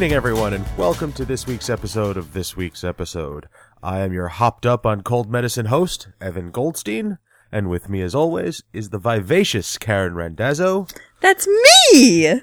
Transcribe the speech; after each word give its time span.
evening, 0.00 0.16
everyone, 0.16 0.54
and 0.54 0.64
welcome 0.78 1.12
to 1.12 1.26
this 1.26 1.46
week's 1.46 1.68
episode 1.68 2.16
of 2.16 2.32
This 2.32 2.56
Week's 2.56 2.84
Episode. 2.84 3.50
I 3.82 3.98
am 3.98 4.14
your 4.14 4.28
hopped 4.28 4.64
up 4.64 4.86
on 4.86 5.02
cold 5.02 5.30
medicine 5.30 5.66
host, 5.66 6.08
Evan 6.22 6.50
Goldstein, 6.50 7.18
and 7.52 7.68
with 7.68 7.90
me, 7.90 8.00
as 8.00 8.14
always, 8.14 8.62
is 8.72 8.88
the 8.88 8.98
vivacious 8.98 9.76
Karen 9.76 10.14
Randazzo 10.14 10.86
That's 11.20 11.46
me! 11.46 12.40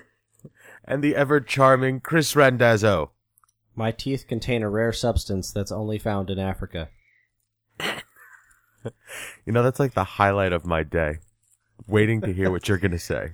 and 0.86 1.04
the 1.04 1.16
ever 1.16 1.42
charming 1.42 2.00
Chris 2.00 2.36
Randazzo. 2.36 3.10
My 3.76 3.90
teeth 3.92 4.28
contain 4.28 4.62
a 4.62 4.70
rare 4.70 4.94
substance 4.94 5.52
that's 5.52 5.72
only 5.72 5.98
found 5.98 6.30
in 6.30 6.38
Africa. 6.38 6.90
You 9.48 9.54
know, 9.54 9.64
that's 9.64 9.80
like 9.80 9.96
the 9.96 10.04
highlight 10.04 10.54
of 10.54 10.64
my 10.64 10.84
day. 10.84 11.22
Waiting 11.88 12.22
to 12.22 12.32
hear 12.32 12.52
what 12.52 12.68
you're 12.70 12.78
going 12.78 12.92
to 12.92 13.00
say. 13.00 13.32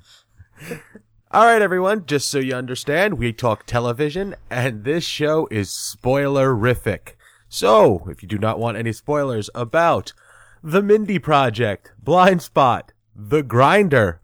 All 1.33 1.45
right, 1.45 1.63
everyone, 1.63 2.05
just 2.05 2.29
so 2.29 2.37
you 2.37 2.53
understand, 2.53 3.17
we 3.17 3.33
talk 3.33 3.65
television, 3.65 4.35
and 4.51 4.83
this 4.83 5.03
show 5.03 5.47
is 5.49 5.69
spoilerific. 5.69 7.15
So, 7.49 8.07
if 8.07 8.21
you 8.21 8.29
do 8.29 8.37
not 8.37 8.59
want 8.59 8.77
any 8.77 8.93
spoilers 8.93 9.49
about 9.55 10.13
The 10.61 10.83
Mindy 10.83 11.17
Project, 11.17 11.91
Blind 11.97 12.43
Spot, 12.43 12.91
The 13.15 13.41
Grinder, 13.41 14.21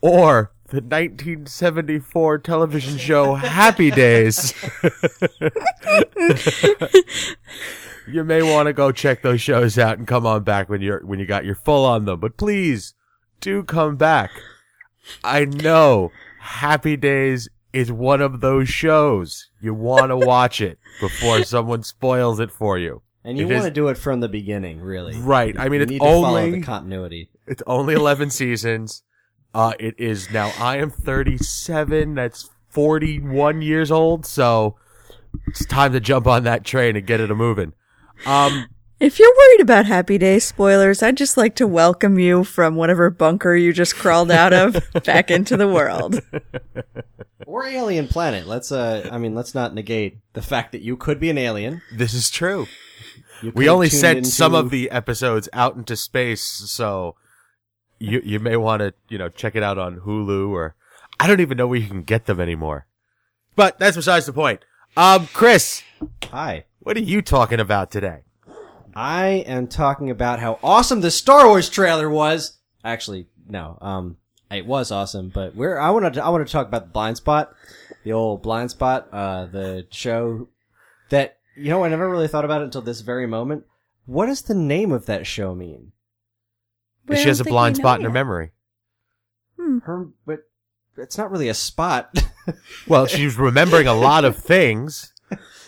or 0.00 0.50
the 0.66 0.78
1974 0.78 2.38
television 2.38 2.98
show 2.98 3.36
Happy 3.36 3.92
Days, 3.92 4.52
you 8.08 8.24
may 8.24 8.42
want 8.42 8.66
to 8.66 8.72
go 8.72 8.90
check 8.90 9.22
those 9.22 9.40
shows 9.40 9.78
out 9.78 9.98
and 9.98 10.08
come 10.08 10.26
on 10.26 10.42
back 10.42 10.68
when 10.68 10.80
you're 10.80 11.06
when 11.06 11.20
you 11.20 11.26
got 11.26 11.44
your 11.44 11.54
full 11.54 11.84
on 11.84 12.04
them. 12.04 12.18
But 12.18 12.36
please 12.36 12.94
do 13.40 13.62
come 13.62 13.94
back. 13.94 14.32
I 15.22 15.44
know 15.44 16.10
Happy 16.48 16.96
Days 16.96 17.48
is 17.74 17.92
one 17.92 18.22
of 18.22 18.40
those 18.40 18.68
shows. 18.68 19.50
You 19.60 19.74
want 19.74 20.08
to 20.08 20.16
watch 20.26 20.60
it 20.60 20.78
before 21.00 21.44
someone 21.44 21.82
spoils 21.82 22.40
it 22.40 22.50
for 22.50 22.78
you. 22.78 23.02
And 23.22 23.36
you 23.36 23.46
want 23.46 23.64
to 23.64 23.70
do 23.70 23.88
it 23.88 23.98
from 23.98 24.20
the 24.20 24.28
beginning, 24.28 24.80
really. 24.80 25.14
Right. 25.14 25.54
I 25.58 25.68
mean, 25.68 25.80
you 25.80 25.82
it's 25.82 25.90
need 25.90 25.98
to 25.98 26.04
follow 26.04 26.38
only 26.38 26.50
the 26.52 26.62
continuity. 26.62 27.28
it's 27.46 27.62
only 27.66 27.94
11 27.94 28.30
seasons. 28.30 29.02
Uh, 29.52 29.74
it 29.78 29.94
is 29.98 30.30
now, 30.30 30.52
I 30.58 30.78
am 30.78 30.90
37. 30.90 32.14
That's 32.14 32.48
41 32.70 33.60
years 33.60 33.90
old. 33.90 34.24
So 34.24 34.76
it's 35.46 35.66
time 35.66 35.92
to 35.92 36.00
jump 36.00 36.26
on 36.26 36.44
that 36.44 36.64
train 36.64 36.96
and 36.96 37.06
get 37.06 37.20
it 37.20 37.30
a 37.30 37.34
moving. 37.34 37.74
Um, 38.24 38.68
If 39.00 39.20
you're 39.20 39.32
worried 39.36 39.60
about 39.60 39.86
Happy 39.86 40.18
Day 40.18 40.40
spoilers, 40.40 41.02
I'd 41.04 41.16
just 41.16 41.36
like 41.36 41.54
to 41.56 41.68
welcome 41.68 42.18
you 42.18 42.42
from 42.42 42.74
whatever 42.74 43.10
bunker 43.10 43.54
you 43.54 43.72
just 43.72 43.94
crawled 43.94 44.30
out 44.30 44.52
of 44.52 44.76
back 45.04 45.30
into 45.30 45.56
the 45.56 45.68
world. 45.68 46.20
Or 47.46 47.64
Alien 47.64 48.08
Planet. 48.08 48.46
Let's 48.48 48.72
uh 48.72 49.08
I 49.12 49.18
mean, 49.18 49.34
let's 49.36 49.54
not 49.54 49.72
negate 49.72 50.18
the 50.32 50.42
fact 50.42 50.72
that 50.72 50.82
you 50.82 50.96
could 50.96 51.20
be 51.20 51.30
an 51.30 51.38
alien. 51.38 51.80
this 51.94 52.12
is 52.12 52.28
true. 52.28 52.66
You 53.40 53.52
We 53.54 53.68
only 53.68 53.88
tune 53.88 54.00
sent 54.00 54.18
into- 54.18 54.30
some 54.30 54.52
of 54.54 54.70
the 54.70 54.90
episodes 54.90 55.48
out 55.52 55.76
into 55.76 55.96
space, 55.96 56.42
so 56.42 57.14
you 58.00 58.20
you 58.24 58.40
may 58.40 58.56
want 58.56 58.80
to 58.80 58.94
you 59.08 59.16
know 59.18 59.28
check 59.28 59.54
it 59.54 59.62
out 59.62 59.78
on 59.78 60.00
Hulu 60.00 60.50
or 60.50 60.74
I 61.20 61.28
don't 61.28 61.40
even 61.40 61.56
know 61.56 61.68
where 61.68 61.78
you 61.78 61.86
can 61.88 62.02
get 62.02 62.26
them 62.26 62.40
anymore. 62.40 62.86
But 63.54 63.78
that's 63.78 63.96
besides 63.96 64.26
the 64.26 64.32
point. 64.32 64.64
Um, 64.96 65.28
Chris, 65.32 65.82
Hi. 66.32 66.64
what 66.80 66.96
are 66.96 67.00
you 67.00 67.22
talking 67.22 67.60
about 67.60 67.90
today? 67.92 68.22
I 68.98 69.44
am 69.46 69.68
talking 69.68 70.10
about 70.10 70.40
how 70.40 70.58
awesome 70.60 71.02
the 71.02 71.12
Star 71.12 71.46
Wars 71.46 71.70
trailer 71.70 72.10
was. 72.10 72.58
Actually, 72.82 73.28
no. 73.48 73.78
Um, 73.80 74.16
it 74.50 74.66
was 74.66 74.90
awesome, 74.90 75.28
but 75.28 75.54
we're 75.54 75.78
I 75.78 75.90
want 75.90 76.12
to 76.12 76.24
I 76.24 76.30
want 76.30 76.44
to 76.44 76.52
talk 76.52 76.66
about 76.66 76.86
the 76.86 76.90
Blind 76.90 77.16
Spot, 77.16 77.54
the 78.02 78.12
old 78.12 78.42
Blind 78.42 78.72
Spot, 78.72 79.06
uh, 79.12 79.46
the 79.46 79.86
show 79.92 80.48
that 81.10 81.38
you 81.56 81.70
know 81.70 81.84
I 81.84 81.88
never 81.88 82.10
really 82.10 82.26
thought 82.26 82.44
about 82.44 82.60
it 82.60 82.64
until 82.64 82.82
this 82.82 83.00
very 83.00 83.28
moment. 83.28 83.66
What 84.06 84.26
does 84.26 84.42
the 84.42 84.54
name 84.54 84.90
of 84.90 85.06
that 85.06 85.28
show 85.28 85.54
mean? 85.54 85.92
We 87.06 87.18
she 87.18 87.28
has 87.28 87.38
a 87.38 87.44
blind 87.44 87.76
we 87.76 87.82
know 87.82 87.82
spot 87.82 88.00
in 88.00 88.04
her 88.04 88.10
yet. 88.10 88.14
memory. 88.14 88.50
Her, 89.84 90.08
but 90.26 90.40
it's 90.96 91.16
not 91.16 91.30
really 91.30 91.48
a 91.48 91.54
spot. 91.54 92.18
Well, 92.86 93.04
she's 93.04 93.36
remembering 93.36 93.86
a 93.86 93.92
lot 93.92 94.24
of 94.24 94.34
things 94.34 95.12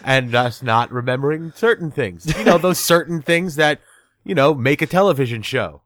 and 0.04 0.34
us 0.34 0.62
not 0.62 0.90
remembering 0.92 1.52
certain 1.54 1.90
things. 1.90 2.26
You 2.38 2.44
know, 2.44 2.58
those 2.58 2.78
certain 2.78 3.22
things 3.22 3.56
that, 3.56 3.80
you 4.24 4.34
know, 4.34 4.54
make 4.54 4.82
a 4.82 4.86
television 4.86 5.42
show. 5.42 5.82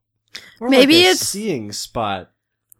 More 0.60 0.68
Maybe 0.70 0.94
like 0.96 1.04
a 1.04 1.08
it's- 1.10 1.20
seeing 1.20 1.72
spot. 1.72 2.30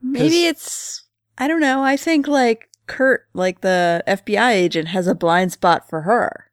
Maybe 0.03 0.45
it's, 0.47 1.05
I 1.39 1.49
don't 1.49 1.61
know, 1.61 1.83
I 1.83 1.97
think 1.97 2.29
like 2.29 2.69
Kurt, 2.87 3.27
like 3.33 3.63
the 3.63 4.03
FBI 4.07 4.51
agent, 4.51 4.89
has 4.89 5.07
a 5.07 5.15
blind 5.15 5.53
spot 5.53 5.89
for 5.89 6.03
her. 6.03 6.51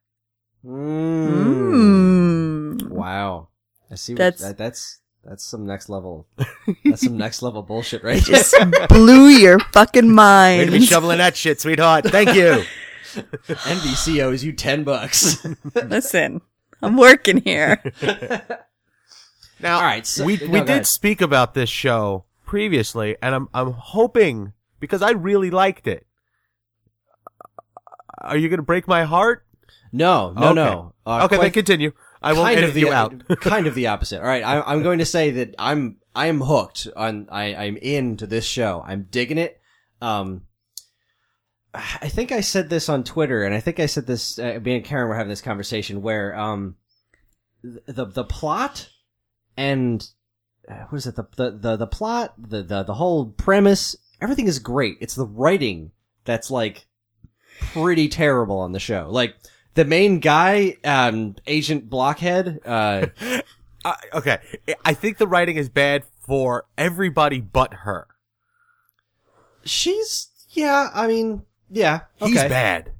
Mm. 0.66 2.78
Mm. 2.80 2.88
Wow, 2.90 3.50
I 3.92 3.96
see. 3.96 4.14
What, 4.14 4.20
That's- 4.20 4.42
that, 4.42 4.58
that's 4.58 5.00
that's 5.24 5.44
some 5.44 5.66
next 5.68 5.88
level. 5.90 6.26
That's 6.86 7.04
some 7.04 7.16
next 7.18 7.44
level 7.44 7.62
bullshit, 7.62 8.04
right? 8.04 8.24
Just 8.24 8.56
blew 8.90 9.28
your 9.28 9.60
fucking 9.72 10.16
Way 10.16 10.66
to 10.66 10.72
be 10.72 10.82
shoveling 10.82 11.20
that 11.20 11.38
shit, 11.38 11.62
sweetheart. 11.62 12.06
Thank 12.06 12.34
you. 12.34 12.64
NBC 13.16 14.22
owes 14.24 14.44
you 14.44 14.54
ten 14.54 14.84
bucks. 14.84 15.46
Listen, 15.76 16.42
I'm 16.82 16.98
working 16.98 17.42
here. 17.42 17.82
Now, 19.60 19.76
All 19.76 19.84
right, 19.84 20.08
so- 20.08 20.26
we 20.26 20.38
no, 20.38 20.48
we 20.48 20.60
did 20.62 20.70
ahead. 20.70 20.88
speak 20.88 21.22
about 21.22 21.54
this 21.54 21.70
show 21.70 22.26
previously, 22.48 23.16
and 23.22 23.36
I'm 23.36 23.48
I'm 23.54 23.74
hoping 23.74 24.54
because 24.80 25.04
I 25.04 25.12
really 25.12 25.52
liked 25.52 25.86
it. 25.86 26.08
Are 28.22 28.38
you 28.38 28.50
going 28.50 28.58
to 28.58 28.64
break 28.64 28.88
my 28.88 29.04
heart? 29.04 29.46
no, 29.92 30.32
no, 30.34 30.46
Okay. 30.48 30.54
no. 30.56 30.94
Uh, 31.06 31.26
okay, 31.26 31.38
then 31.38 31.52
continue. 31.52 31.92
I 32.24 32.34
won't 32.34 32.46
kind 32.48 32.58
edit 32.58 32.70
of 32.70 32.74
the 32.74 32.80
you 32.82 32.92
out. 32.92 33.28
kind 33.42 33.68
of 33.68 33.76
the 33.76 33.86
opposite. 33.88 34.20
All 34.20 34.28
right, 34.28 34.44
I, 34.44 34.62
I'm 34.62 34.82
going 34.84 34.98
to 35.00 35.06
say 35.06 35.30
that 35.32 35.54
I'm 35.60 35.98
I 36.16 36.26
am 36.26 36.42
hooked 36.42 36.88
on. 36.96 37.28
I 37.32 37.54
I'm 37.56 37.78
into 37.78 38.26
this 38.26 38.46
show. 38.46 38.84
I'm 38.86 39.04
digging 39.12 39.38
it. 39.38 39.60
Um, 40.02 40.42
I 41.74 42.10
think 42.10 42.32
I 42.32 42.42
said 42.42 42.70
this 42.70 42.90
on 42.90 43.04
Twitter, 43.04 43.44
and 43.44 43.56
I 43.56 43.60
think 43.60 43.80
I 43.80 43.86
said 43.86 44.06
this. 44.06 44.38
Uh, 44.38 44.60
me 44.62 44.76
and 44.76 44.86
Karen 44.86 45.08
were 45.08 45.16
having 45.16 45.30
this 45.30 45.42
conversation 45.42 46.02
where 46.02 46.38
um, 46.38 46.76
the 47.64 48.06
the 48.06 48.26
plot 48.26 48.90
and 49.56 50.06
uh, 50.68 50.86
what 50.90 50.98
is 50.98 51.08
it? 51.08 51.16
The 51.16 51.28
the 51.38 51.52
the, 51.52 51.78
the 51.78 51.88
plot, 51.88 52.34
the, 52.38 52.64
the 52.64 52.84
the 52.84 52.94
whole 52.94 53.28
premise, 53.28 53.96
everything 54.20 54.48
is 54.48 54.60
great. 54.60 54.98
It's 55.00 55.16
the 55.16 55.26
writing 55.26 55.92
that's 56.26 56.52
like 56.52 56.88
pretty 57.74 58.10
terrible 58.10 58.60
on 58.60 58.74
the 58.74 58.80
show. 58.80 59.08
Like 59.10 59.36
the 59.76 59.86
main 59.86 60.20
guy, 60.20 60.78
um, 60.84 61.36
Agent 61.48 61.90
Blockhead, 61.90 62.60
uh, 62.66 63.08
Uh, 63.84 63.96
okay, 64.14 64.38
I 64.86 64.94
think 64.94 65.18
the 65.18 65.28
writing 65.28 65.58
is 65.58 65.68
bad 65.70 66.04
for 66.20 66.66
everybody 66.78 67.40
but 67.40 67.74
her. 67.74 68.08
she's 69.66 70.30
yeah. 70.50 70.90
I 70.94 71.08
mean, 71.08 71.44
yeah, 71.72 72.02
He's 72.18 72.36
bad. 72.36 72.92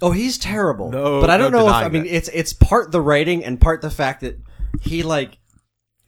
Oh, 0.00 0.10
he's 0.10 0.38
terrible. 0.38 0.90
No, 0.90 1.20
but 1.20 1.30
I 1.30 1.36
don't 1.36 1.52
no 1.52 1.58
know 1.58 1.64
if 1.66 1.74
denying 1.74 1.86
I 1.86 1.88
mean 1.90 2.02
that. 2.04 2.16
it's 2.16 2.28
it's 2.28 2.52
part 2.52 2.90
the 2.90 3.00
writing 3.00 3.44
and 3.44 3.60
part 3.60 3.82
the 3.82 3.90
fact 3.90 4.22
that 4.22 4.40
he 4.80 5.02
like. 5.02 5.38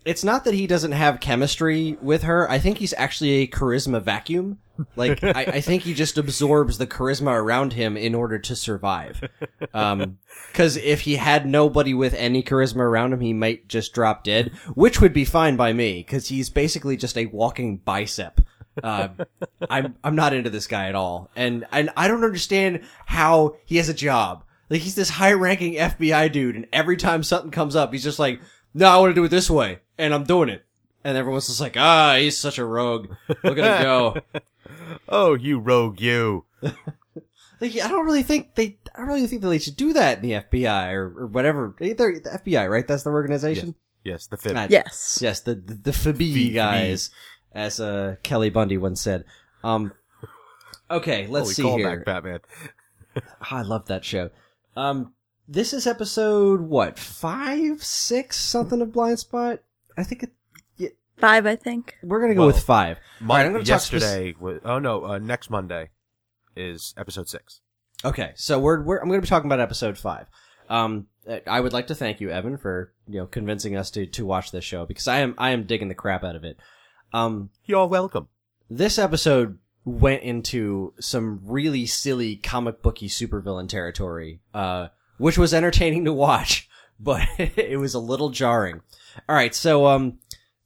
It's 0.05 0.25
not 0.25 0.45
that 0.45 0.53
he 0.53 0.67
doesn't 0.67 0.93
have 0.93 1.21
chemistry 1.21 1.97
with 2.03 2.25
her. 2.25 2.51
I 2.51 2.59
think 2.59 2.77
he's 2.77 2.93
actually 2.99 3.31
a 3.31 3.47
charisma 3.47 4.03
vacuum. 4.03 4.59
Like 4.97 5.23
I, 5.25 5.45
I 5.45 5.61
think 5.61 5.85
he 5.85 5.95
just 5.95 6.19
absorbs 6.19 6.77
the 6.77 6.87
charisma 6.87 7.33
around 7.33 7.73
him 7.73 7.97
in 7.97 8.15
order 8.15 8.39
to 8.39 8.57
survive. 8.57 9.23
Um, 9.73 10.19
because 10.49 10.77
if 10.77 11.03
he 11.03 11.17
had 11.17 11.47
nobody 11.47 11.95
with 11.95 12.15
any 12.15 12.43
charisma 12.43 12.81
around 12.81 13.13
him, 13.13 13.21
he 13.21 13.33
might 13.33 13.69
just 13.69 13.95
drop 13.95 14.25
dead, 14.25 14.53
which 14.75 15.01
would 15.01 15.13
be 15.13 15.25
fine 15.25 15.57
by 15.57 15.73
me 15.73 15.99
because 15.99 16.29
he's 16.29 16.51
basically 16.51 16.97
just 16.97 17.17
a 17.17 17.27
walking 17.27 17.79
bicep. 17.79 18.41
Uh, 18.83 19.09
I'm 19.71 19.95
I'm 20.03 20.17
not 20.17 20.33
into 20.35 20.51
this 20.51 20.67
guy 20.67 20.89
at 20.89 20.95
all, 20.95 21.31
and 21.37 21.65
and 21.73 21.91
I 21.97 22.09
don't 22.09 22.25
understand 22.25 22.81
how 23.07 23.57
he 23.65 23.77
has 23.77 23.89
a 23.89 23.95
job. 23.95 24.45
Like 24.71 24.81
he's 24.81 24.95
this 24.95 25.11
high-ranking 25.11 25.75
FBI 25.75 26.33
dude, 26.33 26.57
and 26.57 26.67
every 26.73 26.97
time 26.97 27.23
something 27.23 27.51
comes 27.51 27.77
up, 27.77 27.93
he's 27.93 28.03
just 28.03 28.19
like, 28.19 28.41
"No, 28.73 28.89
I 28.89 28.97
want 28.99 29.11
to 29.11 29.15
do 29.15 29.25
it 29.25 29.29
this 29.29 29.49
way," 29.51 29.81
and 29.99 30.13
I'm 30.15 30.25
doing 30.25 30.49
it. 30.49 30.65
And 31.05 31.17
everyone's 31.19 31.47
just 31.49 31.61
like, 31.61 31.77
"Ah, 31.77 32.17
he's 32.19 32.37
such 32.39 32.59
a 32.59 32.65
rogue. 32.65 33.15
Look 33.43 33.59
at 33.59 33.79
him 33.79 33.83
go." 33.83 34.17
Oh, 35.09 35.35
you 35.35 35.59
rogue, 35.59 36.01
you. 36.01 36.45
Like, 37.61 37.73
I 37.81 37.89
don't 37.89 38.05
really 38.05 38.25
think 38.25 38.57
they. 38.57 38.79
I 38.95 38.99
don't 38.99 39.07
really 39.07 39.27
think 39.29 39.43
that 39.43 39.49
they 39.49 39.59
should 39.61 39.77
do 39.77 39.93
that 39.93 40.19
in 40.19 40.23
the 40.23 40.33
FBI 40.33 40.93
or, 40.93 41.23
or 41.23 41.27
whatever. 41.29 41.75
They're 41.79 41.95
the 41.95 42.41
FBI, 42.45 42.69
right? 42.69 42.87
That's 42.87 43.05
their 43.05 43.13
organization. 43.13 43.75
Yes, 44.03 44.27
the 44.27 44.37
fifth. 44.37 44.57
Ah, 44.57 44.67
Yes. 44.69 45.21
Yes, 45.23 45.41
the 45.41 45.55
the, 45.55 45.75
the 45.75 45.91
FBI 45.93 46.53
guys, 46.53 47.11
as 47.55 47.81
uh, 47.81 48.17
Kelly 48.23 48.51
Bundy 48.51 48.77
once 48.77 49.01
said. 49.01 49.25
Um, 49.63 49.93
okay, 50.91 51.27
let's 51.27 51.45
Holy 51.45 51.55
see 51.55 51.63
callback, 51.63 51.79
here. 51.79 52.03
Batman. 52.05 52.41
I 53.51 53.63
love 53.63 53.87
that 53.87 54.05
show. 54.05 54.31
Um, 54.77 55.15
this 55.47 55.73
is 55.73 55.87
episode 55.87 56.61
what 56.63 56.99
five, 56.99 57.83
six, 57.83 58.39
something 58.39 58.81
of 58.81 58.93
Blind 58.93 59.19
Spot. 59.21 59.61
I 59.97 60.03
think 60.03 60.25
it, 60.25 60.31
Five, 61.17 61.47
I 61.47 61.55
think. 61.55 61.95
we're 62.03 62.21
gonna 62.21 62.35
go 62.35 62.41
Well, 62.41 62.49
with 62.49 62.65
five. 62.65 62.99
Mon- 63.21 63.31
All 63.31 63.37
right, 63.37 63.47
I'm 63.47 63.53
gonna 63.53 63.65
talk 63.65 63.81
spec- 63.81 64.01
yesterday 64.01 64.35
was, 64.39 64.61
oh 64.65 64.81
no, 64.81 65.05
uh, 65.05 65.19
next 65.19 65.49
Monday 65.49 65.91
is 66.57 66.93
episode 66.99 67.29
six. 67.29 67.61
Okay, 68.05 68.33
so 68.35 68.59
we're, 68.59 68.83
we're 68.83 68.99
I'm 68.99 69.07
going 69.09 69.19
to 69.21 69.23
be 69.25 69.29
talking 69.29 69.47
about 69.49 69.61
episode 69.61 69.97
five. 69.97 70.27
Um, 70.69 71.07
I 71.47 71.61
would 71.61 71.73
like 71.73 71.87
to 71.87 71.95
thank 71.95 72.21
you, 72.21 72.31
Evan, 72.31 72.59
for 72.59 72.93
you 73.09 73.21
know 73.21 73.27
convincing 73.27 73.77
us 73.77 73.91
to 73.93 74.07
to 74.07 74.27
watch 74.27 74.51
this 74.51 74.65
show 74.65 74.85
because 74.87 75.07
I 75.07 75.19
am 75.21 75.35
I 75.39 75.51
am 75.51 75.65
digging 75.65 75.89
the 75.89 75.95
crap 75.95 76.25
out 76.25 76.35
of 76.37 76.43
it. 76.45 76.59
Um, 77.15 77.51
You're 77.65 77.87
welcome. 77.87 78.27
this 78.69 78.99
episode 78.99 79.59
went 79.85 80.23
into 80.25 80.95
some 80.99 81.41
really 81.45 81.87
silly 81.87 82.35
comic 82.35 82.83
booky 82.83 83.09
supervillain 83.09 83.69
territory, 83.69 84.41
uh, 84.53 84.89
which 85.19 85.39
was 85.39 85.55
entertaining 85.55 86.05
to 86.07 86.13
watch, 86.13 86.69
but 87.01 87.23
it 87.39 87.79
was 87.79 87.95
a 87.95 88.01
little 88.01 88.31
jarring. 88.31 88.81
All 89.29 89.37
right, 89.37 89.55
so 89.55 89.87
um, 89.87 90.19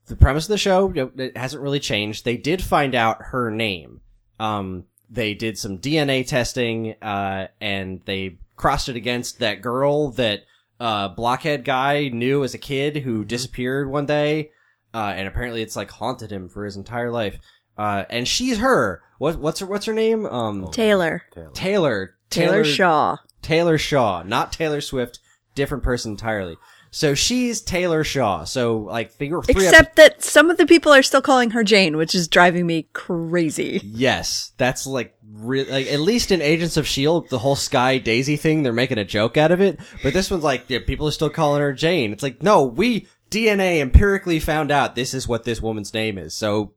the 0.07 0.17
premise 0.17 0.47
of 0.47 0.49
the 0.49 0.59
show 0.59 0.91
it 1.19 1.37
hasn't 1.37 1.63
really 1.63 1.81
changed. 1.81 2.25
They 2.25 2.39
did 2.39 2.63
find 2.63 2.95
out 2.95 3.19
her 3.25 3.51
name. 3.51 4.01
Um, 4.41 4.85
they 5.11 5.35
did 5.35 5.59
some 5.59 5.77
DNA 5.77 6.27
testing, 6.27 6.95
uh, 7.03 7.49
and 7.61 8.01
they 8.07 8.39
crossed 8.57 8.89
it 8.89 8.97
against 8.97 9.41
that 9.41 9.61
girl 9.61 10.13
that 10.13 10.45
uh, 10.81 11.09
blockhead 11.09 11.67
guy 11.67 12.09
knew 12.09 12.43
as 12.43 12.55
a 12.55 12.59
kid 12.59 12.97
who 12.97 13.27
disappeared 13.27 13.91
one 13.91 14.07
day, 14.07 14.51
uh, 14.95 15.13
and 15.17 15.29
apparently 15.29 15.63
it's 15.63 15.77
like 15.77 15.91
haunted 15.91 16.31
him 16.31 16.49
for 16.49 16.65
his 16.65 16.77
entire 16.77 17.11
life. 17.11 17.39
Uh, 17.77 18.05
and 18.11 18.27
she's 18.27 18.59
her. 18.59 19.03
What, 19.19 19.39
what's 19.39 19.61
her, 19.61 19.67
what's 19.67 19.87
her 19.87 19.93
name? 19.93 20.27
Um, 20.27 20.69
Taylor. 20.73 21.23
Taylor. 21.55 22.17
Taylor 22.31 22.65
Shaw. 22.65 23.17
Taylor 23.41 23.79
Shaw, 23.79 24.23
not 24.25 24.53
Taylor 24.53 24.81
Swift, 24.81 25.21
different 25.55 25.85
person 25.85 26.13
entirely. 26.13 26.57
So 26.91 27.15
she's 27.15 27.61
Taylor 27.61 28.03
Shaw. 28.03 28.45
So 28.45 28.79
like 28.79 29.13
three 29.13 29.31
or 29.31 29.43
three 29.43 29.65
Except 29.65 29.97
that 29.97 30.23
some 30.25 30.51
of 30.51 30.57
the 30.57 30.67
people 30.67 30.93
are 30.93 31.03
still 31.03 31.23
calling 31.23 31.51
her 31.51 31.63
Jane, 31.63 31.97
which 31.97 32.15
is 32.15 32.29
driving 32.29 32.67
me 32.67 32.89
crazy. 32.95 33.81
Yes, 33.85 34.53
that's 34.57 34.87
like, 34.87 35.15
re- 35.31 35.71
like 35.71 35.87
at 35.87 36.01
least 36.01 36.33
in 36.33 36.43
Agents 36.43 36.77
of 36.77 36.87
Shield, 36.87 37.29
the 37.29 37.39
whole 37.39 37.57
Sky 37.57 37.99
Daisy 37.99 38.37
thing, 38.37 38.63
they're 38.63 38.73
making 38.73 38.99
a 38.99 39.05
joke 39.05 39.37
out 39.37 39.53
of 39.53 39.61
it. 39.61 39.79
But 40.03 40.15
this 40.15 40.31
one's 40.31 40.45
like, 40.45 40.65
yeah, 40.69 40.81
people 40.87 41.07
are 41.09 41.13
still 41.13 41.31
calling 41.31 41.61
her 41.61 41.73
Jane. 41.73 42.13
It's 42.13 42.23
like, 42.23 42.43
no, 42.43 42.65
we 42.65 43.07
DNA 43.31 43.81
empirically 43.81 44.41
found 44.41 44.71
out 44.71 44.95
this 44.95 45.15
is 45.15 45.29
what 45.29 45.45
this 45.45 45.61
woman's 45.61 45.93
name 45.93 46.19
is. 46.19 46.35
So 46.35 46.73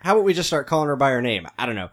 how 0.00 0.14
about 0.14 0.24
we 0.24 0.34
just 0.34 0.48
start 0.48 0.66
calling 0.66 0.88
her 0.88 0.96
by 0.96 1.10
her 1.10 1.22
name? 1.22 1.46
I 1.58 1.66
don't 1.66 1.76
know. 1.76 1.90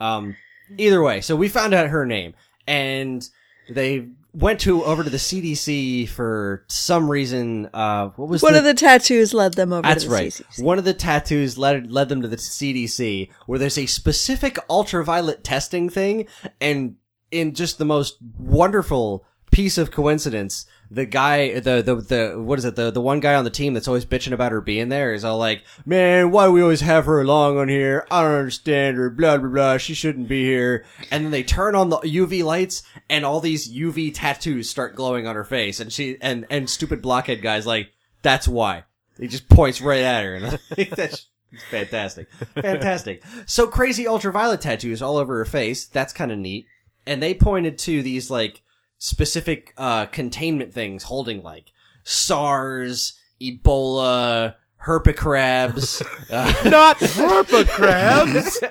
Um, 0.00 0.36
either 0.76 1.02
way, 1.02 1.20
so 1.20 1.36
we 1.36 1.48
found 1.48 1.74
out 1.74 1.88
her 1.88 2.04
name, 2.04 2.34
and 2.66 3.26
they 3.70 4.08
went 4.34 4.60
to 4.60 4.82
over 4.84 5.04
to 5.04 5.10
the 5.10 5.18
CDC 5.18 6.08
for 6.08 6.64
some 6.68 7.10
reason. 7.10 7.68
Uh, 7.72 8.08
what 8.16 8.28
was 8.28 8.42
One 8.42 8.54
the, 8.54 8.60
of 8.60 8.64
the 8.64 8.74
tattoos 8.74 9.32
led 9.32 9.54
them 9.54 9.72
over 9.72 9.82
that's 9.82 10.04
to 10.04 10.08
the 10.08 10.14
right. 10.14 10.32
CCC. 10.32 10.62
One 10.62 10.78
of 10.78 10.84
the 10.84 10.94
tattoos 10.94 11.56
led 11.56 11.92
led 11.92 12.08
them 12.08 12.22
to 12.22 12.28
the 12.28 12.36
CDC, 12.36 13.30
where 13.46 13.58
there's 13.58 13.78
a 13.78 13.86
specific 13.86 14.58
ultraviolet 14.68 15.44
testing 15.44 15.88
thing, 15.88 16.26
and 16.60 16.96
in 17.30 17.54
just 17.54 17.78
the 17.78 17.84
most 17.84 18.18
wonderful 18.38 19.24
piece 19.52 19.78
of 19.78 19.90
coincidence, 19.90 20.66
the 20.92 21.06
guy, 21.06 21.58
the 21.58 21.82
the 21.82 21.94
the 21.94 22.34
what 22.36 22.58
is 22.58 22.66
it? 22.66 22.76
The 22.76 22.90
the 22.90 23.00
one 23.00 23.20
guy 23.20 23.34
on 23.34 23.44
the 23.44 23.50
team 23.50 23.72
that's 23.72 23.88
always 23.88 24.04
bitching 24.04 24.32
about 24.32 24.52
her 24.52 24.60
being 24.60 24.90
there 24.90 25.14
is 25.14 25.24
all 25.24 25.38
like, 25.38 25.64
"Man, 25.86 26.30
why 26.30 26.46
do 26.46 26.52
we 26.52 26.60
always 26.60 26.82
have 26.82 27.06
her 27.06 27.20
along 27.20 27.56
on 27.56 27.68
here? 27.68 28.06
I 28.10 28.22
don't 28.22 28.34
understand 28.34 28.98
her. 28.98 29.08
Blah 29.08 29.38
blah 29.38 29.48
blah. 29.48 29.78
She 29.78 29.94
shouldn't 29.94 30.28
be 30.28 30.44
here." 30.44 30.84
And 31.10 31.24
then 31.24 31.30
they 31.30 31.42
turn 31.42 31.74
on 31.74 31.88
the 31.88 31.98
UV 31.98 32.44
lights, 32.44 32.82
and 33.08 33.24
all 33.24 33.40
these 33.40 33.72
UV 33.72 34.12
tattoos 34.14 34.68
start 34.68 34.94
glowing 34.94 35.26
on 35.26 35.34
her 35.34 35.44
face, 35.44 35.80
and 35.80 35.90
she 35.90 36.18
and 36.20 36.46
and 36.50 36.68
stupid 36.68 37.00
blockhead 37.00 37.40
guys 37.40 37.66
like, 37.66 37.92
"That's 38.20 38.46
why." 38.46 38.84
He 39.18 39.28
just 39.28 39.48
points 39.48 39.80
right 39.80 40.02
at 40.02 40.24
her, 40.24 40.34
and 40.36 40.58
that's 40.90 41.26
fantastic, 41.70 42.30
fantastic. 42.54 43.22
So 43.46 43.66
crazy 43.66 44.06
ultraviolet 44.06 44.60
tattoos 44.60 45.00
all 45.00 45.16
over 45.16 45.38
her 45.38 45.44
face. 45.46 45.86
That's 45.86 46.12
kind 46.12 46.30
of 46.30 46.38
neat. 46.38 46.66
And 47.06 47.22
they 47.22 47.34
pointed 47.34 47.78
to 47.78 48.02
these 48.02 48.30
like 48.30 48.62
specific 49.04 49.74
uh 49.76 50.06
containment 50.06 50.72
things 50.72 51.02
holding 51.02 51.42
like 51.42 51.72
SARS, 52.04 53.14
Ebola, 53.40 54.54
herpicrabs. 54.84 56.02
uh, 56.30 56.52
Not 56.70 56.98
herpa 56.98 57.68
crabs. 57.68 58.62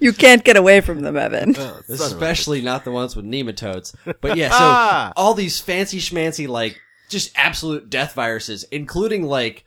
You 0.00 0.12
can't 0.12 0.44
get 0.44 0.56
away 0.56 0.80
from 0.82 1.00
them, 1.00 1.16
Evan. 1.16 1.56
especially 1.88 2.60
not 2.60 2.84
the 2.84 2.92
ones 2.92 3.16
with 3.16 3.24
nematodes. 3.24 3.94
But 4.20 4.36
yeah, 4.36 4.50
so 4.50 4.56
Ah. 4.60 5.12
all 5.16 5.34
these 5.34 5.58
fancy 5.58 5.98
schmancy 5.98 6.46
like 6.46 6.78
just 7.08 7.32
absolute 7.34 7.90
death 7.90 8.12
viruses, 8.12 8.64
including 8.64 9.24
like 9.24 9.64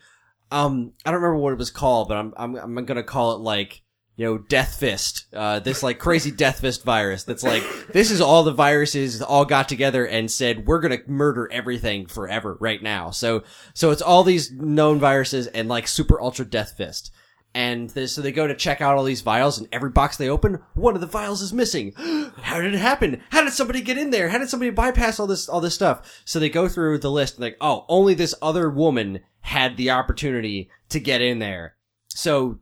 um 0.52 0.94
I 1.06 1.12
don't 1.12 1.22
remember 1.22 1.42
what 1.42 1.54
it 1.54 1.58
was 1.60 1.72
called, 1.72 2.08
but 2.08 2.18
I'm 2.18 2.34
I'm 2.38 2.56
I'm 2.56 2.86
gonna 2.86 3.04
call 3.04 3.34
it 3.36 3.40
like 3.40 3.82
you 4.16 4.26
know 4.26 4.38
Death 4.38 4.76
Fist, 4.80 5.26
uh 5.34 5.60
this 5.60 5.84
like 5.84 6.00
crazy 6.00 6.32
Death 6.32 6.62
Fist 6.62 6.84
virus. 6.84 7.24
That's 7.24 7.44
like 7.44 7.64
this 7.92 8.12
is 8.12 8.22
all 8.22 8.44
the 8.44 8.52
viruses 8.52 9.22
all 9.22 9.46
got 9.46 9.68
together 9.70 10.06
and 10.06 10.32
said 10.32 10.66
we're 10.66 10.80
gonna 10.80 11.00
murder 11.08 11.50
everything 11.52 12.08
forever 12.08 12.58
right 12.60 12.82
now. 12.82 13.12
So 13.12 13.44
so 13.74 13.92
it's 13.92 14.02
all 14.02 14.24
these 14.24 14.52
known 14.52 15.00
viruses 15.00 15.48
and 15.48 15.68
like 15.68 15.88
super 15.88 16.22
ultra 16.22 16.46
Death 16.46 16.74
Fist. 16.78 17.12
And 17.56 17.90
so 17.90 18.22
they 18.22 18.34
go 18.34 18.48
to 18.48 18.54
check 18.54 18.82
out 18.82 18.98
all 18.98 19.06
these 19.06 19.22
vials, 19.22 19.58
and 19.58 19.70
every 19.72 19.90
box 19.90 20.18
they 20.18 20.28
open, 20.28 20.60
one 20.74 20.94
of 20.94 21.00
the 21.00 21.08
vials 21.08 21.42
is 21.42 21.54
missing. 21.54 21.94
How 22.42 22.60
did 22.60 22.74
it 22.74 22.80
happen? 22.80 23.24
How 23.30 23.46
did 23.46 23.54
somebody 23.54 23.80
get 23.80 23.98
in 23.98 24.10
there? 24.10 24.28
How 24.28 24.40
did 24.40 24.50
somebody 24.50 24.72
bypass 24.72 25.22
all 25.22 25.26
this 25.26 25.48
all 25.48 25.62
this 25.62 25.74
stuff? 25.74 26.22
So 26.26 26.38
they 26.38 26.50
go 26.50 26.68
through 26.68 26.98
the 26.98 27.10
list, 27.10 27.36
and 27.36 27.44
like, 27.44 27.56
oh, 27.62 27.86
only 27.88 28.14
this 28.14 28.36
other 28.42 28.70
woman 28.70 29.22
had 29.40 29.78
the 29.78 29.92
opportunity 29.92 30.70
to 30.90 31.00
get 31.00 31.22
in 31.22 31.40
there. 31.40 31.78
So 32.10 32.60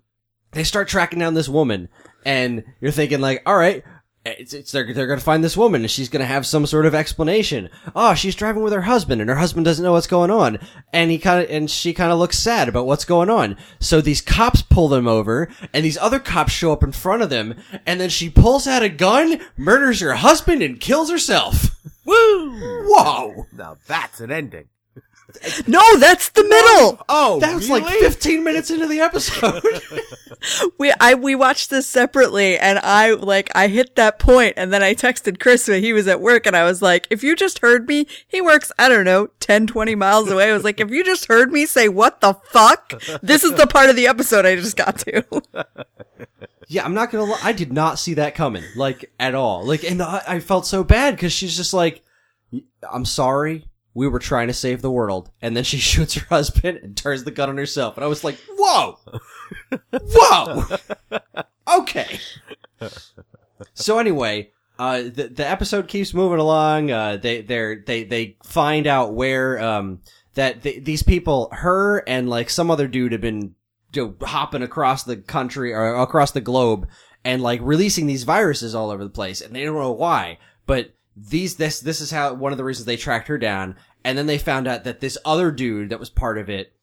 they 0.53 0.63
start 0.63 0.87
tracking 0.87 1.19
down 1.19 1.33
this 1.33 1.49
woman, 1.49 1.89
and 2.25 2.63
you're 2.81 2.91
thinking 2.91 3.21
like, 3.21 3.41
all 3.45 3.57
right. 3.57 3.83
It's, 4.25 4.53
it's 4.53 4.71
they're 4.71 4.93
they're 4.93 5.05
gonna 5.05 5.19
find 5.19 5.43
this 5.43 5.57
woman 5.57 5.81
and 5.81 5.91
she's 5.91 6.07
gonna 6.07 6.23
have 6.23 6.45
some 6.45 6.65
sort 6.65 6.85
of 6.85 6.95
explanation. 6.95 7.69
Oh, 7.93 8.13
she's 8.13 8.35
driving 8.35 8.63
with 8.63 8.71
her 8.71 8.83
husband 8.83 9.19
and 9.19 9.29
her 9.29 9.35
husband 9.35 9.65
doesn't 9.65 9.83
know 9.83 9.91
what's 9.91 10.07
going 10.07 10.31
on, 10.31 10.59
and 10.93 11.11
he 11.11 11.19
kind 11.19 11.43
of 11.43 11.51
and 11.51 11.69
she 11.69 11.93
kind 11.93 12.09
of 12.09 12.19
looks 12.19 12.39
sad 12.39 12.69
about 12.69 12.85
what's 12.85 13.03
going 13.03 13.29
on. 13.29 13.57
So 13.81 13.99
these 13.99 14.21
cops 14.21 14.61
pull 14.61 14.87
them 14.87 15.09
over, 15.09 15.49
and 15.73 15.83
these 15.83 15.97
other 15.97 16.19
cops 16.19 16.53
show 16.53 16.71
up 16.71 16.83
in 16.83 16.93
front 16.93 17.21
of 17.21 17.29
them, 17.29 17.55
and 17.85 17.99
then 17.99 18.09
she 18.09 18.29
pulls 18.29 18.65
out 18.65 18.81
a 18.81 18.87
gun, 18.87 19.41
murders 19.57 19.99
her 19.99 20.13
husband, 20.13 20.63
and 20.63 20.79
kills 20.79 21.11
herself. 21.11 21.75
Woo! 22.05 22.85
Whoa, 22.87 23.47
Now 23.51 23.75
that's 23.87 24.21
an 24.21 24.31
ending. 24.31 24.69
No, 25.67 25.81
that's 25.97 26.29
the 26.29 26.43
middle. 26.43 27.03
Oh, 27.09 27.39
that 27.39 27.55
was 27.55 27.69
like 27.69 27.85
15 27.85 28.43
minutes 28.43 28.69
into 28.71 28.87
the 28.87 28.99
episode. 28.99 29.63
We 30.77 30.91
I 30.99 31.13
we 31.13 31.35
watched 31.35 31.69
this 31.69 31.87
separately, 31.87 32.57
and 32.57 32.77
I 32.79 33.11
like 33.11 33.49
I 33.55 33.67
hit 33.69 33.95
that 33.95 34.19
point, 34.19 34.55
and 34.57 34.73
then 34.73 34.83
I 34.83 34.93
texted 34.93 35.39
Chris 35.39 35.69
when 35.69 35.81
he 35.81 35.93
was 35.93 36.05
at 36.07 36.19
work, 36.19 36.45
and 36.45 36.53
I 36.53 36.65
was 36.65 36.81
like, 36.81 37.07
"If 37.09 37.23
you 37.23 37.33
just 37.33 37.59
heard 37.59 37.87
me, 37.87 38.07
he 38.27 38.41
works 38.41 38.69
I 38.77 38.89
don't 38.89 39.05
know 39.05 39.27
10, 39.39 39.67
20 39.67 39.95
miles 39.95 40.29
away." 40.29 40.49
I 40.49 40.53
was 40.53 40.65
like, 40.65 40.81
"If 40.81 40.91
you 40.91 41.01
just 41.05 41.27
heard 41.27 41.51
me 41.53 41.65
say 41.65 41.87
what 41.87 42.19
the 42.19 42.33
fuck, 42.33 43.01
this 43.21 43.45
is 43.45 43.53
the 43.53 43.67
part 43.67 43.89
of 43.89 43.95
the 43.95 44.07
episode 44.07 44.45
I 44.45 44.57
just 44.57 44.75
got 44.75 44.97
to." 44.99 45.23
Yeah, 46.67 46.83
I'm 46.83 46.93
not 46.93 47.11
gonna 47.11 47.25
lie. 47.25 47.39
I 47.41 47.53
did 47.53 47.71
not 47.71 47.99
see 47.99 48.15
that 48.15 48.35
coming, 48.35 48.63
like, 48.75 49.11
at 49.19 49.35
all. 49.35 49.65
Like, 49.65 49.83
and 49.83 50.01
I, 50.01 50.23
I 50.27 50.39
felt 50.39 50.65
so 50.65 50.83
bad 50.83 51.15
because 51.15 51.31
she's 51.31 51.55
just 51.55 51.73
like, 51.73 52.03
I'm 52.91 53.05
sorry. 53.05 53.65
We 53.93 54.07
were 54.07 54.19
trying 54.19 54.47
to 54.47 54.53
save 54.53 54.81
the 54.81 54.91
world. 54.91 55.29
And 55.41 55.55
then 55.55 55.63
she 55.63 55.77
shoots 55.79 56.15
her 56.15 56.25
husband 56.27 56.79
and 56.81 56.95
turns 56.95 57.23
the 57.23 57.31
gun 57.31 57.49
on 57.49 57.57
herself. 57.57 57.95
And 57.97 58.03
I 58.03 58.07
was 58.07 58.23
like, 58.23 58.37
whoa! 58.57 58.99
Whoa! 59.91 60.65
Okay. 61.77 62.19
So 63.73 63.99
anyway, 63.99 64.51
uh, 64.77 65.03
the, 65.03 65.31
the 65.33 65.47
episode 65.47 65.87
keeps 65.87 66.13
moving 66.13 66.39
along. 66.39 66.91
Uh, 66.91 67.17
they, 67.17 67.41
they're, 67.41 67.83
they, 67.85 68.03
they 68.03 68.37
find 68.43 68.87
out 68.87 69.13
where, 69.13 69.59
um, 69.59 70.01
that 70.33 70.63
th- 70.63 70.83
these 70.83 71.03
people, 71.03 71.49
her 71.51 72.03
and 72.07 72.29
like 72.29 72.49
some 72.49 72.71
other 72.71 72.87
dude 72.87 73.11
have 73.11 73.21
been 73.21 73.55
you 73.93 74.05
know, 74.19 74.27
hopping 74.27 74.63
across 74.63 75.03
the 75.03 75.17
country 75.17 75.73
or 75.73 75.95
across 75.95 76.31
the 76.31 76.41
globe 76.41 76.87
and 77.23 77.41
like 77.41 77.59
releasing 77.63 78.07
these 78.07 78.23
viruses 78.23 78.73
all 78.75 78.89
over 78.89 79.03
the 79.03 79.09
place 79.09 79.41
and 79.41 79.55
they 79.55 79.63
don't 79.63 79.75
know 79.75 79.91
why. 79.91 80.39
But 80.65 80.93
these, 81.15 81.55
this, 81.57 81.79
this 81.79 82.01
is 82.01 82.11
how, 82.11 82.33
one 82.33 82.51
of 82.51 82.57
the 82.57 82.63
reasons 82.63 82.85
they 82.85 82.97
tracked 82.97 83.27
her 83.27 83.37
down. 83.37 83.75
And 84.03 84.17
then 84.17 84.25
they 84.25 84.37
found 84.37 84.67
out 84.67 84.83
that 84.83 84.99
this 84.99 85.17
other 85.25 85.51
dude 85.51 85.89
that 85.89 85.99
was 85.99 86.09
part 86.09 86.37
of 86.37 86.49
it, 86.49 86.73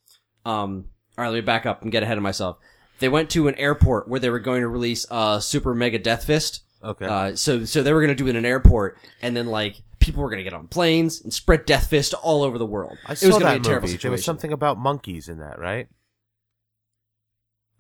um, 0.47 0.87
alright, 1.19 1.33
let 1.33 1.39
me 1.39 1.41
back 1.43 1.67
up 1.67 1.83
and 1.83 1.93
get 1.93 2.03
ahead 2.03 2.17
of 2.17 2.23
myself. 2.23 2.57
They 2.99 3.09
went 3.09 3.31
to 3.31 3.49
an 3.49 3.55
airport 3.57 4.09
where 4.09 4.21
they 4.21 4.31
were 4.31 4.39
going 4.39 4.61
to 4.63 4.69
release 4.69 5.07
a 5.11 5.41
super 5.43 5.75
mega 5.75 5.99
death 5.99 6.25
fist. 6.25 6.63
Okay. 6.83 7.05
Uh, 7.07 7.35
so, 7.37 7.65
so 7.65 7.83
they 7.83 7.93
were 7.93 8.01
going 8.01 8.09
to 8.09 8.15
do 8.15 8.27
it 8.27 8.31
in 8.31 8.37
an 8.37 8.47
airport 8.47 8.99
and 9.21 9.37
then 9.37 9.47
like 9.47 9.83
people 9.99 10.23
were 10.23 10.31
going 10.31 10.39
to 10.39 10.45
get 10.45 10.55
on 10.55 10.67
planes 10.69 11.21
and 11.21 11.33
spread 11.33 11.67
death 11.67 11.89
fist 11.89 12.15
all 12.15 12.43
over 12.43 12.57
the 12.57 12.65
world. 12.67 12.97
I 13.07 13.13
it 13.13 13.17
saw 13.19 13.27
was 13.27 13.35
gonna 13.39 13.45
that 13.47 13.55
be 13.57 13.61
a 13.61 13.65
terrible 13.65 13.83
movie. 13.89 13.93
situation. 13.93 14.09
There 14.09 14.13
was 14.13 14.25
something 14.25 14.53
about 14.53 14.79
monkeys 14.79 15.29
in 15.29 15.41
that, 15.41 15.59
right? 15.59 15.89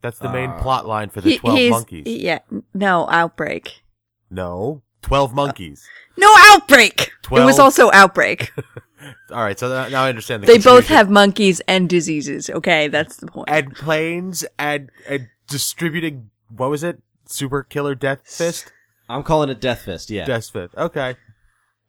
That's 0.02 0.19
the 0.19 0.33
main 0.33 0.50
Uh, 0.50 0.61
plot 0.62 0.87
line 0.87 1.11
for 1.11 1.21
the 1.21 1.30
He- 1.30 1.38
twelve 1.38 1.71
monkeys. 1.71 2.07
Yeah, 2.07 2.38
no 2.75 3.07
outbreak. 3.11 3.83
no, 4.30 4.83
twelve 5.02 5.35
monkeys. 5.35 5.87
No 6.20 6.34
outbreak. 6.52 7.10
It 7.24 7.44
was 7.44 7.58
also 7.58 7.90
outbreak. 7.92 8.52
All 9.30 9.42
right, 9.42 9.58
so 9.58 9.68
that- 9.70 9.90
now 9.90 10.04
I 10.04 10.08
understand. 10.10 10.42
The 10.42 10.46
they 10.46 10.58
both 10.58 10.86
have 10.88 11.08
monkeys 11.10 11.60
and 11.66 11.88
diseases. 11.88 12.50
Okay, 12.50 12.88
that's 12.88 13.16
the 13.16 13.26
point. 13.26 13.48
and 13.48 13.74
planes 13.74 14.44
and 14.58 14.90
and 15.08 15.28
distributing. 15.48 16.30
What 16.54 16.70
was 16.70 16.82
it? 16.84 17.00
Super 17.26 17.62
killer 17.62 17.94
death 17.94 18.20
fist. 18.24 18.72
I'm 19.08 19.22
calling 19.24 19.50
it 19.50 19.60
Death 19.60 19.82
Fist. 19.82 20.08
Yeah. 20.10 20.24
Death 20.24 20.50
Fist. 20.50 20.74
Okay. 20.76 21.16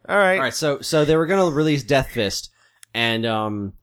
All 0.09 0.17
right. 0.17 0.35
All 0.38 0.41
right, 0.41 0.53
so 0.53 0.81
so 0.81 1.05
they 1.05 1.15
were 1.15 1.27
gonna 1.27 1.50
release 1.51 1.83
Death 1.83 2.09
Fist, 2.11 2.50
and 2.93 3.25
um, 3.25 3.73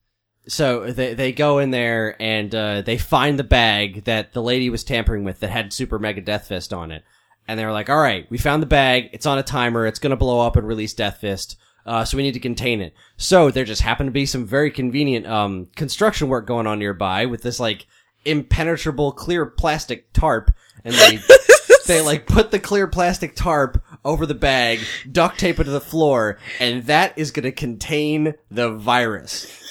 so 0.48 0.90
they 0.90 1.14
they 1.14 1.32
go 1.32 1.58
in 1.58 1.70
there 1.70 2.20
and 2.20 2.52
uh, 2.54 2.82
they 2.82 2.98
find 2.98 3.38
the 3.38 3.44
bag 3.44 4.04
that 4.04 4.32
the 4.32 4.42
lady 4.42 4.70
was 4.70 4.82
tampering 4.84 5.22
with 5.24 5.40
that 5.40 5.50
had 5.50 5.72
Super 5.72 5.98
Mega 5.98 6.20
Death 6.20 6.48
Fist 6.48 6.72
on 6.72 6.90
it, 6.90 7.04
and 7.48 7.58
they're 7.58 7.72
like, 7.72 7.90
"All 7.90 7.98
right, 7.98 8.30
we 8.30 8.38
found 8.38 8.62
the 8.62 8.66
bag. 8.66 9.08
It's 9.12 9.26
on 9.26 9.38
a 9.38 9.42
timer. 9.42 9.86
It's 9.86 9.98
gonna 9.98 10.16
blow 10.16 10.40
up 10.46 10.56
and 10.56 10.68
release 10.68 10.94
Death 10.94 11.18
Fist. 11.20 11.56
Uh, 11.84 12.04
so 12.04 12.16
we 12.16 12.22
need 12.22 12.34
to 12.34 12.40
contain 12.40 12.80
it." 12.80 12.94
So 13.16 13.50
there 13.50 13.64
just 13.64 13.82
happened 13.82 14.08
to 14.08 14.12
be 14.12 14.26
some 14.26 14.46
very 14.46 14.70
convenient 14.70 15.26
um 15.26 15.66
construction 15.74 16.28
work 16.28 16.46
going 16.46 16.66
on 16.66 16.78
nearby 16.78 17.26
with 17.26 17.42
this 17.42 17.58
like 17.58 17.86
impenetrable 18.24 19.10
clear 19.12 19.46
plastic 19.46 20.12
tarp, 20.12 20.52
and 20.84 20.94
they 20.94 21.18
they 21.86 22.00
like 22.02 22.26
put 22.26 22.50
the 22.50 22.60
clear 22.60 22.86
plastic 22.86 23.34
tarp 23.34 23.82
over 24.04 24.26
the 24.26 24.34
bag, 24.34 24.80
duct 25.10 25.40
tape 25.40 25.58
it 25.58 25.64
to 25.64 25.70
the 25.70 25.80
floor, 25.80 26.38
and 26.60 26.84
that 26.84 27.16
is 27.16 27.30
gonna 27.30 27.50
contain 27.50 28.34
the 28.50 28.70
virus. 28.70 29.64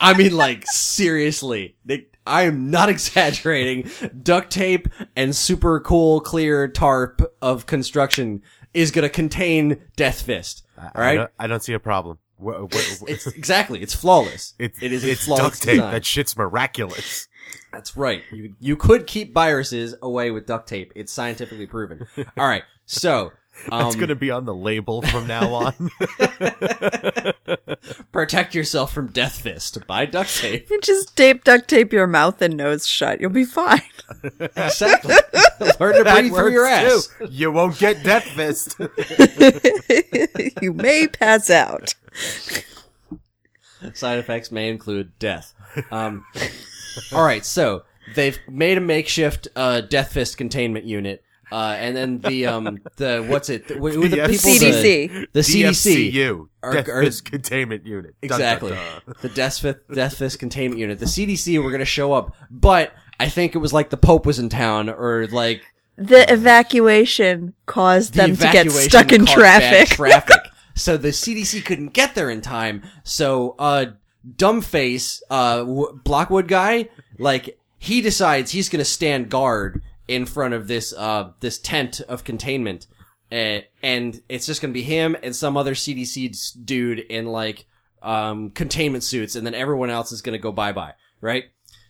I 0.00 0.14
mean, 0.14 0.36
like, 0.36 0.64
seriously. 0.66 1.76
They, 1.84 2.06
I 2.26 2.42
am 2.42 2.70
not 2.70 2.88
exaggerating. 2.90 3.90
Duct 4.22 4.50
tape 4.50 4.88
and 5.14 5.34
super 5.34 5.80
cool 5.80 6.20
clear 6.20 6.68
tarp 6.68 7.22
of 7.40 7.66
construction 7.66 8.42
is 8.74 8.90
gonna 8.90 9.08
contain 9.08 9.80
Death 9.96 10.22
Fist. 10.22 10.64
I 10.76 10.86
Alright? 10.94 11.16
don't, 11.18 11.30
I 11.38 11.46
don't 11.46 11.62
see 11.62 11.72
a 11.72 11.78
problem. 11.80 12.18
Wha- 12.38 12.52
wha- 12.60 12.68
wha- 12.70 13.06
It's 13.08 13.26
exactly, 13.28 13.80
it's 13.80 13.94
flawless. 13.94 14.54
It's, 14.58 14.82
it 14.82 14.92
is 14.92 15.04
it's 15.04 15.24
flawless 15.24 15.44
duct 15.44 15.62
tape. 15.62 15.74
design. 15.76 15.92
That 15.92 16.04
shit's 16.04 16.36
miraculous. 16.36 17.28
That's 17.72 17.96
right. 17.96 18.22
You 18.32 18.54
you 18.58 18.76
could 18.76 19.06
keep 19.06 19.32
viruses 19.32 19.94
away 20.02 20.30
with 20.30 20.46
duct 20.46 20.68
tape. 20.68 20.92
It's 20.96 21.12
scientifically 21.12 21.66
proven. 21.66 22.06
All 22.36 22.46
right. 22.46 22.64
So, 22.84 23.32
um, 23.70 23.86
It's 23.86 23.96
gonna 23.96 24.14
be 24.14 24.30
on 24.30 24.44
the 24.44 24.54
label 24.54 25.02
from 25.02 25.26
now 25.26 25.52
on. 25.54 25.90
protect 28.12 28.54
yourself 28.54 28.92
from 28.92 29.08
Death 29.08 29.40
Fist 29.40 29.86
by 29.86 30.06
duct 30.06 30.34
tape. 30.36 30.68
You 30.70 30.80
just 30.80 31.16
tape 31.16 31.44
duct 31.44 31.68
tape 31.68 31.92
your 31.92 32.06
mouth 32.06 32.40
and 32.42 32.56
nose 32.56 32.86
shut. 32.86 33.20
You'll 33.20 33.30
be 33.30 33.44
fine. 33.44 33.82
Exactly. 34.40 35.14
Learn 35.80 36.04
to 36.04 36.12
breathe 36.12 36.32
through 36.32 36.52
your 36.52 36.66
ass. 36.66 37.08
too. 37.18 37.26
You 37.30 37.52
won't 37.52 37.78
get 37.78 38.02
Death 38.02 38.24
Fist. 38.24 38.76
you 40.62 40.72
may 40.72 41.08
pass 41.08 41.50
out. 41.50 41.94
Side 43.94 44.18
effects 44.18 44.50
may 44.50 44.68
include 44.68 45.18
death. 45.18 45.54
Um, 45.90 46.24
all 47.12 47.24
right, 47.24 47.44
so 47.44 47.82
they've 48.14 48.38
made 48.48 48.78
a 48.78 48.80
makeshift 48.80 49.48
uh, 49.54 49.82
Death 49.82 50.12
Fist 50.12 50.38
containment 50.38 50.86
unit, 50.86 51.22
uh, 51.52 51.76
and 51.78 51.96
then 51.96 52.18
the 52.20 52.46
um 52.46 52.78
the 52.96 53.24
what's 53.28 53.48
it? 53.50 53.68
The, 53.68 53.74
who 53.74 54.08
the 54.08 54.16
The 54.16 54.28
people? 54.28 54.50
CDC. 54.50 54.82
The, 54.82 55.28
the 55.32 55.40
CDC. 55.40 56.12
DFCU. 56.12 56.48
Are- 56.62 56.72
Death 56.72 56.88
are- 56.88 57.02
Fist 57.04 57.24
Containment 57.24 57.86
Unit. 57.86 58.14
Dun, 58.22 58.28
dun, 58.28 58.40
Exactly. 58.40 58.70
dun. 58.70 59.14
The 59.22 59.28
Death 59.28 59.58
Fist, 59.60 59.78
Death 59.92 60.16
Fist 60.18 60.38
containment 60.38 60.80
unit. 60.80 60.98
The 60.98 61.06
CDC 61.06 61.62
were 61.62 61.70
going 61.70 61.78
to 61.80 61.84
show 61.84 62.12
up, 62.12 62.34
but 62.50 62.92
I 63.20 63.28
think 63.28 63.54
it 63.54 63.58
was 63.58 63.72
like 63.72 63.90
the 63.90 63.96
Pope 63.96 64.26
was 64.26 64.38
in 64.38 64.48
town, 64.48 64.88
or 64.90 65.26
like 65.28 65.62
The 65.96 66.30
evacuation 66.32 67.54
caused 67.66 68.14
the 68.14 68.22
them 68.22 68.36
to 68.36 68.52
get 68.52 68.70
stuck 68.70 69.12
in 69.12 69.24
traffic. 69.26 69.88
traffic. 69.90 70.36
so 70.74 70.96
the 70.96 71.08
CDC 71.08 71.64
couldn't 71.64 71.92
get 71.92 72.14
there 72.16 72.28
in 72.30 72.40
time. 72.40 72.82
So, 73.04 73.54
uh, 73.58 73.86
dumbface, 74.36 75.22
uh, 75.30 75.58
w- 75.58 76.00
Blockwood 76.04 76.48
guy, 76.48 76.88
like, 77.18 77.58
he 77.78 78.00
decides 78.00 78.50
he's 78.50 78.68
gonna 78.68 78.84
stand 78.84 79.30
guard 79.30 79.82
in 80.08 80.26
front 80.26 80.54
of 80.54 80.68
this, 80.68 80.92
uh, 80.92 81.32
this 81.40 81.58
tent 81.58 82.00
of 82.00 82.24
containment. 82.24 82.86
Uh, 83.30 83.60
and 83.82 84.22
it's 84.28 84.46
just 84.46 84.60
gonna 84.62 84.72
be 84.72 84.82
him 84.82 85.16
and 85.22 85.34
some 85.34 85.56
other 85.56 85.74
CDC 85.74 86.64
dude 86.64 87.00
in 87.00 87.26
like, 87.26 87.66
um, 88.02 88.50
containment 88.50 89.02
suits, 89.02 89.34
and 89.34 89.46
then 89.46 89.54
everyone 89.54 89.90
else 89.90 90.12
is 90.12 90.22
gonna 90.22 90.38
go 90.38 90.52
bye-bye, 90.52 90.94
right? 91.20 91.44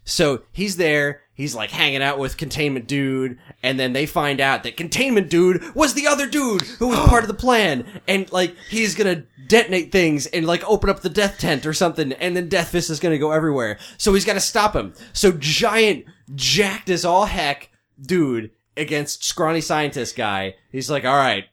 So 0.06 0.42
he's 0.52 0.76
there, 0.76 1.22
he's 1.34 1.54
like 1.54 1.70
hanging 1.70 2.00
out 2.00 2.20
with 2.20 2.36
Containment 2.36 2.86
Dude, 2.86 3.38
and 3.60 3.78
then 3.78 3.92
they 3.92 4.06
find 4.06 4.40
out 4.40 4.62
that 4.62 4.76
Containment 4.76 5.28
Dude 5.28 5.74
was 5.74 5.94
the 5.94 6.06
other 6.06 6.28
dude 6.28 6.62
who 6.62 6.88
was 6.88 6.98
part 7.08 7.24
of 7.24 7.28
the 7.28 7.34
plan, 7.34 7.84
and 8.06 8.30
like 8.32 8.54
he's 8.70 8.94
gonna 8.94 9.24
detonate 9.48 9.90
things 9.90 10.26
and 10.26 10.46
like 10.46 10.62
open 10.68 10.88
up 10.88 11.00
the 11.00 11.10
death 11.10 11.38
tent 11.38 11.66
or 11.66 11.72
something, 11.72 12.12
and 12.12 12.36
then 12.36 12.48
Death 12.48 12.68
Fist 12.68 12.88
is 12.88 13.00
gonna 13.00 13.18
go 13.18 13.32
everywhere. 13.32 13.78
So 13.98 14.14
he's 14.14 14.24
gotta 14.24 14.40
stop 14.40 14.76
him. 14.76 14.94
So 15.12 15.32
giant, 15.32 16.04
jacked 16.36 16.88
as 16.88 17.04
all 17.04 17.26
heck 17.26 17.70
dude 18.00 18.50
against 18.76 19.24
scrawny 19.24 19.60
scientist 19.60 20.16
guy, 20.16 20.54
he's 20.70 20.90
like, 20.90 21.04
alright, 21.04 21.44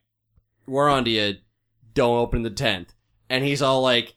we're 0.67 0.89
on 0.89 1.05
to 1.05 1.11
you, 1.11 1.35
don't 1.93 2.17
open 2.17 2.43
the 2.43 2.49
tent. 2.49 2.93
And 3.29 3.43
he's 3.43 3.61
all 3.61 3.81
like, 3.81 4.15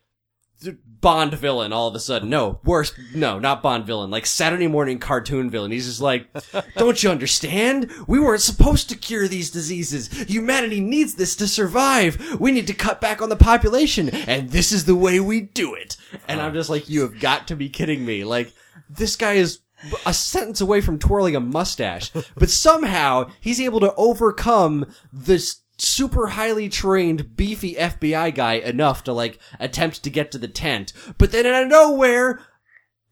Bond 1.01 1.35
villain 1.35 1.73
all 1.73 1.87
of 1.87 1.95
a 1.95 2.01
sudden. 2.01 2.31
No, 2.31 2.59
worse. 2.65 2.93
No, 3.15 3.39
not 3.39 3.63
Bond 3.63 3.87
villain. 3.87 4.11
Like 4.11 4.27
Saturday 4.27 4.67
morning 4.67 4.99
cartoon 4.99 5.51
villain. 5.51 5.71
He's 5.71 5.87
just 5.87 6.01
like, 6.01 6.27
don't 6.77 7.01
you 7.01 7.11
understand? 7.11 7.93
We 8.09 8.19
weren't 8.19 8.41
supposed 8.41 8.89
to 8.89 8.97
cure 8.97 9.29
these 9.29 9.51
diseases. 9.51 10.09
Humanity 10.23 10.81
needs 10.81 11.15
this 11.15 11.37
to 11.37 11.47
survive. 11.47 12.41
We 12.41 12.51
need 12.51 12.67
to 12.69 12.75
cut 12.75 13.01
back 13.01 13.21
on 13.21 13.29
the 13.29 13.37
population. 13.37 14.09
And 14.09 14.51
this 14.51 14.73
is 14.73 14.87
the 14.87 14.97
way 14.97 15.21
we 15.21 15.43
do 15.43 15.75
it. 15.75 15.97
And 16.27 16.41
I'm 16.41 16.53
oh. 16.53 16.55
just 16.55 16.71
like, 16.71 16.89
you 16.89 17.03
have 17.03 17.21
got 17.21 17.47
to 17.49 17.57
be 17.57 17.69
kidding 17.69 18.05
me. 18.05 18.25
Like, 18.25 18.53
this 18.89 19.17
guy 19.17 19.35
is 19.35 19.61
a 20.05 20.15
sentence 20.15 20.61
away 20.61 20.81
from 20.81 20.99
twirling 20.99 21.37
a 21.37 21.41
mustache, 21.41 22.11
but 22.37 22.51
somehow 22.51 23.31
he's 23.41 23.61
able 23.61 23.81
to 23.81 23.95
overcome 23.97 24.87
this 25.13 25.61
super 25.79 26.29
highly 26.29 26.69
trained, 26.69 27.37
beefy 27.37 27.75
FBI 27.75 28.35
guy 28.35 28.55
enough 28.55 29.05
to 29.05 29.13
like 29.13 29.39
attempt 29.61 30.03
to 30.03 30.11
get 30.11 30.31
to 30.33 30.39
the 30.39 30.49
tent. 30.49 30.93
But 31.19 31.33
then 31.33 31.47
out 31.47 31.65
of 31.65 31.69
nowhere, 31.69 32.41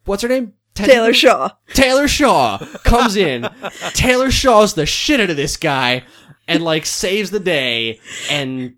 what's 0.04 0.23
her 0.23 0.28
name? 0.28 0.54
Ted- 0.75 0.88
Taylor 0.88 1.14
Shaw. 1.14 1.50
Taylor 1.68 2.09
Shaw 2.09 2.59
comes 2.83 3.16
in. 3.16 3.49
Taylor 3.92 4.30
Shaw's 4.30 4.75
the 4.75 4.87
shit 4.87 5.21
out 5.21 5.30
of 5.30 5.37
this 5.37 5.56
guy 5.56 6.04
and 6.49 6.64
like 6.64 6.85
saves 6.87 7.30
the 7.30 7.40
day 7.40 8.00
and 8.28 8.75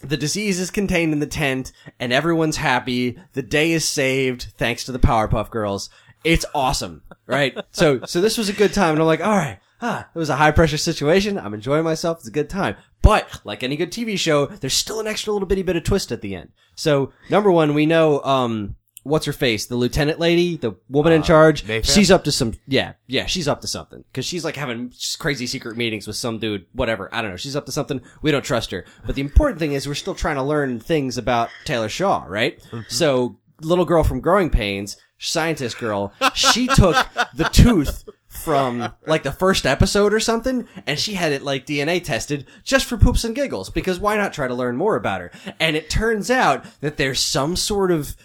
the 0.00 0.16
disease 0.16 0.60
is 0.60 0.70
contained 0.70 1.12
in 1.12 1.20
the 1.20 1.26
tent 1.26 1.72
and 1.98 2.12
everyone's 2.12 2.56
happy. 2.56 3.18
The 3.32 3.42
day 3.42 3.72
is 3.72 3.84
saved 3.84 4.52
thanks 4.56 4.84
to 4.84 4.92
the 4.92 4.98
Powerpuff 4.98 5.50
Girls. 5.50 5.90
It's 6.24 6.44
awesome, 6.54 7.02
right? 7.26 7.56
So, 7.70 8.00
so 8.06 8.20
this 8.20 8.38
was 8.38 8.48
a 8.48 8.52
good 8.54 8.72
time 8.72 8.92
and 8.92 9.00
I'm 9.00 9.06
like, 9.06 9.20
all 9.20 9.36
right. 9.36 9.58
Ah, 9.82 10.08
it 10.14 10.18
was 10.18 10.30
a 10.30 10.36
high 10.36 10.50
pressure 10.52 10.78
situation. 10.78 11.38
I'm 11.38 11.52
enjoying 11.52 11.84
myself. 11.84 12.18
It's 12.18 12.28
a 12.28 12.32
good 12.32 12.48
time. 12.48 12.76
But, 13.02 13.42
like 13.44 13.62
any 13.62 13.76
good 13.76 13.92
TV 13.92 14.18
show, 14.18 14.46
there's 14.46 14.72
still 14.72 14.98
an 14.98 15.06
extra 15.06 15.32
little 15.32 15.46
bitty 15.46 15.62
bit 15.62 15.76
of 15.76 15.84
twist 15.84 16.10
at 16.10 16.22
the 16.22 16.34
end. 16.34 16.52
So, 16.74 17.12
number 17.28 17.50
one, 17.52 17.74
we 17.74 17.84
know, 17.84 18.22
um, 18.22 18.76
what's 19.02 19.26
her 19.26 19.32
face? 19.34 19.66
The 19.66 19.76
lieutenant 19.76 20.18
lady, 20.18 20.56
the 20.56 20.76
woman 20.88 21.12
in 21.12 21.22
charge. 21.22 21.64
Mayfair? 21.64 21.94
She's 21.94 22.10
up 22.10 22.24
to 22.24 22.32
some, 22.32 22.54
yeah, 22.66 22.94
yeah, 23.06 23.26
she's 23.26 23.46
up 23.46 23.60
to 23.60 23.66
something. 23.66 24.04
Cause 24.14 24.24
she's 24.24 24.42
like 24.44 24.56
having 24.56 24.90
crazy 25.18 25.46
secret 25.46 25.76
meetings 25.76 26.06
with 26.06 26.16
some 26.16 26.38
dude, 26.38 26.64
whatever. 26.72 27.10
I 27.12 27.20
don't 27.20 27.32
know. 27.32 27.36
She's 27.36 27.56
up 27.56 27.66
to 27.66 27.72
something. 27.72 28.00
We 28.22 28.30
don't 28.30 28.44
trust 28.44 28.70
her. 28.70 28.86
But 29.04 29.16
the 29.16 29.20
important 29.20 29.58
thing 29.58 29.72
is 29.72 29.86
we're 29.86 29.94
still 29.94 30.14
trying 30.14 30.36
to 30.36 30.42
learn 30.42 30.80
things 30.80 31.18
about 31.18 31.50
Taylor 31.66 31.90
Shaw, 31.90 32.24
right? 32.26 32.58
So, 32.88 33.36
little 33.60 33.84
girl 33.84 34.02
from 34.02 34.20
Growing 34.20 34.48
Pains, 34.48 34.96
scientist 35.18 35.78
girl, 35.78 36.12
she 36.34 36.66
took 36.66 36.96
the 37.34 37.48
tooth 37.52 38.04
from 38.28 38.92
like 39.06 39.22
the 39.22 39.32
first 39.32 39.64
episode 39.64 40.12
or 40.12 40.20
something, 40.20 40.66
and 40.86 40.98
she 40.98 41.14
had 41.14 41.32
it 41.32 41.42
like 41.42 41.66
DNA 41.66 42.02
tested 42.02 42.46
just 42.62 42.84
for 42.86 42.96
poops 42.96 43.24
and 43.24 43.34
giggles, 43.34 43.70
because 43.70 43.98
why 43.98 44.16
not 44.16 44.32
try 44.32 44.48
to 44.48 44.54
learn 44.54 44.76
more 44.76 44.96
about 44.96 45.20
her? 45.20 45.30
And 45.60 45.76
it 45.76 45.88
turns 45.88 46.30
out 46.30 46.64
that 46.80 46.96
there's 46.96 47.20
some 47.20 47.56
sort 47.56 47.90
of 47.90 48.16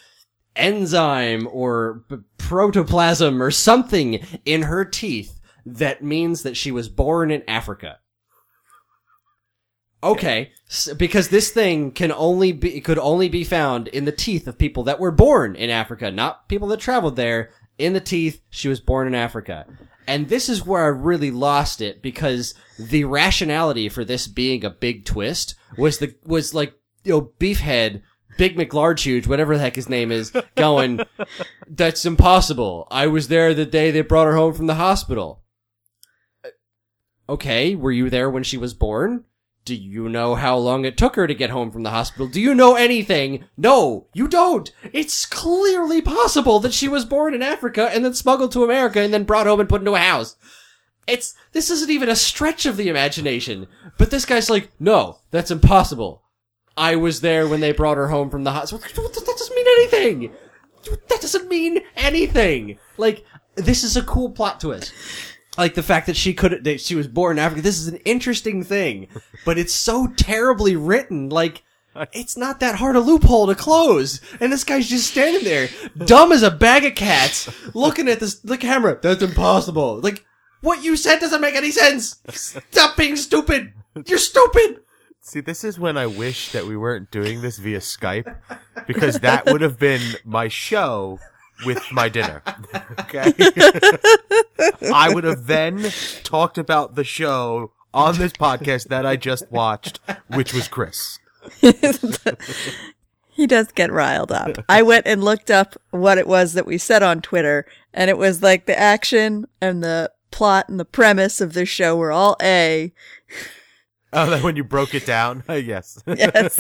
enzyme 0.56 1.48
or 1.52 2.04
b- 2.10 2.18
protoplasm 2.38 3.42
or 3.42 3.52
something 3.52 4.26
in 4.46 4.64
her 4.64 4.84
teeth 4.84 5.40
that 5.66 6.04
means 6.04 6.44
that 6.44 6.58
she 6.58 6.72
was 6.72 6.90
born 6.90 7.32
in 7.32 7.44
Africa. 7.48 8.00
Okay, 10.02 10.52
s- 10.70 10.94
because 10.94 11.28
this 11.28 11.52
thing 11.52 11.92
can 11.92 12.12
only 12.12 12.52
be 12.54 12.80
could 12.82 12.98
only 13.00 13.28
be 13.28 13.44
found 13.44 13.88
in 13.90 14.06
the 14.06 14.12
teeth 14.14 14.48
of 14.48 14.58
people 14.58 14.84
that 14.84 15.00
were 15.00 15.12
born 15.12 15.56
in 15.56 15.70
Africa, 15.70 16.10
not 16.10 16.48
people 16.48 16.68
that 16.70 16.80
traveled 16.80 17.16
there. 17.18 17.52
In 17.78 17.94
the 17.94 18.00
teeth, 18.02 18.42
she 18.50 18.68
was 18.68 18.80
born 18.82 19.08
in 19.08 19.16
Africa. 19.16 19.66
And 20.08 20.28
this 20.28 20.50
is 20.50 20.66
where 20.66 20.84
I 20.84 20.88
really 20.88 21.32
lost 21.32 21.82
it 21.82 22.02
because 22.02 22.54
the 22.80 23.04
rationality 23.06 23.90
for 23.90 24.04
this 24.04 24.28
being 24.28 24.66
a 24.66 24.70
big 24.70 25.06
twist 25.06 25.56
was 25.78 26.00
the 26.00 26.16
was 26.26 26.54
like 26.54 26.74
you 27.04 27.12
know 27.12 27.32
Beefhead, 27.40 28.02
Big 28.38 28.56
McLarge 28.58 29.02
Huge, 29.04 29.28
whatever 29.28 29.56
the 29.56 29.62
heck 29.62 29.76
his 29.76 29.90
name 29.90 30.12
is, 30.14 30.32
going, 30.56 31.02
"That's 31.68 32.06
impossible. 32.06 32.88
I 32.90 33.08
was 33.08 33.28
there 33.28 33.54
the 33.54 33.66
day 33.66 33.92
they 33.92 34.02
brought 34.02 34.28
her 34.28 34.36
home 34.38 34.54
from 34.54 34.68
the 34.68 34.76
hospital." 34.76 35.44
Uh, 36.44 36.50
Okay, 37.28 37.76
were 37.76 37.92
you 37.92 38.10
there 38.10 38.30
when 38.30 38.44
she 38.44 38.58
was 38.58 38.74
born? 38.74 39.26
Do 39.66 39.76
you 39.76 40.10
know 40.10 40.36
how 40.36 40.58
long 40.58 40.86
it 40.86 40.98
took 40.98 41.16
her 41.16 41.28
to 41.28 41.36
get 41.36 41.52
home 41.52 41.72
from 41.72 41.84
the 41.84 41.92
hospital? 41.92 42.28
Do 42.28 42.42
you 42.42 42.56
know 42.56 42.76
anything? 42.76 43.46
No, 43.56 44.08
you 44.14 44.28
don't. 44.28 44.72
It's 44.94 45.26
clearly 45.26 46.02
possible 46.02 46.60
that 46.62 46.74
she 46.74 46.88
was 46.88 47.06
born 47.06 47.34
in 47.34 47.44
Africa 47.44 47.90
and 47.94 48.04
then 48.04 48.14
smuggled 48.16 48.52
to 48.54 48.64
America 48.64 49.00
and 49.00 49.14
then 49.14 49.26
brought 49.26 49.46
home 49.46 49.60
and 49.60 49.70
put 49.70 49.82
into 49.82 49.96
a 49.96 50.00
house. 50.00 50.36
it's 51.08 51.36
this 51.52 51.70
isn't 51.70 51.92
even 51.92 52.10
a 52.10 52.16
stretch 52.16 52.66
of 52.66 52.78
the 52.78 52.90
imagination. 52.90 53.68
But 53.98 54.12
this 54.12 54.26
guy's 54.26 54.50
like, 54.50 54.72
no, 54.80 55.20
that's 55.32 55.52
impossible. 55.52 56.24
I 56.78 56.96
was 56.96 57.22
there 57.22 57.48
when 57.48 57.60
they 57.60 57.72
brought 57.74 57.98
her 57.98 58.08
home 58.08 58.30
from 58.30 58.46
the 58.46 58.52
hospital. 58.52 58.80
That 58.80 59.26
doesn't 59.26 59.56
mean 59.56 59.68
anything. 59.68 60.32
That 61.10 61.22
doesn't 61.22 61.50
mean 61.50 61.82
anything. 61.96 62.80
Like 62.98 63.26
this 63.56 63.84
is 63.84 63.98
a 63.98 64.04
cool 64.04 64.32
plot 64.32 64.62
twist. 64.62 64.94
Like 65.60 65.76
the 65.76 65.84
fact 65.84 66.08
that 66.08 66.16
she 66.16 66.34
could 66.34 66.64
that 66.64 66.80
she 66.80 66.96
was 66.96 67.08
born 67.08 67.38
in 67.38 67.44
Africa. 67.44 67.62
This 67.62 67.80
is 67.80 67.90
an 67.90 67.98
interesting 67.98 68.64
thing, 68.64 69.08
but 69.46 69.58
it's 69.58 69.74
so 69.74 70.08
terribly 70.08 70.78
written. 70.78 71.28
Like 71.30 71.64
it's 72.14 72.38
not 72.38 72.62
that 72.62 72.76
hard 72.76 72.96
a 72.96 73.02
loophole 73.02 73.48
to 73.48 73.56
close. 73.56 74.22
And 74.40 74.52
this 74.52 74.64
guy's 74.64 74.88
just 74.88 75.12
standing 75.12 75.44
there, 75.44 75.70
dumb 75.98 76.32
as 76.32 76.44
a 76.44 76.52
bag 76.52 76.86
of 76.86 76.96
cats, 76.96 77.50
looking 77.76 78.08
at 78.08 78.22
this 78.22 78.40
the 78.40 78.58
camera. 78.58 78.98
That's 79.02 79.22
impossible. 79.22 80.00
Like 80.00 80.26
what 80.62 80.84
you 80.84 80.96
said 80.96 81.20
doesn't 81.20 81.42
make 81.42 81.56
any 81.56 81.72
sense. 81.72 82.22
Stop 82.30 82.96
being 82.96 83.16
stupid. 83.16 83.74
You're 84.06 84.18
stupid. 84.18 84.82
See, 85.22 85.42
this 85.42 85.64
is 85.64 85.78
when 85.78 85.98
I 85.98 86.08
wish 86.08 86.54
that 86.54 86.66
we 86.66 86.78
weren't 86.78 87.12
doing 87.12 87.42
this 87.42 87.58
via 87.58 87.80
Skype 87.80 88.34
because 88.88 89.20
that 89.20 89.46
would 89.46 89.62
have 89.62 89.78
been 89.78 90.02
my 90.24 90.48
show 90.48 91.20
with 91.66 91.84
my 91.92 92.10
dinner. 92.10 92.42
Okay. 93.00 93.32
I 94.94 95.12
would 95.14 95.24
have 95.24 95.48
then 95.48 95.92
talked 96.24 96.58
about 96.58 96.96
the 96.96 97.04
show 97.04 97.72
on 97.94 98.18
this 98.18 98.34
podcast 98.34 98.88
that 98.90 99.06
I 99.06 99.16
just 99.16 99.52
watched, 99.52 100.00
which 100.28 100.54
was 100.54 100.68
Chris. 100.68 101.20
He 103.40 103.48
does 103.48 103.72
get 103.72 103.90
riled 103.90 104.34
up. 104.34 104.58
I 104.68 104.82
went 104.82 105.08
and 105.08 105.24
looked 105.24 105.50
up 105.50 105.82
what 105.92 106.18
it 106.18 106.28
was 106.28 106.52
that 106.56 106.66
we 106.66 106.78
said 106.78 107.02
on 107.02 107.22
Twitter, 107.22 107.66
and 107.94 108.10
it 108.10 108.18
was 108.18 108.44
like 108.44 108.66
the 108.66 108.78
action 108.78 109.46
and 109.62 109.82
the 109.82 110.12
plot 110.30 110.68
and 110.68 110.78
the 110.78 110.84
premise 110.84 111.40
of 111.40 111.54
the 111.54 111.66
show 111.66 111.96
were 111.96 112.12
all 112.12 112.36
A. 112.42 112.92
Oh, 114.12 114.30
that 114.30 114.44
when 114.44 114.58
you 114.58 114.66
broke 114.66 114.94
it 114.94 115.06
down? 115.06 115.46
yes. 115.50 116.04
Yes. 116.06 116.58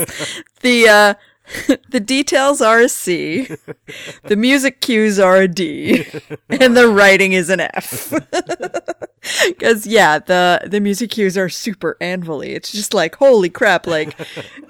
the 0.61 0.87
uh 0.87 1.13
the 1.89 1.99
details 1.99 2.61
are 2.61 2.79
a 2.79 2.89
C. 2.89 3.47
The 4.23 4.35
music 4.35 4.81
cues 4.81 5.19
are 5.19 5.37
a 5.37 5.47
D. 5.47 6.05
And 6.49 6.75
the 6.77 6.87
writing 6.87 7.33
is 7.33 7.49
an 7.49 7.61
F. 7.61 8.13
Cause 9.59 9.85
yeah, 9.85 10.19
the, 10.19 10.61
the 10.65 10.79
music 10.79 11.11
cues 11.11 11.37
are 11.37 11.49
super 11.49 11.97
anvily. 11.99 12.49
It's 12.49 12.71
just 12.71 12.93
like, 12.93 13.15
holy 13.15 13.49
crap, 13.49 13.87
like 13.87 14.15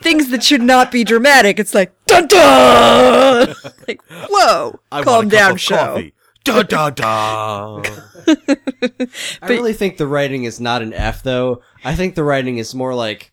things 0.02 0.30
that 0.30 0.44
should 0.44 0.62
not 0.62 0.92
be 0.92 1.04
dramatic. 1.04 1.60
It's 1.60 1.74
like, 1.74 1.94
dun 2.06 2.28
dun! 2.28 3.56
Like, 3.88 4.02
whoa, 4.30 4.80
I 4.92 5.02
calm 5.04 5.26
want 5.26 5.34
a 5.34 5.36
cup 5.36 5.40
down 5.40 5.52
of 5.54 5.62
show. 5.62 5.76
coffee. 5.76 6.14
Da 6.44 6.64
da 6.64 6.90
da. 6.92 7.82
I 8.28 9.48
really 9.48 9.74
think 9.74 9.98
the 9.98 10.08
writing 10.08 10.44
is 10.44 10.60
not 10.60 10.82
an 10.82 10.94
F 10.94 11.24
though. 11.24 11.62
I 11.84 11.96
think 11.96 12.16
the 12.16 12.24
writing 12.24 12.58
is 12.58 12.76
more 12.76 12.94
like 12.94 13.32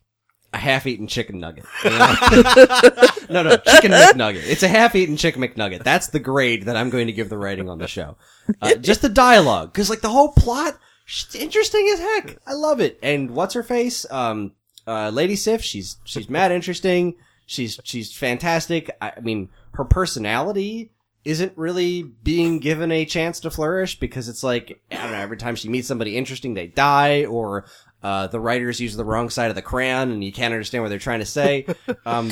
a 0.52 0.58
half-eaten 0.58 1.06
chicken 1.06 1.40
nugget. 1.40 1.64
you 1.84 1.90
know? 1.90 2.14
no, 3.30 3.42
no, 3.42 3.56
chicken 3.56 3.92
McNugget. 3.92 4.46
It's 4.46 4.62
a 4.62 4.68
half-eaten 4.68 5.16
chicken 5.16 5.42
McNugget. 5.42 5.82
That's 5.82 6.08
the 6.08 6.20
grade 6.20 6.64
that 6.64 6.76
I'm 6.76 6.90
going 6.90 7.06
to 7.06 7.12
give 7.12 7.28
the 7.28 7.38
writing 7.38 7.68
on 7.68 7.78
the 7.78 7.88
show. 7.88 8.16
Uh, 8.62 8.74
just 8.80 9.02
the 9.02 9.08
dialogue, 9.08 9.72
because 9.72 9.90
like 9.90 10.00
the 10.00 10.08
whole 10.08 10.32
plot, 10.32 10.78
interesting 11.34 11.88
as 11.92 12.00
heck. 12.00 12.38
I 12.46 12.54
love 12.54 12.80
it. 12.80 12.98
And 13.02 13.30
what's 13.30 13.54
her 13.54 13.62
face? 13.62 14.10
Um, 14.10 14.52
uh, 14.86 15.10
Lady 15.10 15.36
Sif. 15.36 15.62
She's 15.62 15.96
she's 16.04 16.30
mad 16.30 16.52
interesting. 16.52 17.16
She's 17.46 17.78
she's 17.84 18.12
fantastic. 18.12 18.90
I, 19.00 19.12
I 19.16 19.20
mean, 19.20 19.50
her 19.72 19.84
personality 19.84 20.92
isn't 21.24 21.52
really 21.56 22.02
being 22.02 22.60
given 22.60 22.92
a 22.92 23.04
chance 23.04 23.40
to 23.40 23.50
flourish 23.50 23.98
because 23.98 24.28
it's 24.28 24.44
like 24.44 24.80
I 24.90 24.96
don't 24.96 25.12
know. 25.12 25.18
Every 25.18 25.36
time 25.36 25.56
she 25.56 25.68
meets 25.68 25.88
somebody 25.88 26.16
interesting, 26.16 26.54
they 26.54 26.68
die, 26.68 27.24
or 27.24 27.66
uh, 28.06 28.26
the 28.28 28.38
writers 28.38 28.78
use 28.80 28.94
the 28.96 29.04
wrong 29.04 29.28
side 29.30 29.50
of 29.50 29.56
the 29.56 29.62
crayon, 29.62 30.12
and 30.12 30.22
you 30.22 30.30
can't 30.32 30.52
understand 30.54 30.82
what 30.82 30.90
they're 30.90 30.98
trying 31.10 31.18
to 31.18 31.26
say. 31.26 31.66
um, 32.06 32.30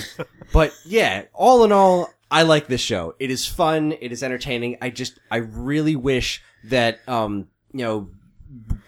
but 0.52 0.72
yeah, 0.84 1.24
all 1.32 1.64
in 1.64 1.72
all, 1.72 2.10
I 2.30 2.42
like 2.42 2.66
this 2.68 2.80
show. 2.80 3.14
It 3.18 3.30
is 3.30 3.46
fun. 3.46 3.92
It 4.00 4.12
is 4.12 4.22
entertaining. 4.22 4.76
I 4.80 4.90
just 4.90 5.18
I 5.30 5.38
really 5.38 5.96
wish 5.96 6.42
that 6.64 7.00
um 7.08 7.48
you 7.72 7.84
know 7.84 8.08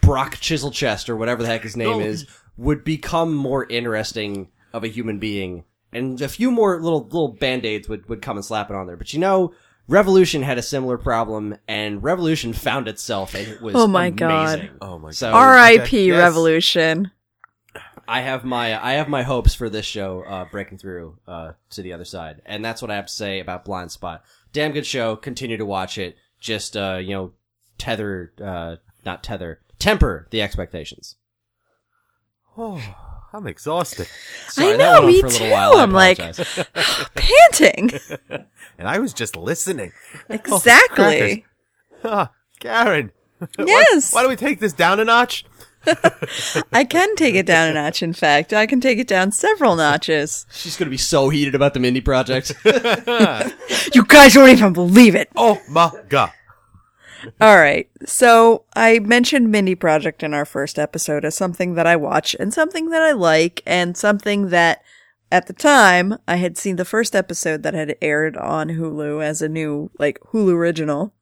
Brock 0.01 0.37
Chiselchest 0.37 1.09
or 1.09 1.17
whatever 1.17 1.43
the 1.43 1.49
heck 1.49 1.63
his 1.63 1.77
name 1.77 1.97
Oh. 1.97 2.01
is 2.01 2.27
would 2.57 2.85
become 2.85 3.35
more 3.35 3.67
interesting 3.69 4.49
of 4.73 4.85
a 4.85 4.89
human 4.89 5.19
being, 5.19 5.65
and 5.93 6.21
a 6.23 6.29
few 6.29 6.51
more 6.53 6.81
little 6.81 7.03
little 7.05 7.33
band 7.33 7.65
aids 7.65 7.89
would 7.89 8.09
would 8.09 8.23
come 8.23 8.37
and 8.37 8.45
slap 8.47 8.71
it 8.71 8.77
on 8.77 8.87
there. 8.87 8.97
But 8.97 9.13
you 9.13 9.19
know. 9.19 9.53
Revolution 9.89 10.43
had 10.43 10.59
a 10.59 10.63
similar 10.63 10.99
problem, 10.99 11.57
and 11.69 12.03
Revolution 12.03 12.53
found 12.53 12.89
itself, 12.89 13.35
and 13.35 13.47
it 13.47 13.61
was 13.63 13.75
Oh 13.77 13.87
my 13.87 14.11
God. 14.11 14.71
Oh 14.81 14.99
my 14.99 15.11
So- 15.13 15.31
god. 15.31 15.39
R.I.P. 15.39 16.09
Yes. 16.09 16.19
Revolution. 16.19 17.11
I 18.09 18.21
have 18.21 18.45
my 18.45 18.81
I 18.85 18.93
have 18.95 19.09
my 19.09 19.23
hopes 19.25 19.55
for 19.55 19.69
this 19.69 19.85
show 19.87 20.23
uh, 20.23 20.45
breaking 20.51 20.79
through 20.79 21.19
uh, 21.27 21.53
to 21.71 21.83
the 21.83 21.93
other 21.93 22.05
side, 22.05 22.41
and 22.47 22.65
that's 22.65 22.81
what 22.81 22.91
I 22.91 22.97
have 22.97 23.07
to 23.07 23.13
say 23.13 23.41
about 23.41 23.65
Blind 23.65 23.91
Spot. 23.91 24.23
Damn 24.53 24.73
good 24.73 24.87
show. 24.87 25.17
Continue 25.17 25.57
to 25.57 25.67
watch 25.67 25.99
it. 25.99 26.17
Just 26.39 26.77
uh, 26.77 26.99
you 27.03 27.15
know, 27.15 27.33
tether, 27.79 28.33
uh, 28.43 28.77
not 29.05 29.23
tether, 29.25 29.61
temper 29.79 30.29
the 30.31 30.43
expectations. 30.43 31.17
Oh, 32.59 32.81
I'm 33.37 33.47
exhausted. 33.47 34.07
Sorry, 34.49 34.73
I 34.73 34.77
know, 34.79 35.07
me 35.07 35.21
for 35.21 35.27
a 35.27 35.29
little 35.31 35.47
too. 35.47 35.53
while. 35.53 35.77
I 35.77 35.83
I'm 35.83 35.93
like- 35.93 36.19
Panting. 37.15 37.91
And 38.79 38.87
I 38.87 38.99
was 38.99 39.15
just 39.15 39.37
listening. 39.37 39.93
Exactly. 40.29 41.47
Ah, 42.05 42.31
Karen. 42.61 43.11
Yes. 43.59 44.13
Why 44.13 44.21
don't 44.23 44.29
we 44.31 44.37
take 44.37 44.61
this 44.61 44.73
down 44.75 45.01
a 45.01 45.05
notch? 45.05 45.45
I 46.73 46.85
can 46.85 47.15
take 47.17 47.35
it 47.37 47.47
down 47.47 47.71
a 47.71 47.75
notch, 47.75 48.03
in 48.03 48.13
fact. 48.13 48.53
I 48.53 48.67
can 48.67 48.81
take 48.83 48.99
it 48.99 49.07
down 49.09 49.33
several 49.33 49.77
notches. 49.77 50.45
she's 50.53 50.77
gonna 50.77 50.91
be 50.91 50.97
so 50.99 51.29
heated 51.31 51.55
about 51.55 51.73
the 51.75 51.81
Mindy 51.81 52.01
project. 52.03 52.53
You 52.67 54.05
guys 54.07 54.37
won't 54.37 54.51
even 54.53 54.73
believe 54.75 55.15
it. 55.15 55.31
Oh 55.37 55.61
my 55.69 55.91
god. 56.09 56.33
All 57.41 57.57
right. 57.57 57.89
So 58.05 58.65
I 58.75 58.99
mentioned 58.99 59.51
Mindy 59.51 59.75
Project 59.75 60.23
in 60.23 60.35
our 60.35 60.45
first 60.45 60.79
episode 60.79 61.25
as 61.25 61.35
something 61.35 61.75
that 61.75 61.87
I 61.87 61.97
watch 61.97 62.37
and 62.39 62.53
something 62.53 62.91
that 62.91 63.03
I 63.03 63.13
like 63.13 63.63
and 63.67 63.97
something 63.97 64.49
that 64.51 64.83
at 65.31 65.47
the 65.47 65.53
time 65.53 66.19
I 66.29 66.37
had 66.37 66.57
seen 66.57 66.77
the 66.77 66.85
first 66.85 67.17
episode 67.17 67.63
that 67.63 67.75
had 67.75 67.97
aired 68.01 68.37
on 68.37 68.69
Hulu 68.71 69.23
as 69.23 69.43
a 69.43 69.49
new 69.49 69.91
like 69.99 70.21
Hulu 70.33 70.55
original. 70.55 71.13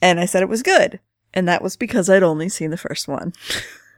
And 0.00 0.20
I 0.20 0.26
said 0.26 0.42
it 0.42 0.48
was 0.48 0.62
good. 0.62 1.00
And 1.34 1.46
that 1.48 1.62
was 1.62 1.76
because 1.76 2.08
I'd 2.08 2.22
only 2.22 2.48
seen 2.48 2.70
the 2.70 2.76
first 2.76 3.08
one. 3.08 3.32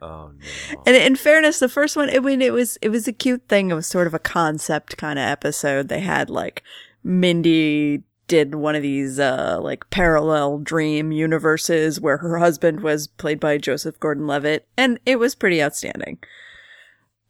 Oh 0.03 0.33
no. 0.33 0.83
And 0.87 0.97
in 0.97 1.15
fairness, 1.15 1.59
the 1.59 1.69
first 1.69 1.95
one, 1.95 2.09
I 2.09 2.21
mean, 2.21 2.41
it 2.41 2.55
was, 2.55 2.79
it 2.81 2.89
was 2.89 3.07
a 3.07 3.13
cute 3.13 3.49
thing. 3.49 3.71
It 3.71 3.75
was 3.75 3.87
sort 3.87 4.07
of 4.07 4.15
a 4.15 4.19
concept 4.19 4.97
kind 4.97 5.19
of 5.19 5.25
episode. 5.25 5.89
They 5.89 6.01
had 6.01 6.31
like 6.31 6.63
Mindy 7.05 8.03
did 8.31 8.55
one 8.55 8.77
of 8.77 8.83
these, 8.83 9.19
uh, 9.19 9.59
like 9.61 9.90
parallel 9.90 10.59
dream 10.59 11.11
universes 11.11 12.01
where 12.01 12.19
her 12.19 12.38
husband 12.38 12.79
was 12.81 13.09
played 13.09 13.40
by 13.40 13.59
Joseph 13.59 13.99
Gordon-Levitt 13.99 14.69
and 14.77 15.01
it 15.05 15.19
was 15.19 15.35
pretty 15.35 15.61
outstanding. 15.61 16.19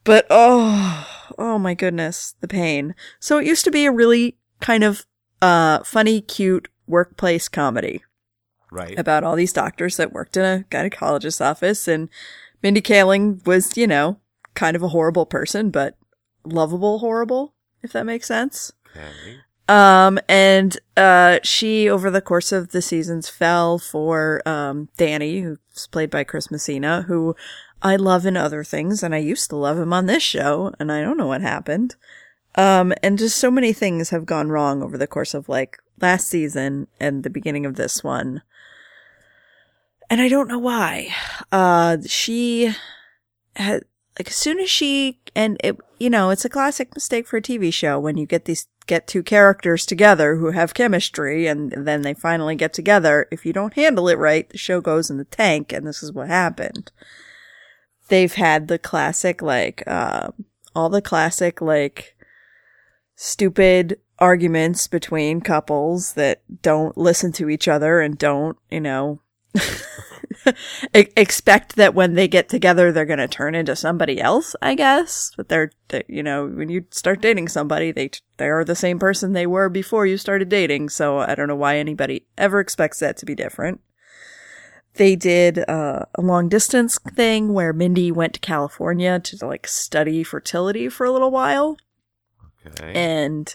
But 0.04 0.26
oh, 0.28 1.08
oh 1.38 1.58
my 1.58 1.72
goodness, 1.72 2.34
the 2.42 2.48
pain. 2.48 2.94
So 3.18 3.38
it 3.38 3.46
used 3.46 3.64
to 3.64 3.70
be 3.70 3.86
a 3.86 3.90
really 3.90 4.36
kind 4.60 4.84
of, 4.84 5.06
uh, 5.40 5.82
funny, 5.84 6.20
cute 6.20 6.68
workplace 6.86 7.48
comedy 7.48 8.04
Right. 8.70 8.98
about 8.98 9.24
all 9.24 9.36
these 9.36 9.54
doctors 9.54 9.96
that 9.96 10.12
worked 10.12 10.36
in 10.36 10.44
a 10.44 10.64
gynecologist's 10.70 11.40
office 11.40 11.88
and 11.88 12.10
Mindy 12.62 12.82
Kaling 12.82 13.44
was, 13.46 13.74
you 13.74 13.86
know, 13.86 14.20
kind 14.54 14.76
of 14.76 14.82
a 14.82 14.88
horrible 14.88 15.24
person, 15.24 15.70
but 15.70 15.96
lovable 16.44 16.98
horrible, 16.98 17.54
if 17.82 17.92
that 17.94 18.04
makes 18.04 18.26
sense. 18.26 18.70
Okay. 18.94 19.38
Um, 19.70 20.18
and, 20.28 20.76
uh, 20.96 21.38
she, 21.44 21.88
over 21.88 22.10
the 22.10 22.20
course 22.20 22.50
of 22.50 22.72
the 22.72 22.82
seasons, 22.82 23.28
fell 23.28 23.78
for, 23.78 24.42
um, 24.44 24.88
Danny, 24.96 25.42
who's 25.42 25.86
played 25.92 26.10
by 26.10 26.24
Chris 26.24 26.50
Messina, 26.50 27.02
who 27.02 27.36
I 27.80 27.94
love 27.94 28.26
in 28.26 28.36
other 28.36 28.64
things, 28.64 29.02
and 29.02 29.14
I 29.14 29.18
used 29.18 29.48
to 29.50 29.56
love 29.56 29.78
him 29.78 29.92
on 29.92 30.06
this 30.06 30.24
show, 30.24 30.74
and 30.80 30.90
I 30.90 31.02
don't 31.02 31.16
know 31.16 31.28
what 31.28 31.40
happened. 31.40 31.94
Um, 32.56 32.92
and 33.00 33.16
just 33.16 33.38
so 33.38 33.50
many 33.50 33.72
things 33.72 34.10
have 34.10 34.26
gone 34.26 34.48
wrong 34.48 34.82
over 34.82 34.98
the 34.98 35.06
course 35.06 35.34
of 35.34 35.48
like 35.48 35.78
last 36.00 36.28
season 36.28 36.88
and 36.98 37.22
the 37.22 37.30
beginning 37.30 37.64
of 37.64 37.76
this 37.76 38.02
one. 38.02 38.42
And 40.10 40.20
I 40.20 40.28
don't 40.28 40.48
know 40.48 40.58
why. 40.58 41.14
Uh, 41.52 41.98
she 42.06 42.74
had, 43.54 43.84
like, 44.18 44.28
as 44.28 44.34
soon 44.34 44.58
as 44.58 44.68
she, 44.68 45.20
and 45.36 45.58
it, 45.62 45.78
you 46.00 46.10
know, 46.10 46.30
it's 46.30 46.44
a 46.44 46.48
classic 46.48 46.92
mistake 46.94 47.28
for 47.28 47.36
a 47.36 47.42
TV 47.42 47.72
show 47.72 48.00
when 48.00 48.16
you 48.16 48.26
get 48.26 48.46
these, 48.46 48.66
get 48.90 49.06
two 49.06 49.22
characters 49.22 49.86
together 49.86 50.34
who 50.34 50.50
have 50.50 50.74
chemistry 50.74 51.46
and 51.46 51.70
then 51.70 52.02
they 52.02 52.12
finally 52.12 52.56
get 52.56 52.72
together. 52.72 53.28
If 53.30 53.46
you 53.46 53.52
don't 53.52 53.74
handle 53.74 54.08
it 54.08 54.18
right, 54.18 54.48
the 54.48 54.58
show 54.58 54.80
goes 54.80 55.10
in 55.10 55.16
the 55.16 55.24
tank, 55.24 55.72
and 55.72 55.86
this 55.86 56.02
is 56.02 56.12
what 56.12 56.26
happened. 56.26 56.90
They've 58.08 58.34
had 58.34 58.66
the 58.66 58.80
classic, 58.80 59.42
like, 59.42 59.84
uh, 59.86 60.32
all 60.74 60.88
the 60.88 61.00
classic, 61.00 61.60
like, 61.60 62.16
stupid 63.14 64.00
arguments 64.18 64.88
between 64.88 65.40
couples 65.40 66.14
that 66.14 66.42
don't 66.60 66.98
listen 66.98 67.30
to 67.34 67.48
each 67.48 67.68
other 67.68 68.00
and 68.00 68.18
don't, 68.18 68.58
you 68.72 68.80
know, 68.80 69.20
expect 70.94 71.76
that 71.76 71.94
when 71.94 72.14
they 72.14 72.28
get 72.28 72.48
together, 72.48 72.92
they're 72.92 73.04
going 73.04 73.18
to 73.18 73.28
turn 73.28 73.54
into 73.54 73.76
somebody 73.76 74.20
else, 74.20 74.56
I 74.62 74.74
guess. 74.74 75.32
But 75.36 75.48
they're, 75.48 75.70
they, 75.88 76.04
you 76.08 76.22
know, 76.22 76.46
when 76.46 76.68
you 76.68 76.84
start 76.90 77.20
dating 77.20 77.48
somebody, 77.48 77.92
they, 77.92 78.10
they 78.36 78.48
are 78.48 78.64
the 78.64 78.74
same 78.74 78.98
person 78.98 79.32
they 79.32 79.46
were 79.46 79.68
before 79.68 80.06
you 80.06 80.16
started 80.16 80.48
dating. 80.48 80.88
So 80.90 81.18
I 81.18 81.34
don't 81.34 81.48
know 81.48 81.56
why 81.56 81.76
anybody 81.76 82.26
ever 82.38 82.60
expects 82.60 82.98
that 83.00 83.16
to 83.18 83.26
be 83.26 83.34
different. 83.34 83.80
They 84.94 85.14
did 85.14 85.58
uh, 85.68 86.06
a 86.16 86.20
long 86.20 86.48
distance 86.48 86.98
thing 87.14 87.52
where 87.52 87.72
Mindy 87.72 88.10
went 88.10 88.34
to 88.34 88.40
California 88.40 89.20
to 89.20 89.46
like 89.46 89.66
study 89.66 90.24
fertility 90.24 90.88
for 90.88 91.06
a 91.06 91.12
little 91.12 91.30
while 91.30 91.76
Okay. 92.66 92.92
and 92.92 93.54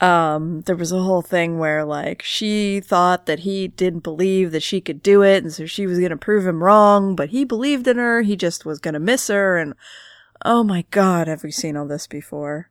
um 0.00 0.60
there 0.62 0.76
was 0.76 0.92
a 0.92 1.02
whole 1.02 1.22
thing 1.22 1.58
where 1.58 1.84
like 1.84 2.22
she 2.22 2.80
thought 2.80 3.26
that 3.26 3.40
he 3.40 3.66
didn't 3.68 4.04
believe 4.04 4.52
that 4.52 4.62
she 4.62 4.80
could 4.80 5.02
do 5.02 5.22
it 5.22 5.42
and 5.42 5.52
so 5.52 5.66
she 5.66 5.86
was 5.86 5.98
going 5.98 6.10
to 6.10 6.16
prove 6.16 6.46
him 6.46 6.62
wrong 6.62 7.16
but 7.16 7.30
he 7.30 7.44
believed 7.44 7.86
in 7.88 7.96
her. 7.96 8.22
He 8.22 8.36
just 8.36 8.64
was 8.64 8.78
going 8.78 8.94
to 8.94 9.00
miss 9.00 9.26
her 9.28 9.56
and 9.58 9.74
oh 10.44 10.62
my 10.62 10.84
god 10.92 11.26
have 11.26 11.42
we 11.42 11.50
seen 11.50 11.76
all 11.76 11.86
this 11.88 12.06
before? 12.06 12.70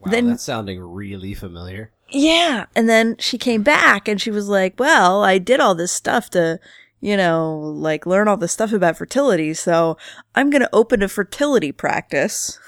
Wow, 0.00 0.10
Then- 0.10 0.28
that's 0.28 0.42
sounding 0.42 0.80
really 0.82 1.32
familiar. 1.34 1.92
yeah 2.10 2.66
and 2.76 2.88
then 2.88 3.16
she 3.18 3.38
came 3.38 3.62
back 3.62 4.06
and 4.08 4.20
she 4.20 4.30
was 4.30 4.48
like 4.48 4.74
well 4.78 5.22
i 5.24 5.38
did 5.38 5.60
all 5.60 5.74
this 5.74 5.92
stuff 5.92 6.28
to 6.30 6.58
you 7.00 7.16
know 7.16 7.56
like 7.58 8.04
learn 8.04 8.26
all 8.28 8.36
this 8.36 8.52
stuff 8.52 8.72
about 8.72 8.96
fertility 8.98 9.54
so 9.54 9.96
i'm 10.34 10.50
going 10.50 10.60
to 10.62 10.74
open 10.74 11.02
a 11.02 11.08
fertility 11.08 11.72
practice. 11.72 12.58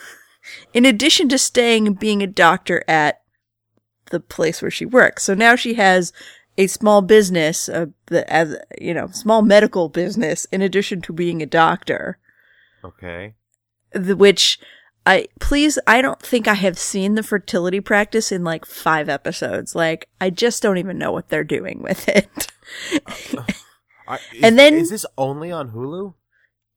In 0.75 0.85
addition 0.85 1.29
to 1.29 1.39
staying 1.39 1.87
and 1.87 1.99
being 1.99 2.21
a 2.23 2.27
doctor 2.27 2.83
at 2.89 3.22
the 4.13 4.21
place 4.21 4.63
where 4.63 4.71
she 4.71 4.87
works 4.87 5.25
so 5.25 5.35
now 5.35 5.57
she 5.57 5.75
has 5.75 6.13
a 6.57 6.67
small 6.69 7.03
business 7.03 7.69
uh, 7.69 7.87
the 8.07 8.31
as 8.33 8.57
you 8.81 8.95
know 8.95 9.09
small 9.09 9.43
medical 9.43 9.89
business 9.89 10.45
in 10.53 10.63
addition 10.63 11.01
to 11.01 11.13
being 11.13 11.43
a 11.43 11.47
doctor 11.47 12.19
okay. 12.85 13.35
the, 13.93 14.15
which 14.15 14.59
I 15.05 15.27
please 15.41 15.79
I 15.87 16.01
don't 16.01 16.21
think 16.23 16.47
I 16.47 16.55
have 16.55 16.79
seen 16.79 17.17
the 17.17 17.25
fertility 17.25 17.81
practice 17.81 18.31
in 18.31 18.45
like 18.45 18.65
5 18.65 19.09
episodes. 19.09 19.75
Like 19.75 20.09
I 20.21 20.31
just 20.31 20.63
don't 20.63 20.79
even 20.79 20.97
know 20.97 21.11
what 21.11 21.29
they're 21.29 21.43
doing 21.43 21.83
with 21.89 22.09
it. 22.09 22.53
I- 24.07 24.21
is, 24.33 24.43
And 24.45 24.59
then- 24.59 24.75
is 24.75 24.91
this 24.91 25.07
only 25.19 25.51
on 25.51 25.73
Hulu? 25.73 26.15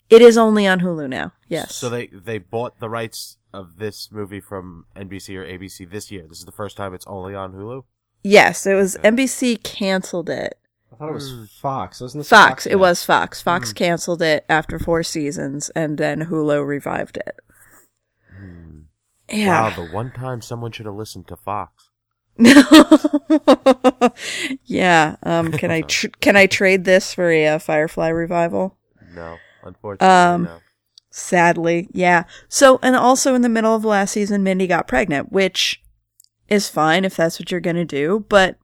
it 0.10 0.22
is 0.22 0.38
only 0.38 0.66
on 0.68 0.80
Hulu 0.80 1.10
now. 1.10 1.34
Yes. 1.48 1.76
So 1.76 1.90
they 1.90 2.08
they 2.08 2.38
bought 2.40 2.80
the 2.80 2.90
rights 2.90 3.38
of 3.56 3.78
this 3.78 4.10
movie 4.12 4.40
from 4.42 4.86
NBC 4.96 5.36
or 5.38 5.46
ABC 5.46 5.90
this 5.90 6.12
year. 6.12 6.26
This 6.30 6.40
is 6.40 6.46
the 6.46 6.52
first 6.52 6.78
time 6.78 6.94
it's 6.94 7.08
only 7.08 7.34
on 7.36 7.54
Hulu. 7.54 7.84
yes, 8.24 8.66
it 8.66 8.74
was 8.76 8.98
NBC 8.98 9.64
canceled 9.64 10.30
it. 10.30 10.60
I 10.92 10.96
thought 10.98 11.10
it 11.10 11.14
was 11.14 11.32
Hmm. 11.32 11.44
Fox, 11.62 12.00
wasn't 12.02 12.26
it? 12.26 12.28
Fox, 12.28 12.66
it 12.66 12.76
was 12.80 13.04
Fox. 13.04 13.42
Fox 13.42 13.74
canceled 13.74 14.22
it 14.22 14.46
after 14.48 14.78
4 14.80 15.04
seasons 15.04 15.70
and 15.76 15.98
then 15.98 16.26
Hulu 16.28 16.66
revived 16.66 17.18
it. 17.18 17.40
Yeah. 19.30 19.70
Wow, 19.70 19.76
the 19.76 19.92
one 19.92 20.12
time 20.12 20.42
someone 20.42 20.72
should 20.72 20.86
have 20.86 20.96
listened 20.96 21.28
to 21.30 21.36
Fox. 21.36 21.90
No 22.38 22.62
Yeah. 24.66 25.16
Um 25.24 25.52
can 25.52 25.72
I 25.72 25.82
tr- 25.88 26.08
can 26.22 26.36
I 26.36 26.46
trade 26.48 26.86
this 26.86 27.14
for 27.14 27.30
a 27.32 27.48
uh, 27.48 27.60
Firefly 27.60 28.10
revival? 28.10 28.78
No, 29.14 29.38
unfortunately, 29.64 30.08
Um, 30.16 30.44
no. 30.44 30.58
Sadly, 31.18 31.88
yeah. 31.94 32.26
So, 32.50 32.78
and 32.84 32.94
also 32.94 33.36
in 33.36 33.42
the 33.42 33.48
middle 33.48 33.74
of 33.74 33.86
last 33.86 34.12
season, 34.12 34.44
Mindy 34.44 34.68
got 34.68 34.86
pregnant, 34.86 35.32
which 35.32 35.82
is 36.50 36.68
fine 36.68 37.06
if 37.06 37.16
that's 37.16 37.40
what 37.40 37.50
you're 37.50 37.62
going 37.62 37.78
to 37.78 37.86
do, 37.86 38.26
but 38.28 38.58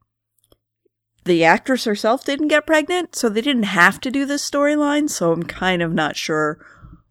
the 1.24 1.46
actress 1.46 1.86
herself 1.86 2.26
didn't 2.26 2.50
get 2.50 2.68
pregnant, 2.68 3.16
so 3.16 3.30
they 3.30 3.40
didn't 3.40 3.64
have 3.64 4.02
to 4.02 4.12
do 4.12 4.26
this 4.26 4.48
storyline, 4.48 5.10
so 5.10 5.32
I'm 5.32 5.44
kind 5.44 5.82
of 5.82 5.94
not 5.94 6.18
sure 6.18 6.60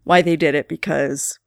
why 0.05 0.21
they 0.21 0.37
did 0.37 0.55
it 0.55 0.69
because 0.69 1.39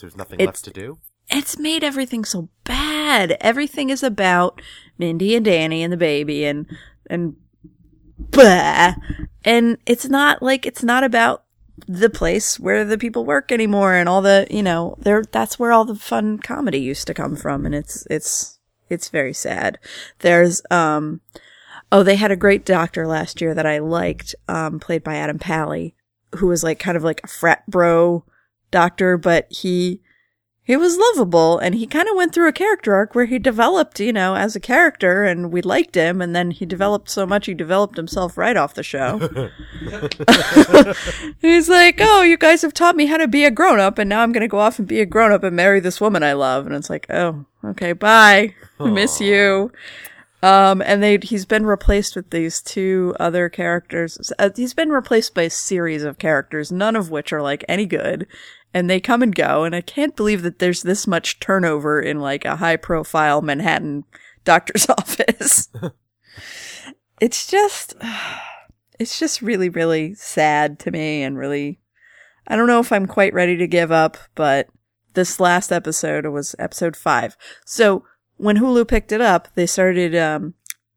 there's 0.00 0.16
nothing 0.16 0.38
left 0.38 0.64
to 0.64 0.70
do. 0.70 0.98
it's 1.28 1.58
made 1.58 1.84
everything 1.84 2.24
so 2.24 2.48
bad. 2.64 3.36
Everything 3.42 3.90
is 3.90 4.02
about 4.02 4.62
Mindy 4.96 5.36
and 5.36 5.44
Danny 5.44 5.82
and 5.82 5.92
the 5.92 5.98
baby 5.98 6.46
and 6.46 6.66
and 7.10 7.36
blah. 8.18 8.94
And 9.44 9.76
it's 9.84 10.06
not 10.06 10.42
like 10.42 10.64
it's 10.64 10.82
not 10.82 11.04
about 11.04 11.43
the 11.86 12.10
place 12.10 12.58
where 12.58 12.84
the 12.84 12.98
people 12.98 13.24
work 13.24 13.50
anymore 13.50 13.94
and 13.94 14.08
all 14.08 14.22
the, 14.22 14.46
you 14.50 14.62
know, 14.62 14.96
there 14.98 15.24
that's 15.30 15.58
where 15.58 15.72
all 15.72 15.84
the 15.84 15.94
fun 15.94 16.38
comedy 16.38 16.78
used 16.78 17.06
to 17.06 17.14
come 17.14 17.36
from 17.36 17.66
and 17.66 17.74
it's 17.74 18.06
it's 18.10 18.58
it's 18.88 19.08
very 19.08 19.32
sad. 19.32 19.78
There's 20.20 20.62
um 20.70 21.20
oh, 21.90 22.02
they 22.02 22.16
had 22.16 22.30
a 22.30 22.36
great 22.36 22.64
doctor 22.64 23.06
last 23.06 23.40
year 23.40 23.54
that 23.54 23.66
I 23.66 23.78
liked, 23.78 24.34
um 24.48 24.78
played 24.80 25.02
by 25.02 25.16
Adam 25.16 25.38
Pally, 25.38 25.94
who 26.36 26.46
was 26.46 26.62
like 26.62 26.78
kind 26.78 26.96
of 26.96 27.04
like 27.04 27.20
a 27.24 27.28
frat 27.28 27.66
bro 27.66 28.24
doctor, 28.70 29.16
but 29.16 29.46
he 29.50 30.00
he 30.66 30.78
was 30.78 30.96
lovable 30.96 31.58
and 31.58 31.74
he 31.74 31.86
kind 31.86 32.08
of 32.08 32.16
went 32.16 32.34
through 32.34 32.48
a 32.48 32.52
character 32.52 32.94
arc 32.94 33.14
where 33.14 33.26
he 33.26 33.38
developed, 33.38 34.00
you 34.00 34.14
know, 34.14 34.34
as 34.34 34.56
a 34.56 34.60
character 34.60 35.22
and 35.22 35.52
we 35.52 35.60
liked 35.60 35.94
him 35.94 36.22
and 36.22 36.34
then 36.34 36.50
he 36.50 36.64
developed 36.64 37.10
so 37.10 37.26
much 37.26 37.44
he 37.44 37.52
developed 37.52 37.98
himself 37.98 38.38
right 38.38 38.56
off 38.56 38.72
the 38.72 38.82
show. 38.82 39.18
He's 41.40 41.68
like, 41.68 41.98
"Oh, 42.00 42.22
you 42.22 42.38
guys 42.38 42.62
have 42.62 42.72
taught 42.72 42.96
me 42.96 43.04
how 43.04 43.18
to 43.18 43.28
be 43.28 43.44
a 43.44 43.50
grown-up 43.50 43.98
and 43.98 44.08
now 44.08 44.22
I'm 44.22 44.32
going 44.32 44.40
to 44.40 44.48
go 44.48 44.58
off 44.58 44.78
and 44.78 44.88
be 44.88 45.00
a 45.00 45.06
grown-up 45.06 45.44
and 45.44 45.54
marry 45.54 45.80
this 45.80 46.00
woman 46.00 46.22
I 46.22 46.32
love." 46.32 46.66
And 46.66 46.74
it's 46.74 46.88
like, 46.88 47.06
"Oh, 47.10 47.44
okay, 47.62 47.92
bye. 47.92 48.54
I 48.80 48.88
miss 48.88 49.20
you." 49.20 49.70
Um, 50.42 50.82
and 50.82 51.02
they 51.02 51.18
he's 51.22 51.46
been 51.46 51.64
replaced 51.64 52.16
with 52.16 52.28
these 52.28 52.60
two 52.60 53.16
other 53.18 53.48
characters. 53.48 54.30
Uh, 54.38 54.50
he's 54.54 54.74
been 54.74 54.90
replaced 54.90 55.34
by 55.34 55.42
a 55.42 55.50
series 55.50 56.04
of 56.04 56.18
characters, 56.18 56.70
none 56.70 56.96
of 56.96 57.10
which 57.10 57.32
are 57.32 57.40
like 57.40 57.64
any 57.66 57.86
good, 57.86 58.26
and 58.74 58.90
they 58.90 59.00
come 59.00 59.22
and 59.22 59.34
go. 59.34 59.62
And 59.62 59.74
I 59.74 59.80
can't 59.80 60.16
believe 60.16 60.42
that 60.42 60.58
there's 60.58 60.82
this 60.82 61.06
much 61.06 61.38
turnover 61.38 62.00
in 62.00 62.20
like 62.20 62.44
a 62.44 62.56
high 62.56 62.76
profile 62.76 63.40
Manhattan 63.40 64.04
doctor's 64.44 64.86
office. 64.90 65.68
it's 67.20 67.46
just, 67.46 67.94
it's 68.98 69.18
just 69.18 69.40
really, 69.40 69.68
really 69.68 70.14
sad 70.14 70.78
to 70.80 70.90
me, 70.90 71.22
and 71.22 71.38
really, 71.38 71.78
I 72.48 72.56
don't 72.56 72.66
know 72.66 72.80
if 72.80 72.92
I'm 72.92 73.06
quite 73.06 73.32
ready 73.32 73.56
to 73.56 73.66
give 73.68 73.92
up, 73.92 74.18
but 74.34 74.68
this 75.14 75.38
last 75.38 75.70
episode 75.70 76.26
was 76.26 76.56
episode 76.58 76.96
five, 76.96 77.36
so 77.64 78.04
when 78.36 78.56
Hulu 78.56 78.88
picked 78.88 79.12
it 79.12 79.20
up, 79.20 79.48
they 79.54 79.66
started 79.66 80.14
um 80.16 80.54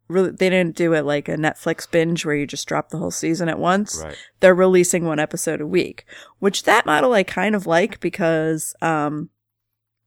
really 0.08 0.32
they 0.32 0.50
didn't 0.50 0.76
do 0.76 0.94
it 0.94 1.06
like 1.06 1.28
a 1.28 1.36
Netflix 1.36 1.90
binge 1.90 2.26
where 2.26 2.36
you 2.36 2.48
just 2.48 2.68
drop 2.68 2.90
the 2.90 2.98
whole 2.98 3.12
season 3.12 3.50
at 3.50 3.60
once. 3.60 4.02
Right. 4.04 4.18
They're 4.40 4.56
releasing 4.56 5.06
one 5.06 5.20
episode 5.20 5.62
a 5.62 5.68
week, 5.68 6.06
which 6.40 6.64
that 6.64 6.86
model 6.86 7.14
I 7.14 7.24
kind 7.24 7.56
of 7.56 7.68
like 7.68 8.00
because 8.00 8.76
um 8.82 9.30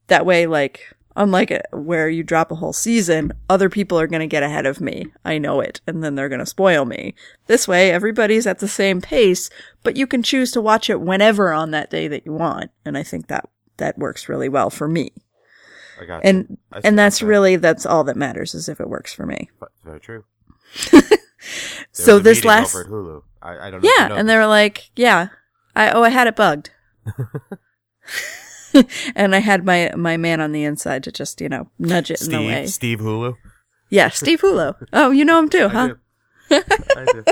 that 0.09 0.27
way 0.27 0.47
like 0.47 0.95
unlike 1.17 1.51
it, 1.51 1.67
where 1.73 2.09
you 2.09 2.23
drop 2.23 2.51
a 2.51 2.57
whole 2.57 2.73
season, 2.73 3.33
other 3.49 3.69
people 3.69 3.99
are 3.99 4.07
going 4.07 4.21
to 4.21 4.27
get 4.27 4.45
ahead 4.45 4.65
of 4.65 4.81
me. 4.81 5.07
I 5.25 5.39
know 5.39 5.61
it, 5.61 5.81
and 5.87 6.03
then 6.05 6.15
they're 6.15 6.29
going 6.29 6.39
to 6.39 6.47
spoil 6.47 6.85
me. 6.85 7.15
This 7.47 7.67
way 7.67 7.91
everybody's 7.91 8.47
at 8.47 8.61
the 8.61 8.69
same 8.69 9.01
pace, 9.01 9.51
but 9.83 9.97
you 9.97 10.07
can 10.07 10.23
choose 10.23 10.53
to 10.53 10.61
watch 10.61 10.89
it 10.89 11.01
whenever 11.01 11.53
on 11.53 11.73
that 11.73 11.91
day 11.91 12.09
that 12.09 12.25
you 12.25 12.33
want, 12.33 12.71
and 12.85 12.97
I 12.97 13.03
think 13.03 13.27
that 13.27 13.49
that 13.77 13.99
works 13.99 14.29
really 14.29 14.49
well 14.49 14.71
for 14.71 14.87
me 14.89 15.13
I 16.01 16.05
got 16.07 16.25
and 16.25 16.47
you. 16.49 16.59
I 16.73 16.81
and 16.85 16.99
that's 16.99 17.21
that. 17.21 17.27
really 17.27 17.57
that's 17.57 17.85
all 17.85 18.05
that 18.05 18.17
matters 18.17 18.55
is 18.55 18.69
if 18.69 18.81
it 18.81 18.89
works 18.89 19.13
for 19.13 19.27
me. 19.27 19.51
But 19.59 19.71
very 19.85 20.01
true. 20.01 20.25
So 21.93 22.17
a 22.17 22.21
this 22.21 22.45
last 22.45 22.75
over 22.75 22.85
at 22.85 22.91
Hulu. 22.91 23.23
I, 23.43 23.69
I 23.69 23.71
don't 23.71 23.83
know. 23.83 23.91
yeah, 23.97 24.05
you 24.05 24.09
know 24.11 24.17
and 24.17 24.29
this. 24.29 24.35
they 24.35 24.39
were 24.39 24.47
like, 24.47 24.91
yeah, 24.97 25.29
I 25.75 25.91
oh 25.91 26.03
I 26.03 26.11
had 26.11 26.27
it 26.27 26.37
bugged, 26.37 26.71
and 29.17 29.35
I 29.35 29.39
had 29.39 29.65
my 29.65 29.93
my 29.97 30.17
man 30.17 30.41
on 30.41 30.53
the 30.53 30.65
inside 30.65 31.05
to 31.05 31.13
just 31.13 31.41
you 31.41 31.49
know 31.49 31.71
nudge 31.79 32.11
it 32.11 32.23
in 32.23 32.31
the 32.31 32.39
way. 32.39 32.67
Steve, 32.67 32.99
Steve 32.99 33.01
Hulu. 33.01 33.37
Yeah, 33.89 34.09
Steve 34.11 34.41
Hulu. 34.41 34.87
Oh, 34.93 35.11
you 35.11 35.25
know 35.25 35.39
him 35.39 35.49
too, 35.49 35.65
I 35.65 35.69
huh? 35.69 35.89
do. 35.89 35.97
I 36.97 37.05
do. 37.13 37.25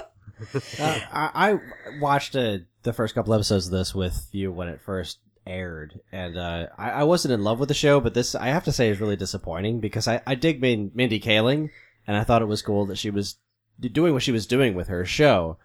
Uh, 0.79 1.01
I, 1.13 1.51
I 1.51 1.59
watched 2.01 2.37
uh, 2.37 2.59
the 2.83 2.93
first 2.93 3.15
couple 3.15 3.35
episodes 3.35 3.67
of 3.67 3.73
this 3.73 3.95
with 3.95 4.29
you 4.33 4.53
when 4.53 4.69
it 4.69 4.81
first 4.81 5.19
aired, 5.49 6.01
and 6.13 6.37
uh, 6.37 6.67
I, 6.77 6.91
I 6.91 7.03
wasn't 7.05 7.35
in 7.35 7.43
love 7.43 7.59
with 7.59 7.69
the 7.69 7.75
show, 7.75 8.01
but 8.01 8.15
this 8.15 8.35
I 8.35 8.49
have 8.49 8.65
to 8.65 8.73
say 8.73 8.91
is 8.91 9.01
really 9.01 9.17
disappointing 9.17 9.81
because 9.81 10.07
I, 10.07 10.21
I 10.27 10.35
dig 10.35 10.61
Min- 10.61 10.93
Mindy 10.95 11.19
Kaling, 11.19 11.71
and 12.07 12.17
I 12.17 12.25
thought 12.25 12.43
it 12.43 12.47
was 12.47 12.63
cool 12.63 12.87
that 12.87 12.99
she 12.99 13.11
was 13.11 13.37
doing 13.81 14.13
what 14.13 14.23
she 14.23 14.33
was 14.33 14.47
doing 14.47 14.75
with 14.75 14.89
her 14.89 15.05
show. 15.05 15.59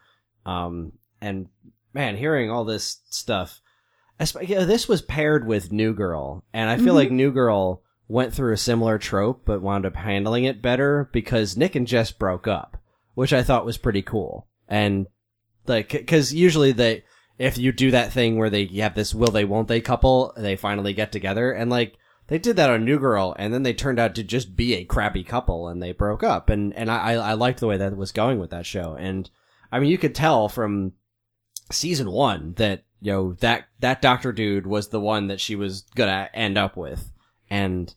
Um, 0.46 0.94
and 1.22 1.50
man, 1.94 2.18
hearing 2.18 2.50
all 2.50 2.64
this 2.64 3.02
stuff, 3.10 3.62
this 4.18 4.88
was 4.88 5.02
paired 5.02 5.46
with 5.46 5.72
New 5.72 5.94
Girl, 5.94 6.44
and 6.54 6.70
I 6.70 6.78
feel 6.78 6.94
like 6.94 7.12
New 7.12 7.32
Girl 7.32 7.84
went 8.08 8.34
through 8.34 8.54
a 8.54 8.58
similar 8.58 8.98
trope, 8.98 9.44
but 9.46 9.62
wound 9.62 9.86
up 9.86 9.96
handling 9.96 10.44
it 10.44 10.62
better 10.62 11.10
because 11.12 11.58
Nick 11.58 11.76
and 11.76 11.88
Jess 11.88 12.12
broke 12.12 12.48
up, 12.48 12.78
which 13.16 13.34
I 13.34 13.44
thought 13.44 13.66
was 13.66 13.78
pretty 13.78 14.02
cool. 14.02 14.48
And 14.68 15.08
like, 15.66 15.90
because 15.90 16.34
usually 16.34 16.74
they, 16.74 17.04
if 17.38 17.58
you 17.58 17.72
do 17.72 17.92
that 17.92 18.14
thing 18.14 18.38
where 18.38 18.50
they 18.50 18.66
have 18.66 18.96
this 18.96 19.14
will 19.14 19.32
they 19.32 19.46
won't 19.46 19.68
they 19.68 19.82
couple, 19.82 20.34
they 20.38 20.56
finally 20.56 20.94
get 20.94 21.12
together, 21.12 21.52
and 21.52 21.70
like 21.70 21.98
they 22.28 22.38
did 22.38 22.56
that 22.56 22.70
on 22.70 22.86
New 22.86 23.00
Girl, 23.00 23.36
and 23.38 23.54
then 23.54 23.64
they 23.64 23.74
turned 23.74 24.00
out 24.00 24.16
to 24.16 24.24
just 24.24 24.56
be 24.56 24.76
a 24.76 24.86
crappy 24.86 25.24
couple, 25.24 25.68
and 25.68 25.82
they 25.82 25.92
broke 25.92 26.24
up, 26.24 26.50
and 26.50 26.74
and 26.74 26.90
I 26.90 27.14
I 27.14 27.34
liked 27.34 27.60
the 27.60 27.68
way 27.68 27.78
that 27.78 27.98
was 27.98 28.12
going 28.12 28.40
with 28.40 28.52
that 28.52 28.66
show, 28.66 28.96
and 29.00 29.30
I 29.72 29.80
mean 29.80 29.90
you 29.90 29.98
could 29.98 30.16
tell 30.16 30.48
from 30.48 30.94
season 31.72 32.12
one 32.12 32.54
that 32.58 32.84
you 33.02 33.12
know 33.12 33.34
that 33.40 33.66
that 33.80 34.02
doctor 34.02 34.32
dude 34.32 34.68
was 34.68 34.90
the 34.90 35.02
one 35.02 35.28
that 35.28 35.42
she 35.42 35.56
was 35.56 35.82
gonna 35.96 36.30
end 36.34 36.58
up 36.58 36.78
with, 36.78 37.12
and 37.50 37.94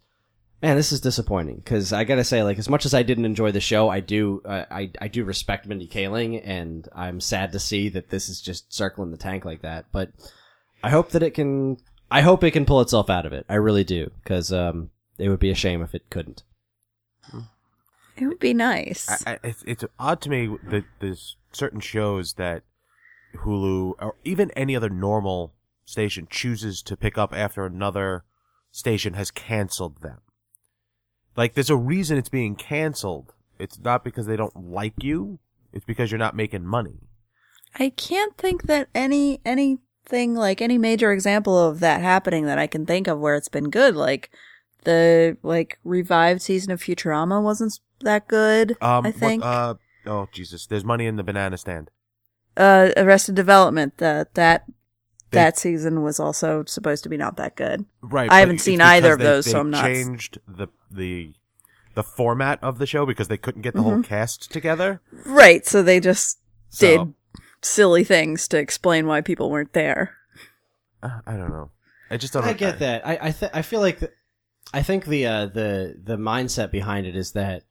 man, 0.62 0.77
this 0.77 0.92
is 0.92 1.01
disappointing 1.01 1.57
because 1.57 1.92
I 1.92 2.05
gotta 2.05 2.25
say, 2.25 2.42
like, 2.42 2.59
as 2.59 2.69
much 2.69 2.87
as 2.87 2.95
I 2.95 3.03
didn't 3.03 3.25
enjoy 3.25 3.53
the 3.53 3.61
show, 3.61 3.88
I 3.88 4.01
do 4.01 4.42
uh, 4.45 4.64
I 4.71 4.90
I 5.01 5.09
do 5.09 5.25
respect 5.25 5.66
Mindy 5.66 5.88
Kaling, 5.88 6.40
and 6.45 6.88
I'm 6.95 7.21
sad 7.21 7.53
to 7.53 7.59
see 7.59 7.88
that 7.90 8.11
this 8.11 8.29
is 8.29 8.40
just 8.40 8.73
circling 8.73 9.11
the 9.11 9.16
tank 9.16 9.45
like 9.45 9.62
that. 9.62 9.87
But 9.92 10.11
I 10.83 10.90
hope 10.90 11.11
that 11.11 11.23
it 11.23 11.35
can. 11.35 11.79
I 12.11 12.21
hope 12.21 12.45
it 12.45 12.53
can 12.53 12.66
pull 12.66 12.81
itself 12.81 13.11
out 13.11 13.27
of 13.27 13.33
it. 13.33 13.47
I 13.49 13.55
really 13.55 13.85
do 13.85 14.11
because 14.23 14.53
um, 14.53 14.90
it 15.19 15.29
would 15.29 15.40
be 15.40 15.51
a 15.51 15.57
shame 15.57 15.83
if 15.83 15.95
it 15.95 16.09
couldn't. 16.11 16.42
It 18.16 18.27
would 18.27 18.38
be 18.38 18.55
nice. 18.55 19.09
I, 19.27 19.33
I, 19.33 19.38
it's, 19.45 19.62
it's 19.66 19.85
odd 19.99 20.23
to 20.23 20.31
me 20.31 20.57
that 20.71 20.85
there's 21.01 21.37
certain 21.53 21.81
shows 21.81 22.35
that 22.35 22.62
Hulu 23.35 23.95
or 23.99 24.14
even 24.25 24.51
any 24.53 24.75
other 24.75 24.88
normal 24.88 25.53
station 25.85 26.27
chooses 26.31 26.81
to 26.83 26.97
pick 26.97 27.19
up 27.19 27.35
after 27.35 27.66
another 27.66 28.25
station 28.71 29.14
has 29.14 29.31
canceled 29.31 30.01
them. 30.01 30.21
Like, 31.37 31.55
there's 31.55 31.70
a 31.70 31.77
reason 31.77 32.16
it's 32.18 32.29
being 32.29 32.57
canceled. 32.57 33.35
It's 33.59 33.79
not 33.79 34.05
because 34.05 34.27
they 34.27 34.37
don't 34.37 34.70
like 34.70 35.03
you. 35.03 35.38
It's 35.72 35.85
because 35.85 36.11
you're 36.11 36.18
not 36.18 36.35
making 36.37 36.64
money. 36.66 36.99
I 37.79 37.90
can't 37.90 38.37
think 38.38 38.62
that 38.64 38.88
any 38.94 39.40
anything 39.44 40.35
like 40.35 40.62
any 40.62 40.79
major 40.79 41.12
example 41.12 41.59
of 41.59 41.81
that 41.81 42.01
happening 42.01 42.46
that 42.46 42.59
I 42.59 42.66
can 42.66 42.87
think 42.87 43.07
of 43.07 43.18
where 43.18 43.35
it's 43.35 43.49
been 43.51 43.68
good. 43.68 43.94
Like 43.94 44.31
the 44.85 45.37
like 45.42 45.79
revived 45.85 46.40
season 46.40 46.72
of 46.72 46.81
Futurama 46.81 47.42
wasn't 47.42 47.79
that 48.01 48.29
good. 48.29 48.72
Um, 48.81 49.05
I 49.07 49.11
what- 49.11 49.14
think. 49.16 49.44
uh, 49.44 49.75
oh 50.07 50.29
Jesus, 50.33 50.66
there's 50.66 50.85
money 50.85 51.07
in 51.07 51.16
the 51.16 51.22
banana 51.25 51.59
stand. 51.59 51.90
uh, 52.57 52.90
Arrested 52.96 53.35
Development. 53.35 53.96
That 53.99 54.33
that 54.35 54.64
that 55.37 55.59
season 55.59 56.03
was 56.03 56.18
also 56.20 56.64
supposed 56.66 57.03
to 57.05 57.09
be 57.09 57.16
not 57.16 57.37
that 57.37 57.57
good. 57.57 57.85
Right. 58.03 58.31
I 58.31 58.40
haven't 58.40 58.59
seen 58.61 58.81
either 58.81 59.12
of 59.14 59.18
they- 59.20 59.25
those, 59.25 59.44
they 59.44 59.51
so 59.53 59.61
I'm 59.61 59.70
not- 59.70 59.85
Changed 59.85 60.38
the 60.49 60.68
the 60.90 61.35
the 61.94 62.03
format 62.03 62.59
of 62.62 62.79
the 62.79 62.87
show 62.87 63.07
because 63.07 63.29
they 63.29 63.38
couldn't 63.38 63.62
get 63.62 63.72
the 63.75 63.83
whole 63.83 64.03
cast 64.03 64.53
together. 64.53 65.01
Right. 65.25 65.64
So 65.66 65.83
they 65.83 65.99
just 66.01 66.38
So, 66.68 67.05
did 67.07 67.14
silly 67.62 68.05
things 68.05 68.49
to 68.49 68.59
explain 68.59 69.07
why 69.07 69.22
people 69.22 69.51
weren't 69.51 69.72
there. 69.72 70.14
uh, 71.03 71.20
I 71.27 71.37
don't 71.37 71.51
know. 71.51 71.70
I 72.11 72.16
just 72.18 72.33
don't. 72.35 72.44
I 72.44 72.53
get 72.53 72.81
that. 72.81 73.07
I 73.07 73.18
I, 73.22 73.31
th- 73.31 73.51
I 73.55 73.62
feel 73.62 73.81
like 73.81 74.01
th- 74.01 74.12
I 74.75 74.83
think 74.83 75.07
the 75.07 75.27
uh, 75.27 75.46
the 75.46 75.99
the 76.03 76.16
mindset 76.16 76.70
behind 76.70 77.07
it 77.07 77.16
is 77.16 77.33
that 77.33 77.62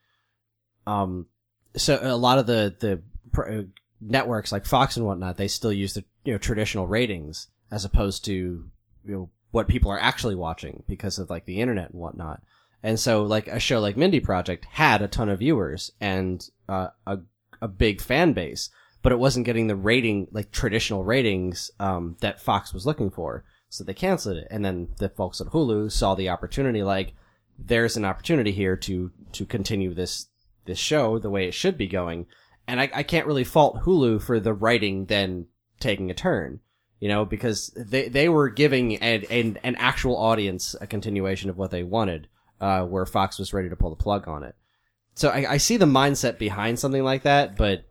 um 0.87 1.27
so 1.75 1.99
a 2.01 2.15
lot 2.17 2.37
of 2.39 2.45
the 2.47 2.75
the 2.79 3.01
pr- 3.31 3.49
uh, 3.51 3.61
networks 4.01 4.51
like 4.51 4.65
Fox 4.65 4.97
and 4.97 5.05
whatnot 5.05 5.37
they 5.37 5.47
still 5.47 5.71
use 5.73 5.93
the 5.93 6.03
you 6.23 6.31
know 6.33 6.37
traditional 6.37 6.87
ratings 6.87 7.47
as 7.71 7.85
opposed 7.85 8.25
to 8.25 8.33
you 8.33 9.13
know 9.13 9.29
what 9.51 9.67
people 9.67 9.91
are 9.91 9.99
actually 9.99 10.35
watching 10.35 10.83
because 10.87 11.17
of 11.17 11.29
like 11.29 11.45
the 11.45 11.61
internet 11.61 11.91
and 11.91 11.99
whatnot. 11.99 12.41
And 12.83 12.99
so 12.99 13.23
like 13.23 13.47
a 13.47 13.59
show 13.59 13.79
like 13.79 13.97
Mindy 13.97 14.19
Project 14.19 14.65
had 14.65 15.01
a 15.01 15.07
ton 15.07 15.29
of 15.29 15.39
viewers 15.39 15.91
and 15.99 16.47
uh, 16.67 16.89
a 17.07 17.19
a 17.61 17.67
big 17.67 18.01
fan 18.01 18.33
base, 18.33 18.69
but 19.01 19.11
it 19.11 19.19
wasn't 19.19 19.45
getting 19.45 19.67
the 19.67 19.75
rating 19.75 20.27
like 20.31 20.51
traditional 20.51 21.03
ratings 21.03 21.71
um, 21.79 22.17
that 22.21 22.41
Fox 22.41 22.73
was 22.73 22.85
looking 22.85 23.09
for. 23.09 23.43
So 23.69 23.83
they 23.83 23.93
canceled 23.93 24.37
it. 24.37 24.47
And 24.51 24.63
then 24.63 24.89
the 24.99 25.09
folks 25.09 25.41
at 25.41 25.47
Hulu 25.47 25.91
saw 25.91 26.15
the 26.15 26.29
opportunity 26.29 26.83
like 26.83 27.13
there's 27.57 27.97
an 27.97 28.05
opportunity 28.05 28.51
here 28.51 28.75
to 28.77 29.11
to 29.31 29.45
continue 29.45 29.93
this 29.93 30.27
this 30.65 30.79
show 30.79 31.19
the 31.19 31.29
way 31.29 31.47
it 31.47 31.53
should 31.53 31.77
be 31.77 31.87
going. 31.87 32.27
And 32.67 32.81
I, 32.81 32.89
I 32.93 33.03
can't 33.03 33.27
really 33.27 33.43
fault 33.43 33.81
Hulu 33.83 34.21
for 34.21 34.39
the 34.39 34.53
writing 34.53 35.05
then 35.05 35.47
taking 35.79 36.09
a 36.09 36.13
turn. 36.13 36.59
You 36.99 37.09
know, 37.09 37.25
because 37.25 37.71
they 37.75 38.07
they 38.07 38.29
were 38.29 38.49
giving 38.49 38.95
an 38.97 39.25
an, 39.29 39.59
an 39.63 39.75
actual 39.75 40.17
audience 40.17 40.75
a 40.79 40.87
continuation 40.87 41.49
of 41.49 41.57
what 41.57 41.71
they 41.71 41.83
wanted, 41.83 42.27
uh, 42.61 42.83
where 42.83 43.05
Fox 43.05 43.37
was 43.37 43.53
ready 43.53 43.69
to 43.69 43.75
pull 43.75 43.89
the 43.89 43.95
plug 43.95 44.27
on 44.27 44.43
it. 44.43 44.55
So 45.13 45.29
I, 45.29 45.53
I 45.53 45.57
see 45.57 45.77
the 45.77 45.85
mindset 45.85 46.37
behind 46.37 46.79
something 46.79 47.03
like 47.03 47.23
that, 47.23 47.57
but 47.57 47.85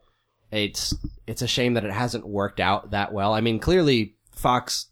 it's 0.50 0.94
it's 1.26 1.42
a 1.42 1.46
shame 1.46 1.74
that 1.74 1.84
it 1.84 1.92
hasn't 1.92 2.26
worked 2.26 2.60
out 2.60 2.90
that 2.90 3.12
well. 3.12 3.32
I 3.32 3.40
mean, 3.40 3.58
clearly 3.58 4.16
Fox, 4.32 4.86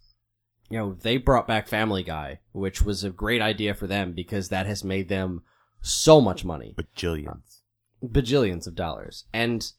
you 0.70 0.78
know, 0.78 0.94
they 0.94 1.16
brought 1.16 1.46
back 1.46 1.68
Family 1.68 2.02
Guy, 2.02 2.40
which 2.52 2.82
was 2.82 3.04
a 3.04 3.10
great 3.10 3.42
idea 3.42 3.74
for 3.74 3.86
them 3.86 4.12
because 4.12 4.48
that 4.48 4.66
has 4.66 4.82
made 4.84 5.08
them 5.08 5.42
so 5.80 6.20
much 6.20 6.44
money, 6.44 6.74
bajillions. 6.76 7.60
bajillions 8.04 8.66
of 8.66 8.74
dollars. 8.74 9.24
And 9.32 9.70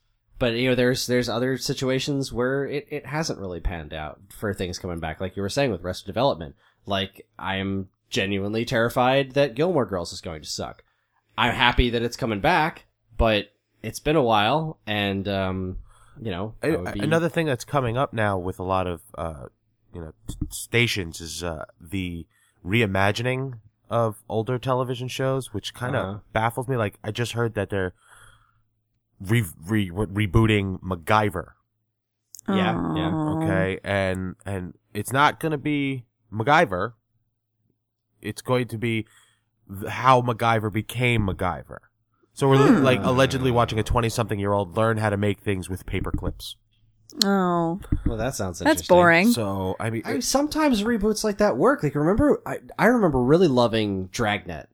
but 0.44 0.56
you 0.56 0.68
know, 0.68 0.76
there's 0.76 1.08
there's 1.08 1.30
other 1.30 1.58
situations 1.58 2.34
where 2.34 2.66
it, 2.66 2.86
it 2.90 3.06
hasn't 3.06 3.40
really 3.40 3.62
panned 3.62 3.94
out 3.94 4.20
for 4.30 4.54
things 4.54 4.78
coming 4.78 5.00
back, 5.00 5.22
like 5.22 5.38
you 5.38 5.42
were 5.42 5.48
saying 5.48 5.72
with 5.72 5.82
Rest 5.84 6.06
Development. 6.06 6.54
Like 6.86 7.26
I 7.40 7.56
am 7.58 7.88
genuinely 8.10 8.66
terrified 8.66 9.32
that 9.36 9.56
Gilmore 9.56 9.86
Girls 9.86 10.12
is 10.12 10.20
going 10.20 10.42
to 10.42 10.50
suck. 10.50 10.84
I'm 11.38 11.54
happy 11.54 11.90
that 11.92 12.02
it's 12.02 12.18
coming 12.18 12.42
back, 12.42 12.86
but 13.18 13.54
it's 13.82 14.02
been 14.02 14.18
a 14.18 14.22
while, 14.22 14.80
and 14.86 15.28
um, 15.30 15.78
you 16.22 16.30
know, 16.32 16.56
be- 16.62 17.00
Another 17.00 17.30
thing 17.30 17.46
that's 17.46 17.64
coming 17.66 17.98
up 17.98 18.12
now 18.12 18.38
with 18.38 18.60
a 18.60 18.64
lot 18.64 18.86
of 18.86 19.00
uh, 19.18 19.46
you 19.94 20.02
know 20.02 20.14
stations 20.50 21.22
is 21.22 21.42
uh, 21.42 21.64
the 21.80 22.28
reimagining 22.66 23.60
of 23.90 24.18
older 24.28 24.58
television 24.60 25.08
shows, 25.08 25.54
which 25.54 25.74
kind 25.74 25.96
of 25.96 26.06
Uh-huh. 26.06 26.20
baffles 26.34 26.68
me. 26.68 26.76
Like 26.76 27.00
I 27.02 27.12
just 27.12 27.32
heard 27.32 27.54
that 27.56 27.70
they're 27.70 27.94
re- 29.28 29.44
re- 29.66 29.90
rebooting 29.90 30.80
MacGyver. 30.82 31.52
Yeah, 32.48 32.94
yeah. 32.96 33.12
Oh. 33.14 33.42
Okay, 33.44 33.80
and 33.84 34.36
and 34.46 34.74
it's 34.94 35.14
not 35.14 35.40
going 35.40 35.54
to 35.54 35.58
be 35.58 36.06
MacGyver. 36.32 36.94
It's 38.22 38.42
going 38.42 38.68
to 38.68 38.78
be 38.78 39.06
th- 39.70 39.92
how 39.92 40.22
MacGyver 40.22 40.72
became 40.72 41.28
MacGyver. 41.28 41.78
So 42.34 42.50
we're 42.50 42.58
Hmm. 42.80 42.84
like 42.84 43.00
allegedly 43.04 43.52
watching 43.52 43.80
a 43.80 43.84
twenty-something-year-old 43.84 44.76
learn 44.76 44.98
how 44.98 45.10
to 45.10 45.18
make 45.18 45.40
things 45.40 45.70
with 45.70 45.86
paper 45.86 46.12
clips. 46.12 46.58
Oh, 47.24 47.80
well, 48.08 48.18
that 48.18 48.34
sounds 48.34 48.58
that's 48.60 48.88
boring. 48.88 49.32
So 49.32 49.76
I 49.80 49.90
mean, 49.92 50.02
I, 50.04 50.20
sometimes 50.20 50.84
reboots 50.84 51.24
like 51.24 51.38
that 51.38 51.58
work. 51.58 51.84
Like 51.84 51.96
remember, 51.96 52.42
I 52.46 52.58
I 52.78 52.88
remember 52.88 53.22
really 53.22 53.48
loving 53.48 54.08
Dragnet. 54.08 54.68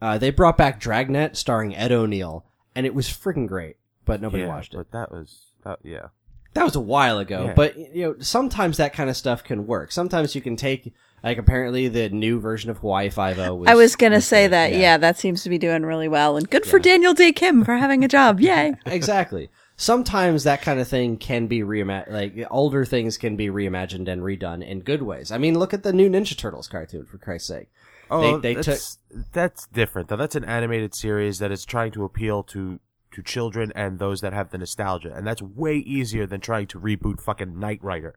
Uh, 0.00 0.16
they 0.16 0.30
brought 0.30 0.56
back 0.56 0.80
Dragnet 0.80 1.36
starring 1.36 1.74
Ed 1.76 1.92
O'Neill, 1.92 2.44
and 2.74 2.86
it 2.86 2.94
was 2.94 3.08
freaking 3.08 3.46
great. 3.48 3.76
But 4.04 4.20
nobody 4.20 4.42
yeah, 4.42 4.48
watched 4.48 4.74
it. 4.74 4.78
But 4.78 4.92
that 4.92 5.12
was 5.12 5.52
that, 5.64 5.78
yeah. 5.82 6.08
That 6.54 6.64
was 6.64 6.76
a 6.76 6.80
while 6.80 7.18
ago. 7.18 7.46
Yeah. 7.46 7.54
But 7.54 7.76
you 7.94 8.02
know, 8.02 8.14
sometimes 8.20 8.76
that 8.76 8.92
kind 8.92 9.08
of 9.08 9.16
stuff 9.16 9.42
can 9.42 9.66
work. 9.66 9.90
Sometimes 9.92 10.34
you 10.34 10.42
can 10.42 10.56
take 10.56 10.92
like 11.22 11.38
apparently 11.38 11.88
the 11.88 12.08
new 12.10 12.40
version 12.40 12.70
of 12.70 12.78
Hawaii 12.78 13.08
Five 13.10 13.38
O. 13.38 13.54
Was, 13.54 13.68
I 13.68 13.74
was 13.74 13.96
gonna 13.96 14.16
was 14.16 14.26
say 14.26 14.44
good. 14.44 14.52
that. 14.52 14.74
Yeah. 14.74 14.98
that 14.98 15.18
seems 15.18 15.42
to 15.44 15.50
be 15.50 15.58
doing 15.58 15.84
really 15.84 16.08
well, 16.08 16.36
and 16.36 16.48
good 16.48 16.66
for 16.66 16.78
Daniel 16.78 17.14
Dae 17.14 17.32
Kim 17.32 17.64
for 17.64 17.76
having 17.76 18.04
a 18.04 18.08
job. 18.08 18.40
Yay! 18.40 18.74
exactly. 18.86 19.48
Sometimes 19.76 20.44
that 20.44 20.62
kind 20.62 20.78
of 20.78 20.86
thing 20.86 21.16
can 21.16 21.46
be 21.46 21.60
reimagined. 21.60 22.10
Like 22.10 22.46
older 22.50 22.84
things 22.84 23.16
can 23.16 23.36
be 23.36 23.48
reimagined 23.48 24.08
and 24.08 24.22
redone 24.22 24.66
in 24.66 24.80
good 24.80 25.02
ways. 25.02 25.32
I 25.32 25.38
mean, 25.38 25.58
look 25.58 25.72
at 25.72 25.82
the 25.82 25.92
new 25.92 26.10
Ninja 26.10 26.36
Turtles 26.36 26.68
cartoon 26.68 27.06
for 27.06 27.18
Christ's 27.18 27.48
sake. 27.48 27.68
Oh, 28.10 28.38
they 28.38 28.54
that's, 28.54 28.98
that's 29.32 29.66
different 29.68 30.08
though. 30.08 30.16
That's 30.16 30.36
an 30.36 30.44
animated 30.44 30.94
series 30.94 31.38
that 31.38 31.50
is 31.50 31.64
trying 31.64 31.92
to 31.92 32.04
appeal 32.04 32.42
to 32.44 32.78
to 33.12 33.22
children 33.22 33.72
and 33.74 33.98
those 33.98 34.20
that 34.20 34.32
have 34.32 34.50
the 34.50 34.58
nostalgia, 34.58 35.12
and 35.14 35.26
that's 35.26 35.42
way 35.42 35.76
easier 35.76 36.26
than 36.26 36.40
trying 36.40 36.66
to 36.68 36.80
reboot 36.80 37.20
fucking 37.20 37.58
Knight 37.58 37.82
Rider. 37.82 38.16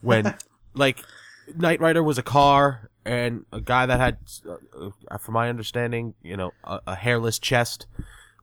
When 0.00 0.34
like 0.74 0.98
Knight 1.56 1.80
Rider 1.80 2.02
was 2.02 2.18
a 2.18 2.22
car 2.22 2.90
and 3.04 3.44
a 3.52 3.60
guy 3.60 3.86
that 3.86 3.98
had, 3.98 4.18
uh, 4.48 4.90
uh, 5.10 5.18
from 5.18 5.34
my 5.34 5.48
understanding, 5.48 6.14
you 6.22 6.36
know, 6.36 6.52
a, 6.64 6.80
a 6.88 6.94
hairless 6.94 7.38
chest. 7.38 7.86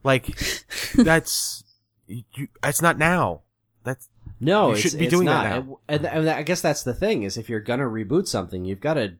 Like 0.03 0.37
that's 0.95 1.63
you. 2.07 2.47
That's 2.61 2.81
not 2.81 2.97
now. 2.97 3.41
That's 3.83 4.09
No, 4.39 4.67
You 4.67 4.73
it's, 4.73 4.81
shouldn't 4.81 4.99
be 4.99 5.05
it's 5.05 5.13
doing 5.13 5.25
that 5.27 5.65
now. 5.65 5.79
And, 5.87 6.05
and 6.05 6.29
I 6.29 6.43
guess 6.43 6.61
that's 6.61 6.83
the 6.83 6.93
thing 6.93 7.23
is 7.23 7.37
if 7.37 7.49
you're 7.49 7.59
gonna 7.59 7.83
reboot 7.83 8.27
something, 8.27 8.65
you've 8.65 8.81
got 8.81 8.95
to 8.95 9.15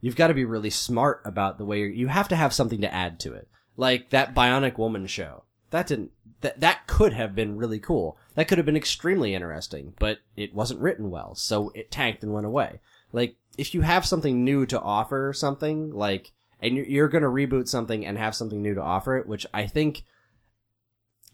you've 0.00 0.16
got 0.16 0.26
to 0.26 0.34
be 0.34 0.44
really 0.44 0.68
smart 0.68 1.22
about 1.24 1.56
the 1.56 1.64
way 1.64 1.80
you're, 1.80 1.88
you 1.88 2.08
have 2.08 2.28
to 2.28 2.36
have 2.36 2.52
something 2.52 2.82
to 2.82 2.94
add 2.94 3.18
to 3.20 3.32
it. 3.32 3.48
Like 3.76 4.10
that 4.10 4.34
Bionic 4.34 4.76
Woman 4.76 5.06
show. 5.06 5.44
That 5.74 5.88
didn't 5.88 6.12
that 6.40 6.60
that 6.60 6.86
could 6.86 7.12
have 7.14 7.34
been 7.34 7.56
really 7.56 7.80
cool. 7.80 8.16
That 8.36 8.46
could 8.46 8.58
have 8.58 8.64
been 8.64 8.76
extremely 8.76 9.34
interesting, 9.34 9.94
but 9.98 10.18
it 10.36 10.54
wasn't 10.54 10.78
written 10.80 11.10
well, 11.10 11.34
so 11.34 11.70
it 11.74 11.90
tanked 11.90 12.22
and 12.22 12.32
went 12.32 12.46
away. 12.46 12.78
Like 13.12 13.34
if 13.58 13.74
you 13.74 13.80
have 13.80 14.06
something 14.06 14.44
new 14.44 14.66
to 14.66 14.80
offer 14.80 15.32
something 15.34 15.90
like 15.90 16.30
and 16.60 16.76
you're, 16.76 16.86
you're 16.86 17.08
going 17.08 17.22
to 17.24 17.28
reboot 17.28 17.66
something 17.66 18.06
and 18.06 18.16
have 18.16 18.36
something 18.36 18.62
new 18.62 18.74
to 18.74 18.80
offer 18.82 19.16
it, 19.16 19.26
which 19.26 19.46
I 19.52 19.66
think 19.66 20.04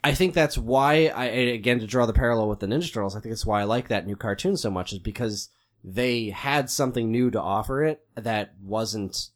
I 0.03 0.14
think 0.14 0.33
that's 0.33 0.57
why 0.57 1.09
I 1.14 1.24
again 1.26 1.81
to 1.81 1.87
draw 1.87 2.07
the 2.07 2.14
parallel 2.14 2.48
with 2.48 2.61
the 2.61 2.66
Ninja 2.66 2.90
Turtles. 2.92 3.14
I 3.14 3.20
think 3.20 3.35
it's 3.35 3.44
why 3.44 3.61
I 3.61 3.64
like 3.64 3.88
that 3.88 4.07
new 4.07 4.16
cartoon 4.16 4.57
so 4.57 4.70
much 4.70 4.94
is 4.94 4.98
because 5.00 5.50
they 5.85 6.31
had 6.31 6.70
something 6.70 7.11
new 7.11 7.31
to 7.31 7.40
offer 7.40 7.85
it 7.85 8.03
that 8.14 8.55
wasn't 8.62 9.29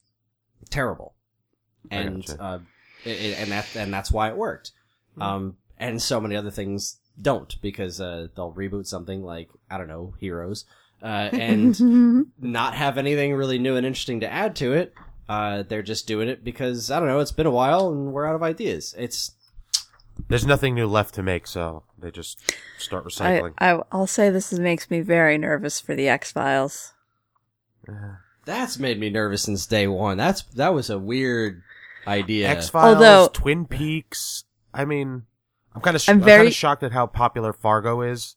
terrible, 0.71 1.15
and 1.91 2.25
uh, 2.41 2.59
it- 3.05 3.39
and 3.39 3.51
that 3.53 3.67
and 3.77 3.93
that's 3.93 4.11
why 4.11 4.31
it 4.31 4.37
worked. 4.39 4.73
Um, 5.21 5.57
and 5.79 6.01
so 6.01 6.21
many 6.21 6.37
other 6.37 6.51
things 6.51 6.99
don't 7.21 7.61
because 7.63 8.01
uh, 8.01 8.29
they'll 8.35 8.53
reboot 8.53 8.87
something 8.87 9.23
like 9.23 9.49
I 9.71 9.79
don't 9.79 9.89
know 9.89 10.15
Heroes 10.19 10.65
uh, 11.03 11.29
and 11.33 12.27
not 12.41 12.75
have 12.75 12.99
anything 12.99 13.35
really 13.35 13.59
new 13.59 13.77
and 13.77 13.87
interesting 13.87 14.21
to 14.21 14.33
add 14.33 14.57
to 14.57 14.73
it. 14.73 14.95
Uh, 15.29 15.63
they're 15.63 15.83
just 15.83 16.07
doing 16.07 16.29
it 16.29 16.45
because 16.45 16.91
I 16.91 16.99
don't 16.99 17.09
know. 17.09 17.21
It's 17.21 17.33
been 17.33 17.47
a 17.47 17.51
while 17.51 17.91
and 17.91 18.13
we're 18.13 18.27
out 18.27 18.35
of 18.35 18.43
ideas. 18.43 18.95
It's 18.99 19.33
There's 20.29 20.47
nothing 20.47 20.75
new 20.75 20.87
left 20.87 21.15
to 21.15 21.23
make, 21.23 21.47
so 21.47 21.85
they 21.99 22.11
just 22.11 22.55
start 22.79 23.05
recycling. 23.05 23.55
I 23.59 23.81
I'll 23.93 24.07
say 24.07 24.31
this 24.31 24.53
is, 24.53 24.59
makes 24.59 24.91
me 24.91 25.01
very 25.01 25.39
nervous 25.39 25.81
for 25.81 25.95
the 25.95 26.09
X 26.09 26.33
Files. 26.33 26.93
that's 28.45 28.79
made 28.79 28.99
me 28.99 29.11
nervous 29.11 29.43
since 29.43 29.67
day 29.67 29.87
one. 29.87 30.17
That's 30.17 30.43
that 30.43 30.75
was 30.75 30.91
a 30.91 30.99
weird 30.99 31.63
idea. 32.07 32.49
X 32.49 32.69
Files, 32.69 32.97
Although- 32.97 33.29
Twin 33.33 33.67
Peaks. 33.67 34.45
I 34.75 34.85
mean, 34.85 35.23
I'm 35.75 35.81
kind 35.81 35.95
of 35.97 36.03
sh- 36.03 36.09
I'm 36.09 36.17
I'm 36.17 36.21
kind 36.21 36.27
very- 36.27 36.47
of 36.49 36.55
shocked 36.55 36.83
at 36.83 36.93
how 36.93 37.07
popular 37.07 37.53
Fargo 37.53 38.03
is. 38.03 38.37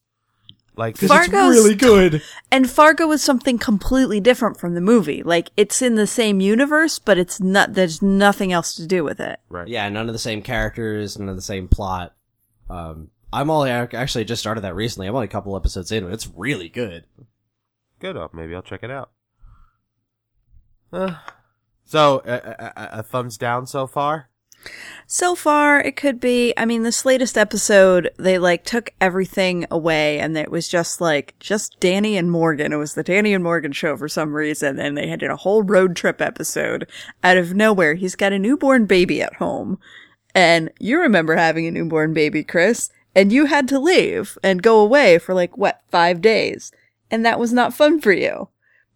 Like, 0.76 0.96
Far- 0.96 1.24
Fargo's- 1.26 1.56
really 1.56 1.74
good. 1.76 2.22
And 2.52 2.70
Fargo 2.70 3.12
is 3.12 3.24
something 3.24 3.58
completely 3.58 4.20
different 4.20 4.60
from 4.60 4.76
the 4.76 4.82
movie. 4.82 5.24
Like 5.24 5.50
it's 5.58 5.82
in 5.82 5.96
the 5.96 6.06
same 6.06 6.40
universe, 6.40 7.00
but 7.00 7.18
it's 7.18 7.40
not. 7.42 7.74
There's 7.74 8.02
nothing 8.04 8.54
else 8.54 8.76
to 8.76 8.86
do 8.86 9.04
with 9.04 9.20
it. 9.20 9.40
right? 9.50 9.68
Yeah, 9.68 9.90
none 9.90 10.08
of 10.08 10.14
the 10.14 10.20
same 10.20 10.44
characters, 10.44 11.18
none 11.18 11.30
of 11.30 11.36
the 11.36 11.42
same 11.42 11.68
plot. 11.68 12.14
Um, 12.70 13.10
I'm 13.34 13.50
only 13.50 13.72
I 13.72 13.88
actually 13.94 14.26
just 14.26 14.40
started 14.40 14.62
that 14.62 14.76
recently. 14.76 15.08
I'm 15.08 15.16
only 15.16 15.26
a 15.26 15.30
couple 15.30 15.56
episodes 15.58 15.92
in, 15.92 16.04
but 16.04 16.14
it's 16.14 16.30
really 16.36 16.70
good. 16.70 17.06
Good. 18.00 18.16
Oh, 18.16 18.30
maybe 18.32 18.54
I'll 18.54 18.62
check 18.62 18.84
it 18.84 18.92
out. 18.92 19.10
Uh, 20.94 21.16
so, 21.86 22.22
a, 22.26 22.34
a, 22.34 22.74
a- 22.76 22.90
a 23.00 23.04
thumbs 23.04 23.38
down 23.38 23.66
so 23.66 23.88
far. 23.88 24.30
So 25.10 25.36
far, 25.36 25.80
it 25.80 25.96
could 25.96 26.20
be. 26.20 26.54
I 26.58 26.66
mean, 26.66 26.84
this 26.84 27.06
latest 27.06 27.38
episode, 27.38 28.10
they 28.18 28.38
like 28.38 28.66
took 28.66 28.90
everything 29.00 29.66
away, 29.72 30.20
and 30.20 30.38
it 30.38 30.52
was 30.52 30.68
just 30.68 31.00
like 31.00 31.34
just 31.40 31.80
Danny 31.80 32.18
and 32.18 32.30
Morgan. 32.30 32.74
It 32.74 32.78
was 32.78 32.94
the 32.94 33.04
Danny 33.04 33.34
and 33.34 33.42
Morgan 33.42 33.72
show 33.72 33.96
for 33.96 34.10
some 34.10 34.34
reason, 34.34 34.78
and 34.78 34.98
they 34.98 35.08
had 35.08 35.24
a 35.24 35.38
whole 35.38 35.64
road 35.64 35.96
trip 35.96 36.22
episode 36.22 36.90
out 37.24 37.38
of 37.38 37.54
nowhere. 37.54 37.94
He's 37.94 38.18
got 38.18 38.34
a 38.34 38.40
newborn 38.40 38.86
baby 38.86 39.22
at 39.22 39.36
home, 39.36 39.80
and 40.36 40.70
you 40.78 41.00
remember 41.00 41.38
having 41.38 41.66
a 41.66 41.72
newborn 41.72 42.14
baby, 42.14 42.44
Chris, 42.44 42.90
and 43.16 43.32
you 43.32 43.46
had 43.46 43.70
to 43.70 43.80
leave 43.80 44.38
and 44.44 44.62
go 44.62 44.82
away 44.82 45.20
for 45.20 45.34
like 45.34 45.58
what 45.58 45.84
five 45.90 46.22
days, 46.22 46.74
and 47.10 47.26
that 47.26 47.40
was 47.40 47.54
not 47.54 47.74
fun 47.74 48.02
for 48.02 48.12
you. 48.12 48.50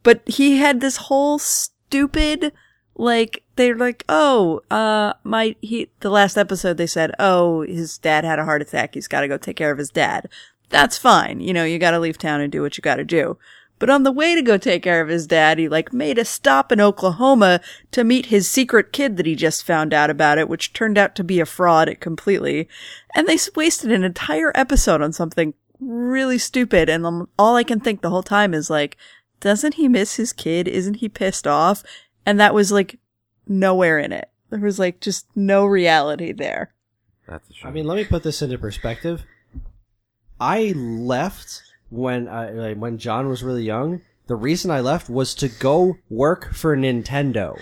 But 0.03 0.27
he 0.27 0.57
had 0.57 0.81
this 0.81 0.97
whole 0.97 1.39
stupid 1.39 2.51
like 2.95 3.43
they're 3.61 3.77
like, 3.77 4.03
oh, 4.09 4.61
uh, 4.71 5.13
my 5.23 5.55
he 5.61 5.89
the 5.99 6.09
last 6.09 6.37
episode 6.37 6.77
they 6.77 6.87
said, 6.87 7.11
oh, 7.19 7.61
his 7.61 7.97
dad 7.97 8.23
had 8.23 8.39
a 8.39 8.45
heart 8.45 8.61
attack. 8.61 8.95
He's 8.95 9.07
got 9.07 9.21
to 9.21 9.27
go 9.27 9.37
take 9.37 9.55
care 9.55 9.71
of 9.71 9.77
his 9.77 9.91
dad. 9.91 10.27
That's 10.69 10.97
fine. 10.97 11.39
You 11.41 11.53
know, 11.53 11.63
you 11.63 11.77
got 11.79 11.91
to 11.91 11.99
leave 11.99 12.17
town 12.17 12.41
and 12.41 12.51
do 12.51 12.61
what 12.61 12.77
you 12.77 12.81
got 12.81 12.95
to 12.95 13.03
do. 13.03 13.37
But 13.77 13.89
on 13.89 14.03
the 14.03 14.11
way 14.11 14.35
to 14.35 14.41
go 14.41 14.57
take 14.57 14.83
care 14.83 15.01
of 15.01 15.09
his 15.09 15.27
dad, 15.27 15.57
he 15.57 15.67
like 15.67 15.91
made 15.91 16.17
a 16.17 16.25
stop 16.25 16.71
in 16.71 16.79
Oklahoma 16.79 17.61
to 17.91 18.03
meet 18.03 18.27
his 18.27 18.47
secret 18.47 18.93
kid 18.93 19.17
that 19.17 19.25
he 19.25 19.35
just 19.35 19.63
found 19.63 19.93
out 19.93 20.09
about 20.09 20.37
it, 20.37 20.47
which 20.47 20.73
turned 20.73 20.97
out 20.97 21.15
to 21.15 21.23
be 21.23 21.39
a 21.39 21.45
fraud 21.45 21.95
completely. 21.99 22.69
And 23.15 23.27
they 23.27 23.37
wasted 23.55 23.91
an 23.91 24.03
entire 24.03 24.51
episode 24.55 25.01
on 25.01 25.13
something 25.13 25.53
really 25.79 26.37
stupid. 26.37 26.89
And 26.89 27.05
um, 27.05 27.29
all 27.39 27.55
I 27.55 27.63
can 27.63 27.79
think 27.79 28.01
the 28.01 28.11
whole 28.11 28.23
time 28.23 28.53
is 28.53 28.69
like, 28.69 28.97
doesn't 29.39 29.73
he 29.73 29.87
miss 29.87 30.15
his 30.15 30.31
kid? 30.31 30.67
Isn't 30.67 30.97
he 30.97 31.09
pissed 31.09 31.47
off? 31.47 31.83
And 32.23 32.39
that 32.39 32.53
was 32.53 32.71
like 32.71 32.99
nowhere 33.47 33.99
in 33.99 34.11
it. 34.11 34.29
There 34.49 34.59
was 34.59 34.79
like 34.79 34.99
just 34.99 35.25
no 35.35 35.65
reality 35.65 36.31
there. 36.31 36.73
That's 37.27 37.49
a 37.49 37.53
shame. 37.53 37.67
I 37.69 37.71
mean, 37.71 37.85
let 37.85 37.95
me 37.95 38.05
put 38.05 38.23
this 38.23 38.41
into 38.41 38.57
perspective. 38.57 39.23
I 40.39 40.73
left 40.75 41.61
when 41.89 42.27
I 42.27 42.49
like, 42.49 42.77
when 42.77 42.97
John 42.97 43.27
was 43.29 43.43
really 43.43 43.63
young. 43.63 44.01
The 44.27 44.35
reason 44.35 44.71
I 44.71 44.79
left 44.79 45.09
was 45.09 45.35
to 45.35 45.49
go 45.49 45.97
work 46.09 46.53
for 46.53 46.75
Nintendo. 46.75 47.59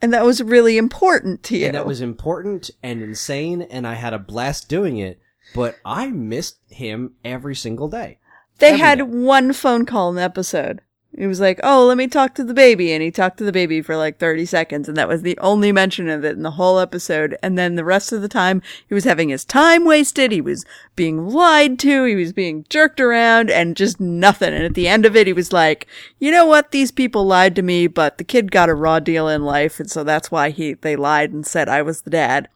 And 0.00 0.12
that 0.12 0.24
was 0.24 0.42
really 0.42 0.78
important 0.78 1.42
to 1.44 1.56
you. 1.56 1.66
And 1.66 1.74
that 1.74 1.86
was 1.86 2.00
important 2.00 2.70
and 2.82 3.02
insane, 3.02 3.62
and 3.62 3.86
I 3.86 3.94
had 3.94 4.12
a 4.12 4.18
blast 4.18 4.68
doing 4.68 4.98
it, 4.98 5.20
but 5.54 5.78
I 5.84 6.08
missed 6.08 6.58
him 6.70 7.14
every 7.24 7.54
single 7.54 7.88
day. 7.88 8.18
they 8.58 8.68
every 8.68 8.80
had 8.80 8.98
day. 8.98 9.04
one 9.04 9.52
phone 9.52 9.86
call 9.86 10.10
in 10.10 10.16
the 10.16 10.22
episode. 10.22 10.80
He 11.16 11.26
was 11.26 11.40
like, 11.40 11.60
"Oh, 11.62 11.84
let 11.84 11.98
me 11.98 12.08
talk 12.08 12.34
to 12.36 12.44
the 12.44 12.54
baby," 12.54 12.90
and 12.90 13.02
he 13.02 13.10
talked 13.10 13.36
to 13.36 13.44
the 13.44 13.52
baby 13.52 13.82
for 13.82 13.96
like 13.96 14.18
thirty 14.18 14.46
seconds, 14.46 14.88
and 14.88 14.96
that 14.96 15.08
was 15.08 15.20
the 15.20 15.36
only 15.38 15.70
mention 15.70 16.08
of 16.08 16.24
it 16.24 16.36
in 16.36 16.42
the 16.42 16.52
whole 16.52 16.78
episode. 16.78 17.36
And 17.42 17.58
then 17.58 17.74
the 17.74 17.84
rest 17.84 18.12
of 18.12 18.22
the 18.22 18.28
time, 18.28 18.62
he 18.88 18.94
was 18.94 19.04
having 19.04 19.28
his 19.28 19.44
time 19.44 19.84
wasted. 19.84 20.32
He 20.32 20.40
was 20.40 20.64
being 20.96 21.28
lied 21.28 21.78
to. 21.80 22.04
He 22.04 22.14
was 22.14 22.32
being 22.32 22.64
jerked 22.70 22.98
around, 22.98 23.50
and 23.50 23.76
just 23.76 24.00
nothing. 24.00 24.54
And 24.54 24.64
at 24.64 24.72
the 24.72 24.88
end 24.88 25.04
of 25.04 25.14
it, 25.14 25.26
he 25.26 25.34
was 25.34 25.52
like, 25.52 25.86
"You 26.18 26.30
know 26.30 26.46
what? 26.46 26.70
These 26.70 26.92
people 26.92 27.26
lied 27.26 27.54
to 27.56 27.62
me, 27.62 27.88
but 27.88 28.16
the 28.16 28.24
kid 28.24 28.50
got 28.50 28.70
a 28.70 28.74
raw 28.74 28.98
deal 28.98 29.28
in 29.28 29.44
life, 29.44 29.80
and 29.80 29.90
so 29.90 30.02
that's 30.04 30.30
why 30.30 30.48
he 30.48 30.74
they 30.74 30.96
lied 30.96 31.30
and 31.32 31.46
said 31.46 31.68
I 31.68 31.82
was 31.82 32.02
the 32.02 32.10
dad." 32.10 32.48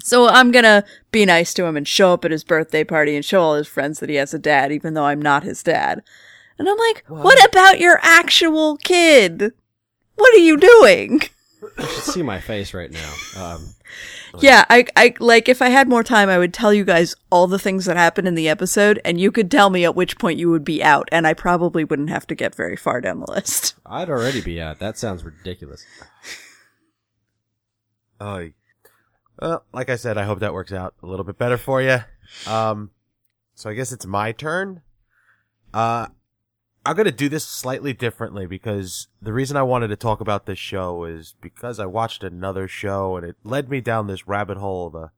So 0.00 0.26
I'm 0.28 0.50
gonna 0.52 0.84
be 1.12 1.26
nice 1.26 1.52
to 1.54 1.64
him 1.64 1.76
and 1.76 1.86
show 1.86 2.14
up 2.14 2.24
at 2.24 2.30
his 2.30 2.44
birthday 2.44 2.82
party 2.82 3.14
and 3.14 3.24
show 3.24 3.42
all 3.42 3.54
his 3.56 3.68
friends 3.68 4.00
that 4.00 4.08
he 4.08 4.16
has 4.16 4.32
a 4.32 4.38
dad, 4.38 4.72
even 4.72 4.94
though 4.94 5.04
I'm 5.04 5.22
not 5.22 5.44
his 5.44 5.62
dad. 5.62 6.02
And 6.58 6.68
I'm 6.68 6.78
like, 6.78 7.04
what 7.08 7.44
about 7.48 7.80
your 7.80 7.98
actual 8.02 8.76
kid? 8.78 9.52
What 10.14 10.34
are 10.34 10.38
you 10.38 10.56
doing? 10.56 11.22
You 11.78 11.86
should 11.86 12.04
see 12.04 12.22
my 12.22 12.40
face 12.40 12.74
right 12.74 12.90
now. 12.90 13.14
Um, 13.38 13.74
Yeah, 14.38 14.66
I, 14.68 14.84
I, 14.96 15.14
like, 15.18 15.48
if 15.48 15.62
I 15.62 15.70
had 15.70 15.88
more 15.88 16.04
time, 16.04 16.28
I 16.28 16.36
would 16.36 16.52
tell 16.52 16.74
you 16.74 16.84
guys 16.84 17.14
all 17.30 17.46
the 17.46 17.58
things 17.58 17.86
that 17.86 17.96
happened 17.96 18.28
in 18.28 18.34
the 18.34 18.50
episode, 18.50 19.00
and 19.02 19.18
you 19.18 19.32
could 19.32 19.50
tell 19.50 19.70
me 19.70 19.82
at 19.84 19.96
which 19.96 20.18
point 20.18 20.38
you 20.38 20.50
would 20.50 20.62
be 20.62 20.82
out, 20.82 21.08
and 21.10 21.26
I 21.26 21.32
probably 21.32 21.82
wouldn't 21.82 22.10
have 22.10 22.26
to 22.26 22.34
get 22.34 22.54
very 22.54 22.76
far 22.76 23.00
down 23.00 23.20
the 23.20 23.30
list. 23.32 23.76
I'd 23.86 24.10
already 24.10 24.42
be 24.42 24.60
out. 24.60 24.78
That 24.78 24.98
sounds 24.98 25.24
ridiculous. 25.24 25.86
Oh, 28.20 28.50
well, 29.40 29.64
like 29.72 29.88
I 29.88 29.96
said, 29.96 30.18
I 30.18 30.24
hope 30.24 30.40
that 30.40 30.52
works 30.54 30.72
out 30.72 30.94
a 31.02 31.06
little 31.06 31.24
bit 31.24 31.38
better 31.38 31.56
for 31.56 31.80
you. 31.80 31.98
Um, 32.46 32.90
so 33.54 33.70
I 33.70 33.74
guess 33.74 33.90
it's 33.90 34.06
my 34.06 34.32
turn. 34.32 34.82
Uh, 35.72 36.08
I'm 36.86 36.96
gonna 36.96 37.12
do 37.12 37.30
this 37.30 37.46
slightly 37.46 37.94
differently 37.94 38.46
because 38.46 39.08
the 39.22 39.32
reason 39.32 39.56
I 39.56 39.62
wanted 39.62 39.88
to 39.88 39.96
talk 39.96 40.20
about 40.20 40.44
this 40.44 40.58
show 40.58 41.04
is 41.04 41.34
because 41.40 41.80
I 41.80 41.86
watched 41.86 42.22
another 42.22 42.68
show 42.68 43.16
and 43.16 43.24
it 43.24 43.36
led 43.42 43.70
me 43.70 43.80
down 43.80 44.06
this 44.06 44.28
rabbit 44.28 44.58
hole 44.58 44.88
of 44.88 44.94
a 44.94 45.12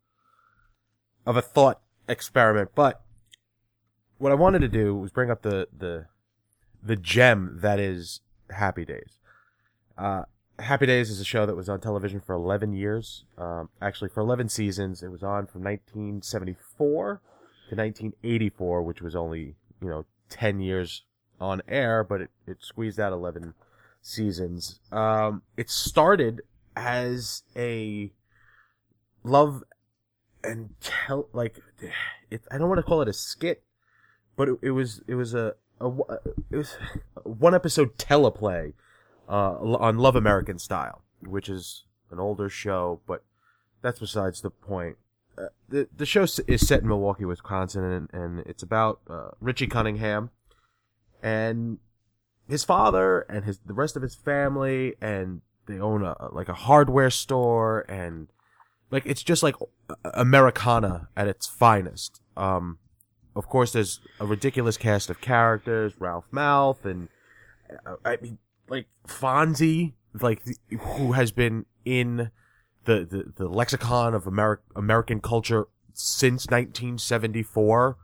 of 1.27 1.37
a 1.37 1.43
thought 1.43 1.81
experiment. 2.09 2.71
But 2.75 3.03
what 4.19 4.31
I 4.31 4.37
wanted 4.37 4.61
to 4.61 4.69
do 4.69 4.95
was 4.95 5.11
bring 5.11 5.31
up 5.31 5.43
the 5.43 5.67
the 5.77 6.07
the 6.83 6.97
gem 6.97 7.59
that 7.63 7.81
is 7.81 8.21
Happy 8.51 8.85
Days. 8.85 9.19
Uh, 9.99 10.23
Happy 10.61 10.87
Days 10.87 11.11
is 11.11 11.21
a 11.21 11.25
show 11.25 11.47
that 11.47 11.57
was 11.57 11.69
on 11.69 11.81
television 11.81 12.21
for 12.21 12.35
11 12.35 12.73
years. 12.73 13.25
Um, 13.37 13.71
actually, 13.83 14.09
for 14.09 14.21
11 14.21 14.49
seasons. 14.49 15.03
It 15.03 15.11
was 15.11 15.23
on 15.23 15.47
from 15.47 15.65
1974 15.65 17.21
to 17.71 17.75
1984, 17.75 18.83
which 18.83 19.03
was 19.03 19.17
only, 19.17 19.57
you 19.83 19.89
know, 19.89 20.05
10 20.31 20.61
years 20.61 21.03
on 21.41 21.63
air, 21.69 22.05
but 22.05 22.21
it, 22.23 22.31
it 22.47 22.59
squeezed 22.61 23.01
out 23.01 23.13
11 23.13 23.55
seasons. 24.01 24.81
Um, 24.93 25.43
it 25.57 25.71
started 25.71 26.43
as 26.75 27.43
a 27.55 28.13
love 29.23 29.65
and 30.45 30.75
tell, 30.81 31.29
like, 31.33 31.61
it, 32.31 32.43
I 32.51 32.59
don't 32.59 32.69
want 32.69 32.79
to 32.79 32.83
call 32.83 33.03
it 33.03 33.09
a 33.09 33.13
skit, 33.13 33.63
but 34.37 34.49
it, 34.49 34.59
it 34.63 34.71
was, 34.71 35.03
it 35.07 35.15
was 35.15 35.35
a, 35.35 35.55
a, 35.81 35.91
it 36.51 36.57
was 36.57 36.77
a 37.17 37.21
one 37.29 37.55
episode 37.55 37.97
teleplay 37.99 38.73
uh, 39.29 39.55
on 39.55 39.99
Love 39.99 40.17
American 40.17 40.59
Style, 40.59 41.03
which 41.21 41.49
is 41.49 41.85
an 42.11 42.21
older 42.21 42.49
show, 42.49 43.01
but 43.07 43.25
that's 43.83 44.01
besides 44.01 44.41
the 44.41 44.51
point. 44.51 44.97
Uh, 45.39 45.49
the 45.69 45.87
the 45.95 46.07
show 46.07 46.23
is 46.23 46.67
set 46.67 46.81
in 46.81 46.89
Milwaukee, 46.89 47.27
Wisconsin, 47.27 47.85
and, 47.85 48.09
and 48.13 48.41
it's 48.47 48.63
about 48.63 49.01
uh, 49.09 49.29
Richie 49.41 49.67
Cunningham 49.67 50.31
and 51.23 51.79
his 52.49 52.65
father 52.65 53.21
and 53.29 53.45
his 53.45 53.59
the 53.67 53.75
rest 53.75 53.97
of 53.97 54.03
his 54.03 54.15
family, 54.15 54.95
and 55.01 55.41
they 55.67 55.79
own 55.79 56.03
a 56.05 56.15
like 56.33 56.49
a 56.49 56.55
hardware 56.55 57.11
store, 57.11 57.85
and 57.89 58.29
like 58.91 59.05
it's 59.07 59.23
just 59.23 59.43
like 59.43 59.57
Americana 60.15 61.09
at 61.17 61.29
its 61.29 61.47
finest. 61.47 62.21
Um, 62.37 62.79
of 63.35 63.49
course, 63.49 63.73
there's 63.73 64.01
a 64.21 64.27
ridiculous 64.27 64.77
cast 64.77 65.11
of 65.11 65.21
characters: 65.21 65.95
Ralph 65.99 66.27
Malph 66.33 66.85
and 66.85 67.09
uh, 67.85 67.97
I 68.05 68.17
mean, 68.23 68.39
like 68.69 68.87
Fonzie, 69.07 69.95
like 70.21 70.45
the- 70.45 70.57
who 70.79 71.13
has 71.13 71.33
been 71.33 71.67
in 71.85 72.31
the, 72.85 73.05
the, 73.05 73.33
the 73.37 73.49
lexicon 73.49 74.15
of 74.15 74.25
Ameri- 74.25 74.59
American 74.77 75.21
culture 75.21 75.67
since 75.93 76.47
1974. 76.47 77.97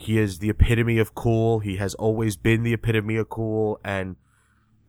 He 0.00 0.16
is 0.16 0.38
the 0.38 0.48
epitome 0.48 0.98
of 0.98 1.16
cool. 1.16 1.58
He 1.58 1.76
has 1.78 1.92
always 1.94 2.36
been 2.36 2.62
the 2.62 2.72
epitome 2.72 3.16
of 3.16 3.28
cool. 3.28 3.80
And 3.84 4.14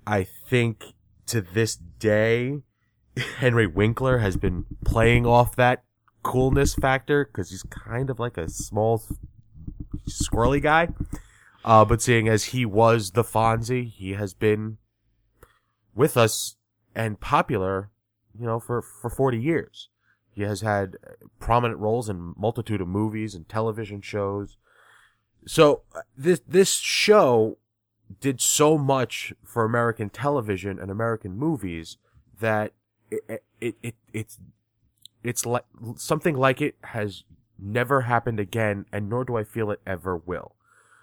I 0.05 0.23
think 0.23 0.93
to 1.25 1.41
this 1.41 1.75
day, 1.75 2.59
Henry 3.37 3.65
Winkler 3.65 4.19
has 4.19 4.37
been 4.37 4.65
playing 4.85 5.25
off 5.25 5.55
that 5.55 5.83
coolness 6.21 6.75
factor 6.75 7.25
because 7.25 7.49
he's 7.49 7.63
kind 7.63 8.11
of 8.11 8.19
like 8.19 8.37
a 8.37 8.49
small 8.49 9.01
squirrely 10.07 10.61
guy. 10.61 10.89
Uh, 11.65 11.83
but 11.83 12.03
seeing 12.03 12.27
as 12.27 12.45
he 12.45 12.63
was 12.63 13.11
the 13.11 13.23
Fonzie, 13.23 13.89
he 13.89 14.13
has 14.13 14.35
been 14.35 14.77
with 15.95 16.17
us 16.17 16.55
and 16.93 17.19
popular, 17.19 17.89
you 18.39 18.45
know, 18.45 18.59
for, 18.59 18.83
for 18.83 19.09
40 19.09 19.41
years. 19.41 19.89
He 20.29 20.43
has 20.43 20.61
had 20.61 20.97
prominent 21.39 21.79
roles 21.79 22.09
in 22.09 22.35
multitude 22.37 22.79
of 22.79 22.87
movies 22.87 23.33
and 23.33 23.49
television 23.49 24.01
shows. 24.01 24.55
So 25.45 25.81
uh, 25.95 26.01
this, 26.17 26.41
this 26.47 26.75
show 26.75 27.57
did 28.21 28.41
so 28.41 28.77
much 28.77 29.33
for 29.43 29.63
American 29.63 30.09
television 30.09 30.79
and 30.79 30.91
American 30.91 31.37
movies 31.37 31.97
that 32.39 32.73
it, 33.11 33.43
it, 33.59 33.75
it, 33.81 33.95
it's, 34.13 34.39
it's 35.23 35.45
like 35.45 35.65
something 35.95 36.35
like 36.35 36.61
it 36.61 36.75
has 36.85 37.23
never 37.57 38.01
happened 38.01 38.39
again, 38.39 38.85
and 38.91 39.09
nor 39.09 39.25
do 39.25 39.37
I 39.37 39.43
feel 39.43 39.71
it 39.71 39.81
ever 39.85 40.15
will. 40.17 40.55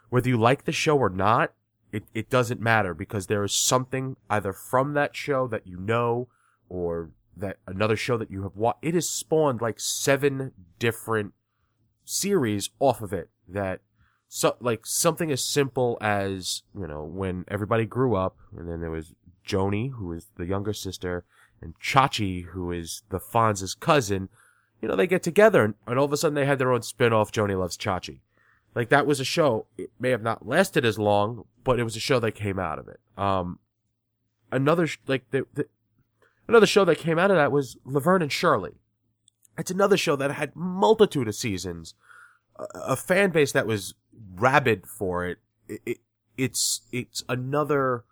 Whether 0.09 0.29
you 0.29 0.39
like 0.39 0.65
the 0.65 0.73
show 0.73 0.97
or 0.97 1.11
not, 1.11 1.53
it, 1.93 2.05
it 2.15 2.31
doesn't 2.31 2.61
matter 2.61 2.95
because 2.95 3.27
there 3.27 3.45
is 3.45 3.55
something 3.55 4.17
either 4.31 4.53
from 4.53 4.95
that 4.95 5.15
show 5.15 5.47
that 5.49 5.67
you 5.67 5.79
know 5.79 6.29
or 6.69 7.11
that 7.37 7.59
another 7.67 7.97
show 7.97 8.17
that 8.17 8.31
you 8.31 8.43
have 8.43 8.57
watched. 8.57 8.79
It 8.83 8.95
has 8.95 9.09
spawned 9.09 9.61
like 9.61 9.79
seven 9.79 10.53
different 10.79 11.35
series 12.05 12.71
off 12.81 13.03
of 13.03 13.13
it 13.13 13.29
that 13.49 13.81
so 14.29 14.57
like 14.61 14.87
something 14.87 15.31
as 15.31 15.45
simple 15.45 15.99
as 16.01 16.63
you 16.79 16.87
know 16.87 17.05
when 17.05 17.45
everybody 17.49 17.85
grew 17.85 18.15
up 18.15 18.37
and 18.57 18.69
then 18.69 18.81
there 18.81 18.91
was 18.91 19.15
Joanie 19.45 19.89
who 19.89 20.13
is 20.13 20.27
the 20.37 20.47
younger 20.47 20.73
sister 20.73 21.25
and 21.63 21.79
Chachi 21.81 22.45
who 22.47 22.73
is 22.73 23.03
the 23.11 23.21
Fonz's 23.21 23.75
cousin 23.75 24.29
you 24.83 24.89
know 24.89 24.97
they 24.97 25.07
get 25.07 25.23
together 25.23 25.65
and, 25.65 25.75
and 25.87 25.99
all 25.99 26.05
of 26.05 26.13
a 26.13 26.17
sudden 26.17 26.35
they 26.35 26.47
had 26.47 26.59
their 26.59 26.73
own 26.73 26.83
spin-off 26.83 27.33
Joanie 27.33 27.55
loves 27.55 27.77
Chachi. 27.77 28.21
Like 28.75 28.89
that 28.91 29.07
was 29.07 29.21
a 29.21 29.25
show 29.25 29.67
it 29.79 29.91
may 29.99 30.11
have 30.11 30.23
not 30.23 30.47
lasted 30.47 30.85
as 30.85 30.99
long 30.99 31.45
but 31.65 31.79
it 31.79 31.85
was 31.85 31.97
a 31.97 32.01
show 32.01 32.19
that 32.21 32.33
came 32.33 32.59
out 32.59 32.79
of 32.79 32.89
it. 32.89 33.01
Um 33.17 33.61
another 34.51 34.87
sh- 34.87 34.99
like 35.07 35.31
the, 35.31 35.47
the 35.55 35.67
another 36.49 36.67
show 36.67 36.85
that 36.85 36.99
came 36.99 37.19
out 37.19 37.31
of 37.31 37.37
that 37.37 37.53
was 37.53 37.77
Laverne 37.85 38.23
and 38.23 38.33
Shirley. 38.33 38.75
It's 39.57 39.71
another 39.71 39.97
show 39.97 40.17
that 40.17 40.33
had 40.33 40.55
multitude 40.55 41.29
of 41.29 41.35
seasons 41.35 41.95
a, 42.59 42.67
a 42.75 42.97
fan 42.97 43.31
base 43.31 43.53
that 43.53 43.67
was 43.67 43.95
rabid 44.35 44.87
for 44.87 45.27
it. 45.27 45.39
It, 45.69 45.81
it. 45.87 45.99
It's 46.37 46.83
it's 46.93 47.25
another 47.31 48.05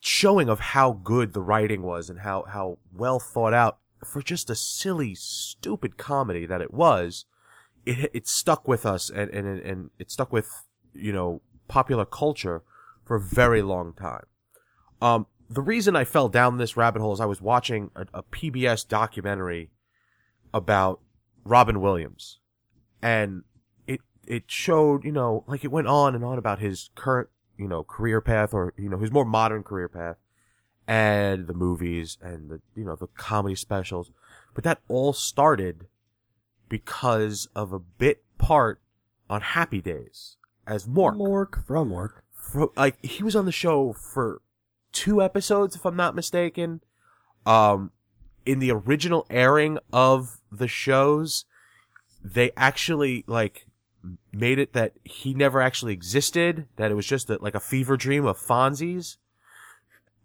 showing 0.00 0.50
of 0.50 0.60
how 0.60 0.92
good 0.92 1.32
the 1.32 1.40
writing 1.40 1.82
was 1.82 2.10
and 2.10 2.20
how 2.20 2.44
how 2.48 2.78
well 2.94 3.18
thought 3.18 3.54
out 3.54 3.78
for 4.04 4.22
just 4.22 4.50
a 4.50 4.54
silly, 4.54 5.14
stupid 5.14 5.96
comedy 5.96 6.46
that 6.46 6.60
it 6.60 6.72
was. 6.72 7.24
It 7.84 8.10
it 8.12 8.28
stuck 8.28 8.68
with 8.68 8.84
us 8.84 9.10
and 9.10 9.30
and 9.30 9.60
and 9.60 9.90
it 9.98 10.10
stuck 10.10 10.32
with 10.32 10.50
you 10.92 11.12
know 11.12 11.40
popular 11.68 12.04
culture 12.04 12.62
for 13.04 13.16
a 13.16 13.20
very 13.20 13.62
long 13.62 13.92
time. 13.92 14.26
Um, 15.00 15.26
the 15.48 15.62
reason 15.62 15.94
I 15.94 16.04
fell 16.04 16.28
down 16.28 16.58
this 16.58 16.76
rabbit 16.76 17.00
hole 17.00 17.12
is 17.12 17.20
I 17.20 17.26
was 17.26 17.40
watching 17.40 17.90
a, 17.94 18.06
a 18.12 18.22
PBS 18.22 18.86
documentary 18.86 19.70
about 20.52 21.00
Robin 21.44 21.80
Williams, 21.80 22.40
and 23.00 23.42
it 24.26 24.44
showed 24.46 25.04
you 25.04 25.12
know 25.12 25.44
like 25.46 25.64
it 25.64 25.70
went 25.70 25.88
on 25.88 26.14
and 26.14 26.24
on 26.24 26.38
about 26.38 26.58
his 26.58 26.90
current 26.94 27.28
you 27.56 27.68
know 27.68 27.82
career 27.82 28.20
path 28.20 28.52
or 28.52 28.72
you 28.76 28.88
know 28.88 28.98
his 28.98 29.12
more 29.12 29.24
modern 29.24 29.62
career 29.62 29.88
path, 29.88 30.16
and 30.86 31.46
the 31.46 31.54
movies 31.54 32.18
and 32.20 32.50
the 32.50 32.60
you 32.74 32.84
know 32.84 32.96
the 32.96 33.08
comedy 33.08 33.54
specials, 33.54 34.10
but 34.54 34.64
that 34.64 34.80
all 34.88 35.12
started 35.12 35.86
because 36.68 37.48
of 37.54 37.72
a 37.72 37.78
bit 37.78 38.24
part 38.38 38.80
on 39.28 39.40
Happy 39.40 39.80
Days 39.80 40.36
as 40.66 40.86
Mork. 40.86 41.16
Mork 41.16 41.64
from 41.66 41.90
Mork. 41.90 42.20
Fro- 42.32 42.72
like 42.76 43.04
he 43.04 43.22
was 43.22 43.36
on 43.36 43.46
the 43.46 43.52
show 43.52 43.92
for 43.92 44.42
two 44.92 45.22
episodes, 45.22 45.76
if 45.76 45.84
I'm 45.84 45.96
not 45.96 46.14
mistaken. 46.14 46.80
Um, 47.44 47.92
in 48.44 48.58
the 48.60 48.70
original 48.70 49.26
airing 49.30 49.78
of 49.92 50.40
the 50.50 50.68
shows, 50.68 51.44
they 52.22 52.50
actually 52.56 53.24
like 53.26 53.65
made 54.32 54.58
it 54.58 54.72
that 54.72 54.92
he 55.04 55.34
never 55.34 55.60
actually 55.60 55.92
existed, 55.92 56.66
that 56.76 56.90
it 56.90 56.94
was 56.94 57.06
just 57.06 57.30
a, 57.30 57.38
like 57.40 57.54
a 57.54 57.60
fever 57.60 57.96
dream 57.96 58.24
of 58.24 58.38
Fonzie's. 58.38 59.18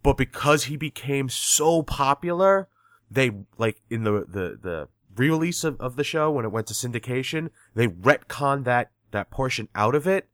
But 0.04 0.18
because 0.18 0.66
he 0.66 0.78
became 0.78 1.30
so 1.30 1.84
popular, 1.84 2.68
they 3.10 3.32
like 3.58 3.82
in 3.90 4.04
the 4.04 4.26
the 4.28 4.58
the 4.62 4.88
re-release 5.16 5.64
of, 5.64 5.80
of 5.80 5.96
the 5.96 6.04
show 6.04 6.32
when 6.32 6.46
it 6.46 6.52
went 6.52 6.68
to 6.68 6.74
syndication, 6.74 7.50
they 7.76 7.88
retconned 7.88 8.64
that 8.64 8.92
that 9.12 9.30
portion 9.30 9.68
out 9.76 9.94
of 9.94 10.08
it, 10.08 10.28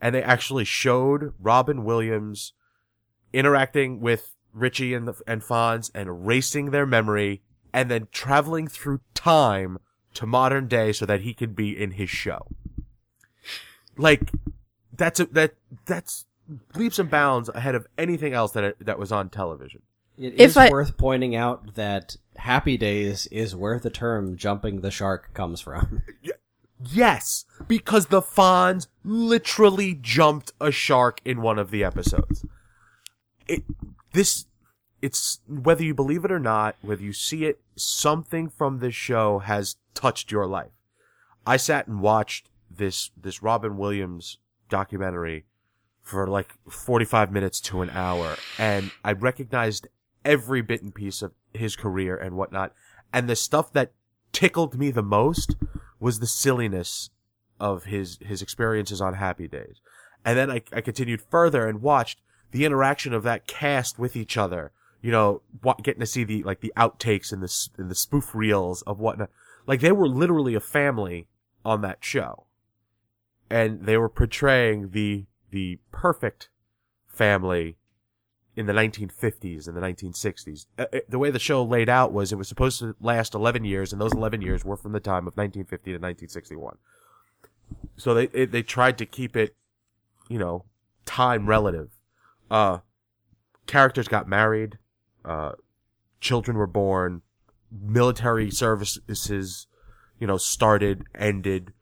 and 0.00 0.14
they 0.14 0.22
actually 0.22 0.64
showed 0.64 1.34
Robin 1.38 1.84
Williams 1.84 2.54
interacting 3.32 4.00
with 4.00 4.34
Richie 4.52 4.94
and 4.94 5.06
the 5.06 5.14
and 5.26 5.42
Fonz 5.42 5.90
and 5.94 6.08
erasing 6.08 6.70
their 6.70 6.86
memory, 6.86 7.42
and 7.72 7.90
then 7.90 8.08
traveling 8.10 8.66
through 8.66 9.00
time 9.14 9.78
to 10.14 10.26
modern 10.26 10.68
day 10.68 10.92
so 10.92 11.06
that 11.06 11.22
he 11.22 11.32
could 11.32 11.54
be 11.54 11.70
in 11.80 11.92
his 11.92 12.10
show. 12.10 12.48
Like 13.96 14.30
that's 14.96 15.20
a, 15.20 15.26
that 15.26 15.54
that's 15.86 16.26
leaps 16.74 16.98
and 16.98 17.10
bounds 17.10 17.48
ahead 17.48 17.74
of 17.74 17.86
anything 17.98 18.32
else 18.32 18.52
that 18.52 18.76
that 18.80 18.98
was 18.98 19.12
on 19.12 19.28
television. 19.30 19.82
It 20.18 20.34
If 20.34 20.40
is 20.50 20.56
I- 20.56 20.70
worth 20.70 20.96
pointing 20.96 21.34
out 21.34 21.74
that 21.74 22.16
Happy 22.36 22.76
Days 22.76 23.26
is 23.28 23.54
where 23.56 23.78
the 23.78 23.90
term 23.90 24.36
jumping 24.36 24.80
the 24.80 24.90
shark 24.90 25.32
comes 25.34 25.60
from. 25.60 26.02
Yes, 26.90 27.44
because 27.68 28.06
the 28.06 28.20
Fonz 28.20 28.88
literally 29.04 29.94
jumped 29.94 30.50
a 30.60 30.72
shark 30.72 31.20
in 31.24 31.40
one 31.40 31.56
of 31.56 31.70
the 31.70 31.84
episodes. 31.84 32.44
It 33.46 33.62
this 34.12 34.46
it's 35.00 35.38
whether 35.46 35.84
you 35.84 35.94
believe 35.94 36.24
it 36.24 36.32
or 36.32 36.40
not, 36.40 36.74
whether 36.82 37.02
you 37.02 37.12
see 37.12 37.44
it, 37.44 37.60
something 37.76 38.48
from 38.48 38.80
this 38.80 38.96
show 38.96 39.38
has 39.38 39.76
touched 39.94 40.32
your 40.32 40.44
life. 40.46 40.72
I 41.46 41.56
sat 41.56 41.86
and 41.86 42.00
watched 42.00 42.48
this 42.76 43.10
this 43.16 43.42
Robin 43.42 43.76
Williams 43.76 44.38
documentary 44.68 45.44
for 46.00 46.26
like 46.26 46.54
45 46.68 47.30
minutes 47.30 47.60
to 47.60 47.82
an 47.82 47.90
hour 47.90 48.36
and 48.58 48.90
I 49.04 49.12
recognized 49.12 49.86
every 50.24 50.62
bit 50.62 50.82
and 50.82 50.94
piece 50.94 51.22
of 51.22 51.32
his 51.52 51.76
career 51.76 52.16
and 52.16 52.36
whatnot. 52.36 52.72
And 53.12 53.28
the 53.28 53.36
stuff 53.36 53.72
that 53.72 53.92
tickled 54.32 54.78
me 54.78 54.90
the 54.90 55.02
most 55.02 55.56
was 56.00 56.18
the 56.18 56.26
silliness 56.26 57.10
of 57.60 57.84
his, 57.84 58.18
his 58.20 58.42
experiences 58.42 59.00
on 59.00 59.14
Happy 59.14 59.46
Days. 59.46 59.80
And 60.24 60.38
then 60.38 60.50
I, 60.50 60.62
I 60.72 60.80
continued 60.80 61.22
further 61.22 61.68
and 61.68 61.82
watched 61.82 62.20
the 62.50 62.64
interaction 62.64 63.12
of 63.12 63.22
that 63.24 63.46
cast 63.46 63.98
with 63.98 64.16
each 64.16 64.36
other. 64.36 64.72
You 65.00 65.10
know, 65.10 65.42
getting 65.82 66.00
to 66.00 66.06
see 66.06 66.22
the, 66.24 66.42
like 66.44 66.60
the 66.60 66.72
outtakes 66.76 67.32
and 67.32 67.42
the, 67.42 67.68
and 67.76 67.90
the 67.90 67.94
spoof 67.94 68.34
reels 68.34 68.82
of 68.82 69.00
whatnot. 69.00 69.30
Like 69.66 69.80
they 69.80 69.92
were 69.92 70.08
literally 70.08 70.54
a 70.54 70.60
family 70.60 71.28
on 71.64 71.80
that 71.82 71.98
show. 72.04 72.46
And 73.52 73.86
they 73.86 73.96
were 73.96 74.08
portraying 74.08 74.90
the, 74.90 75.26
the 75.50 75.78
perfect 75.90 76.48
family 77.06 77.76
in 78.54 78.66
the 78.66 78.72
1950s 78.72 79.66
and 79.66 79.76
the 79.76 79.80
1960s. 79.80 80.66
Uh, 80.78 80.86
the 81.08 81.18
way 81.18 81.30
the 81.30 81.38
show 81.38 81.62
laid 81.62 81.88
out 81.88 82.12
was 82.12 82.32
it 82.32 82.36
was 82.36 82.48
supposed 82.48 82.78
to 82.80 82.94
last 83.00 83.34
11 83.34 83.64
years, 83.64 83.92
and 83.92 84.00
those 84.00 84.12
11 84.12 84.42
years 84.42 84.64
were 84.64 84.76
from 84.76 84.92
the 84.92 85.00
time 85.00 85.26
of 85.26 85.36
1950 85.36 85.84
to 85.90 85.98
1961. 85.98 86.76
So 87.96 88.14
they 88.14 88.26
they, 88.26 88.44
they 88.44 88.62
tried 88.62 88.98
to 88.98 89.06
keep 89.06 89.36
it, 89.36 89.56
you 90.28 90.38
know, 90.38 90.64
time 91.06 91.46
relative. 91.46 91.90
Uh, 92.50 92.78
characters 93.66 94.08
got 94.08 94.28
married, 94.28 94.78
uh, 95.24 95.52
children 96.20 96.56
were 96.56 96.66
born, 96.66 97.22
military 97.70 98.50
services, 98.50 99.66
you 100.18 100.26
know, 100.26 100.36
started, 100.36 101.04
ended. 101.14 101.72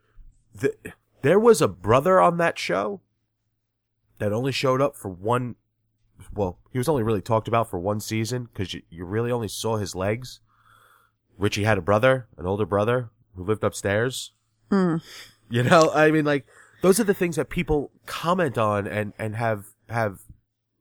The, 0.55 0.75
there 1.23 1.39
was 1.39 1.61
a 1.61 1.69
brother 1.69 2.21
on 2.21 2.37
that 2.39 2.59
show 2.59 3.01
that 4.19 4.33
only 4.33 4.53
showed 4.53 4.81
up 4.81 4.97
for 4.97 5.09
one 5.09 5.57
well, 6.35 6.59
he 6.71 6.79
was 6.79 6.89
only 6.89 7.03
really 7.03 7.23
talked 7.23 7.49
about 7.49 7.71
for 7.71 7.79
one 7.79 8.01
season 8.01 8.49
because 8.53 8.75
you, 8.75 8.83
you 8.91 9.05
really 9.05 9.31
only 9.31 9.49
saw 9.49 9.77
his 9.77 9.95
legs. 9.95 10.41
Richie 11.39 11.65
had 11.65 11.79
a 11.79 11.83
brother, 11.83 12.29
an 12.37 12.47
older 12.47 12.67
brother 12.67 13.11
who 13.35 13.45
lived 13.45 13.65
upstairs. 13.65 14.33
Hmm. 14.71 14.97
You 15.49 15.63
know, 15.63 15.91
I 15.95 16.11
mean, 16.11 16.25
like 16.25 16.47
those 16.83 17.01
are 17.01 17.05
the 17.05 17.15
things 17.15 17.37
that 17.37 17.49
people 17.49 17.91
comment 18.07 18.57
on 18.57 18.87
and 18.87 19.13
and 19.19 19.37
have 19.37 19.67
have 19.89 20.21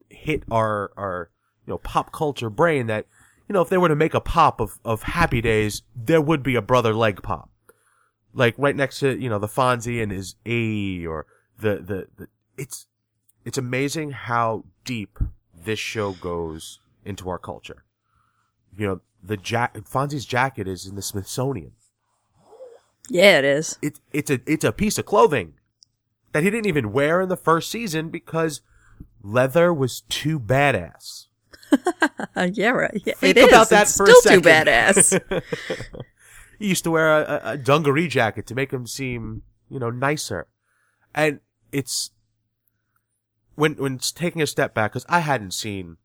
hit 0.08 0.44
our 0.50 0.92
our 0.96 1.30
you 1.66 1.72
know 1.72 1.78
pop 1.78 2.12
culture 2.12 2.50
brain 2.50 2.86
that 2.86 3.06
you 3.48 3.52
know 3.52 3.62
if 3.62 3.68
they 3.68 3.78
were 3.78 3.88
to 3.88 3.96
make 3.96 4.14
a 4.14 4.20
pop 4.20 4.60
of 4.60 4.78
of 4.84 5.02
Happy 5.02 5.40
Days, 5.40 5.82
there 5.94 6.20
would 6.20 6.42
be 6.42 6.54
a 6.54 6.62
brother 6.62 6.94
leg 6.94 7.22
pop, 7.22 7.49
like 8.34 8.54
right 8.58 8.76
next 8.76 9.00
to 9.00 9.18
you 9.20 9.28
know 9.28 9.38
the 9.38 9.48
Fonzie 9.48 10.02
and 10.02 10.10
his 10.12 10.36
A 10.46 11.04
or 11.06 11.26
the 11.58 11.76
the, 11.76 12.06
the 12.16 12.28
it's 12.56 12.86
it's 13.44 13.58
amazing 13.58 14.10
how 14.12 14.64
deep 14.84 15.18
this 15.54 15.78
show 15.78 16.12
goes 16.12 16.80
into 17.04 17.28
our 17.28 17.38
culture. 17.38 17.84
You 18.76 18.86
know, 18.86 19.00
the 19.22 19.36
jack 19.36 19.74
Fonzie's 19.78 20.24
jacket 20.26 20.68
is 20.68 20.86
in 20.86 20.94
the 20.96 21.02
Smithsonian. 21.02 21.72
Yeah, 23.08 23.38
it 23.38 23.44
is. 23.44 23.78
It 23.82 23.98
it's 24.12 24.30
a 24.30 24.40
it's 24.46 24.64
a 24.64 24.72
piece 24.72 24.98
of 24.98 25.06
clothing. 25.06 25.54
that 26.32 26.42
he 26.44 26.50
didn't 26.50 26.66
even 26.66 26.92
wear 26.92 27.20
in 27.20 27.28
the 27.28 27.36
first 27.36 27.70
season 27.70 28.08
because 28.10 28.60
leather 29.22 29.74
was 29.74 30.02
too 30.08 30.38
badass. 30.38 31.26
Yeah, 32.52 32.70
right. 32.70 33.02
Yeah, 33.04 33.14
Think 33.14 33.36
it 33.36 33.40
is. 33.42 33.48
about 33.48 33.68
that 33.70 33.82
it's 33.88 33.96
for 33.96 34.04
a 34.04 34.12
still 34.14 34.40
too 34.40 34.40
badass. 34.40 35.42
he 36.60 36.68
used 36.68 36.84
to 36.84 36.90
wear 36.90 37.22
a, 37.22 37.40
a, 37.42 37.56
dungaree 37.56 38.06
jacket 38.06 38.46
to 38.46 38.54
make 38.54 38.70
him 38.70 38.86
seem, 38.86 39.42
you 39.70 39.80
know, 39.80 39.88
nicer. 39.88 40.46
And 41.14 41.40
it's 41.72 42.10
when 43.54 43.74
when 43.76 43.94
it's 43.94 44.12
taking 44.12 44.42
a 44.42 44.46
step 44.46 44.74
back 44.74 44.92
because 44.92 45.06
I 45.08 45.20
hadn't 45.20 45.54
seen 45.54 45.96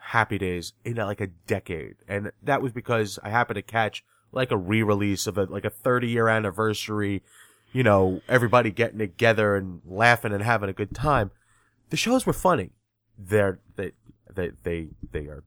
Happy 0.00 0.38
Days 0.38 0.72
in 0.84 1.00
uh, 1.00 1.04
like 1.04 1.20
a 1.20 1.26
decade, 1.26 1.96
and 2.06 2.30
that 2.42 2.62
was 2.62 2.72
because 2.72 3.18
I 3.24 3.30
happened 3.30 3.56
to 3.56 3.62
catch 3.62 4.04
like 4.30 4.52
a 4.52 4.56
re-release 4.56 5.26
of 5.26 5.36
a 5.36 5.44
like 5.44 5.64
a 5.64 5.70
30 5.70 6.08
year 6.08 6.28
anniversary. 6.28 7.22
You 7.72 7.82
know, 7.82 8.22
everybody 8.28 8.70
getting 8.70 8.98
together 8.98 9.56
and 9.56 9.82
laughing 9.84 10.32
and 10.32 10.42
having 10.42 10.70
a 10.70 10.72
good 10.72 10.94
time. 10.94 11.32
The 11.90 11.96
shows 11.96 12.24
were 12.24 12.32
funny. 12.32 12.70
They're 13.18 13.58
they 13.74 13.92
they 14.32 14.52
they 14.62 14.88
they 15.10 15.26
are 15.26 15.42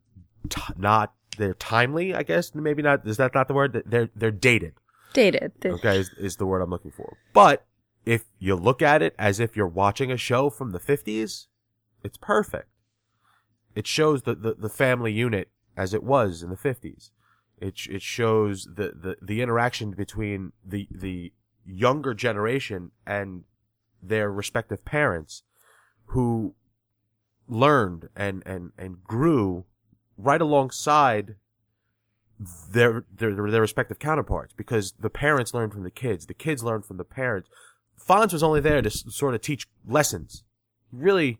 t- 0.49 0.73
not 0.77 1.13
they're 1.37 1.53
timely. 1.53 2.13
I 2.13 2.23
guess 2.23 2.53
maybe 2.53 2.81
not. 2.81 3.07
Is 3.07 3.17
that 3.17 3.33
not 3.33 3.47
the 3.47 3.53
word? 3.53 3.83
They're 3.85 4.09
they're 4.15 4.31
dated 4.31 4.73
Dated. 5.13 5.51
okay 5.65 5.97
is, 5.97 6.09
is 6.17 6.37
the 6.37 6.45
word 6.45 6.61
i'm 6.61 6.69
looking 6.69 6.91
for 6.91 7.17
but 7.33 7.65
if 8.05 8.23
you 8.39 8.55
look 8.55 8.81
at 8.81 9.01
it 9.01 9.13
as 9.19 9.39
if 9.39 9.55
you're 9.55 9.67
watching 9.67 10.11
a 10.11 10.17
show 10.17 10.49
from 10.49 10.71
the 10.71 10.79
50s 10.79 11.47
it's 12.03 12.17
perfect 12.17 12.69
it 13.75 13.87
shows 13.87 14.23
the, 14.23 14.35
the, 14.35 14.53
the 14.53 14.69
family 14.69 15.11
unit 15.11 15.49
as 15.75 15.93
it 15.93 16.03
was 16.03 16.43
in 16.43 16.49
the 16.49 16.55
50s 16.55 17.11
it, 17.59 17.75
it 17.89 18.01
shows 18.01 18.69
the, 18.75 18.93
the, 18.95 19.17
the 19.21 19.41
interaction 19.41 19.91
between 19.91 20.51
the, 20.65 20.87
the 20.89 21.33
younger 21.65 22.13
generation 22.13 22.91
and 23.05 23.43
their 24.01 24.31
respective 24.31 24.83
parents 24.83 25.43
who 26.05 26.55
learned 27.47 28.09
and, 28.15 28.41
and, 28.45 28.71
and 28.77 29.03
grew 29.03 29.65
right 30.17 30.41
alongside 30.41 31.35
their, 32.71 33.03
their 33.15 33.35
their 33.35 33.61
respective 33.61 33.99
counterparts 33.99 34.53
because 34.53 34.93
the 34.99 35.09
parents 35.09 35.53
learned 35.53 35.73
from 35.73 35.83
the 35.83 35.91
kids, 35.91 36.25
the 36.25 36.33
kids 36.33 36.63
learned 36.63 36.85
from 36.85 36.97
the 36.97 37.03
parents. 37.03 37.49
Fonz 37.99 38.33
was 38.33 38.41
only 38.41 38.59
there 38.59 38.81
to 38.81 38.89
sort 38.89 39.35
of 39.35 39.41
teach 39.41 39.67
lessons. 39.87 40.43
Really, 40.91 41.39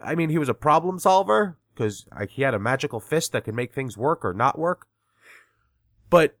I 0.00 0.14
mean, 0.14 0.30
he 0.30 0.38
was 0.38 0.48
a 0.48 0.54
problem 0.54 0.98
solver 0.98 1.58
because 1.74 2.06
he 2.30 2.42
had 2.42 2.54
a 2.54 2.58
magical 2.58 3.00
fist 3.00 3.32
that 3.32 3.44
could 3.44 3.54
make 3.54 3.74
things 3.74 3.96
work 3.96 4.24
or 4.24 4.32
not 4.32 4.58
work. 4.58 4.86
But 6.08 6.36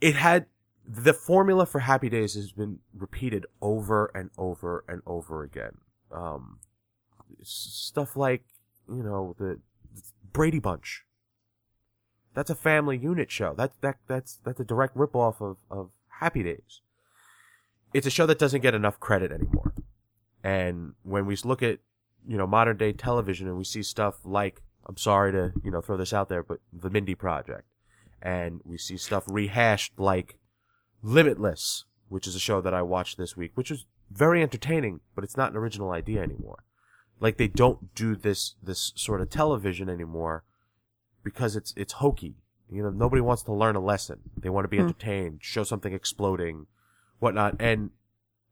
it 0.00 0.14
had 0.14 0.46
the 0.86 1.14
formula 1.14 1.64
for 1.64 1.80
Happy 1.80 2.08
Days 2.08 2.34
has 2.34 2.52
been 2.52 2.80
repeated 2.92 3.46
over 3.60 4.10
and 4.14 4.30
over 4.36 4.84
and 4.88 5.00
over 5.06 5.42
again. 5.42 5.78
Um, 6.10 6.58
stuff 7.42 8.16
like 8.16 8.42
you 8.88 9.02
know 9.02 9.34
the 9.38 9.58
Brady 10.32 10.58
Bunch. 10.58 11.04
That's 12.34 12.50
a 12.50 12.54
family 12.54 12.96
unit 12.96 13.30
show. 13.30 13.54
That 13.54 13.72
that 13.82 13.98
that's 14.08 14.38
that's 14.44 14.60
a 14.60 14.64
direct 14.64 14.96
ripoff 14.96 15.40
of 15.40 15.58
of 15.70 15.90
Happy 16.20 16.42
Days. 16.42 16.80
It's 17.92 18.06
a 18.06 18.10
show 18.10 18.26
that 18.26 18.38
doesn't 18.38 18.62
get 18.62 18.74
enough 18.74 18.98
credit 18.98 19.30
anymore. 19.30 19.74
And 20.42 20.94
when 21.02 21.26
we 21.26 21.36
look 21.44 21.62
at 21.62 21.80
you 22.26 22.38
know 22.38 22.46
modern 22.46 22.76
day 22.76 22.92
television 22.92 23.48
and 23.48 23.58
we 23.58 23.64
see 23.64 23.82
stuff 23.82 24.20
like 24.24 24.62
I'm 24.86 24.96
sorry 24.96 25.32
to 25.32 25.52
you 25.62 25.70
know 25.70 25.80
throw 25.80 25.96
this 25.96 26.12
out 26.12 26.28
there, 26.28 26.42
but 26.42 26.60
the 26.72 26.90
Mindy 26.90 27.14
Project, 27.14 27.68
and 28.20 28.60
we 28.64 28.78
see 28.78 28.96
stuff 28.96 29.24
rehashed 29.28 29.98
like 29.98 30.38
Limitless, 31.02 31.84
which 32.08 32.26
is 32.26 32.36
a 32.36 32.40
show 32.40 32.60
that 32.60 32.72
I 32.72 32.82
watched 32.82 33.18
this 33.18 33.36
week, 33.36 33.52
which 33.54 33.70
was 33.70 33.86
very 34.10 34.42
entertaining, 34.42 35.00
but 35.14 35.24
it's 35.24 35.36
not 35.36 35.50
an 35.50 35.56
original 35.56 35.90
idea 35.90 36.22
anymore. 36.22 36.64
Like 37.20 37.36
they 37.36 37.48
don't 37.48 37.94
do 37.94 38.16
this 38.16 38.54
this 38.62 38.92
sort 38.96 39.20
of 39.20 39.30
television 39.30 39.88
anymore 39.88 40.44
because 41.22 41.56
it's 41.56 41.72
it's 41.76 41.94
hokey. 41.94 42.36
You 42.70 42.82
know, 42.82 42.90
nobody 42.90 43.20
wants 43.20 43.42
to 43.44 43.52
learn 43.52 43.76
a 43.76 43.80
lesson. 43.80 44.20
They 44.36 44.48
want 44.48 44.64
to 44.64 44.68
be 44.68 44.78
hmm. 44.78 44.84
entertained, 44.84 45.40
show 45.42 45.62
something 45.62 45.92
exploding, 45.92 46.66
whatnot. 47.18 47.56
And 47.60 47.90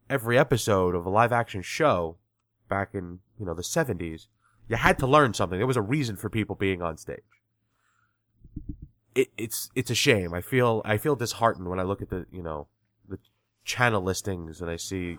every 0.08 0.38
episode 0.38 0.94
of 0.94 1.06
a 1.06 1.10
live 1.10 1.32
action 1.32 1.62
show 1.62 2.16
back 2.68 2.90
in 2.94 3.20
you 3.38 3.46
know 3.46 3.54
the 3.54 3.62
seventies, 3.62 4.28
you 4.68 4.76
had 4.76 4.98
to 4.98 5.06
learn 5.06 5.34
something. 5.34 5.58
There 5.58 5.66
was 5.66 5.76
a 5.76 5.82
reason 5.82 6.16
for 6.16 6.28
people 6.28 6.54
being 6.54 6.82
on 6.82 6.96
stage. 6.96 7.18
It, 9.14 9.28
it's 9.36 9.70
it's 9.74 9.90
a 9.90 9.94
shame. 9.94 10.34
I 10.34 10.40
feel 10.40 10.82
I 10.84 10.98
feel 10.98 11.16
disheartened 11.16 11.68
when 11.68 11.80
I 11.80 11.84
look 11.84 12.02
at 12.02 12.10
the 12.10 12.26
you 12.30 12.42
know 12.42 12.68
the 13.08 13.18
channel 13.64 14.02
listings 14.02 14.60
and 14.60 14.70
I 14.70 14.76
see 14.76 15.14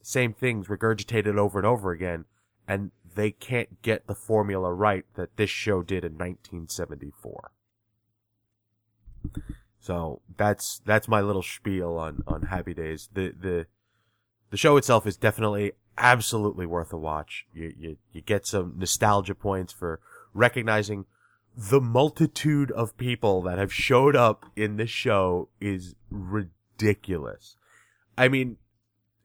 the 0.00 0.06
same 0.06 0.32
things 0.32 0.68
regurgitated 0.68 1.36
over 1.36 1.58
and 1.58 1.66
over 1.66 1.90
again, 1.90 2.24
and 2.66 2.90
they 3.14 3.30
can't 3.30 3.82
get 3.82 4.06
the 4.06 4.14
formula 4.14 4.72
right 4.72 5.04
that 5.14 5.36
this 5.36 5.50
show 5.50 5.82
did 5.82 6.04
in 6.04 6.12
1974. 6.12 7.52
So 9.78 10.22
that's 10.36 10.80
that's 10.84 11.08
my 11.08 11.20
little 11.20 11.42
spiel 11.42 11.98
on 11.98 12.22
on 12.26 12.42
Happy 12.42 12.74
Days. 12.74 13.08
The 13.12 13.34
the 13.38 13.66
the 14.50 14.56
show 14.56 14.76
itself 14.76 15.06
is 15.06 15.16
definitely 15.16 15.72
absolutely 15.98 16.66
worth 16.66 16.92
a 16.92 16.96
watch. 16.96 17.46
You 17.52 17.72
you 17.78 17.96
you 18.12 18.20
get 18.20 18.46
some 18.46 18.74
nostalgia 18.78 19.34
points 19.34 19.72
for 19.72 20.00
recognizing 20.32 21.06
the 21.56 21.80
multitude 21.80 22.70
of 22.72 22.96
people 22.96 23.42
that 23.42 23.58
have 23.58 23.72
showed 23.72 24.16
up 24.16 24.46
in 24.56 24.76
this 24.76 24.90
show 24.90 25.48
is 25.60 25.94
ridiculous. 26.10 27.56
I 28.18 28.28
mean, 28.28 28.56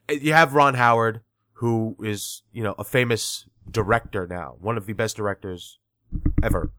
you 0.09 0.33
have 0.33 0.53
Ron 0.53 0.75
Howard, 0.75 1.21
who 1.59 1.93
is, 1.99 2.43
you 2.53 2.63
know, 2.63 2.73
a 2.79 2.85
famous 2.85 3.45
director 3.69 4.25
now, 4.25 4.55
one 4.61 4.77
of 4.77 4.85
the 4.85 4.93
best 4.93 5.17
directors 5.17 5.77
ever. 6.41 6.71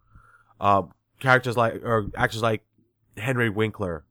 Um, 0.58 0.94
characters 1.18 1.54
like, 1.54 1.74
or 1.84 2.10
actors 2.16 2.40
like 2.40 2.62
Henry 3.18 3.50
Winkler, 3.50 4.06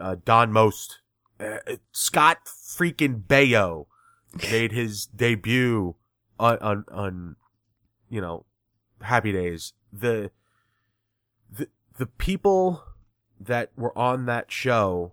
uh, 0.00 0.14
Don 0.24 0.52
Most, 0.52 1.00
uh, 1.40 1.56
Scott 1.90 2.38
freaking 2.46 3.22
Baio 3.24 3.86
made 4.52 4.70
his 4.70 5.06
debut 5.06 5.96
on, 6.38 6.58
on, 6.58 6.84
on, 6.92 7.36
you 8.08 8.20
know, 8.20 8.44
Happy 9.02 9.32
Days. 9.32 9.72
The, 9.92 10.30
the, 11.50 11.66
the 11.98 12.06
people 12.06 12.84
that 13.40 13.72
were 13.76 13.96
on 13.98 14.26
that 14.26 14.52
show 14.52 15.10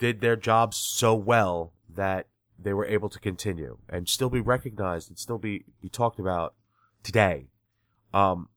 did 0.00 0.20
their 0.20 0.34
jobs 0.34 0.76
so 0.76 1.14
well 1.14 1.72
that 1.88 2.26
they 2.58 2.72
were 2.72 2.86
able 2.86 3.08
to 3.08 3.18
continue 3.20 3.78
and 3.88 4.08
still 4.08 4.30
be 4.30 4.40
recognized 4.40 5.08
and 5.08 5.18
still 5.18 5.38
be, 5.38 5.64
be 5.80 5.88
talked 5.88 6.18
about 6.18 6.54
today. 7.02 7.46
Um, 8.12 8.48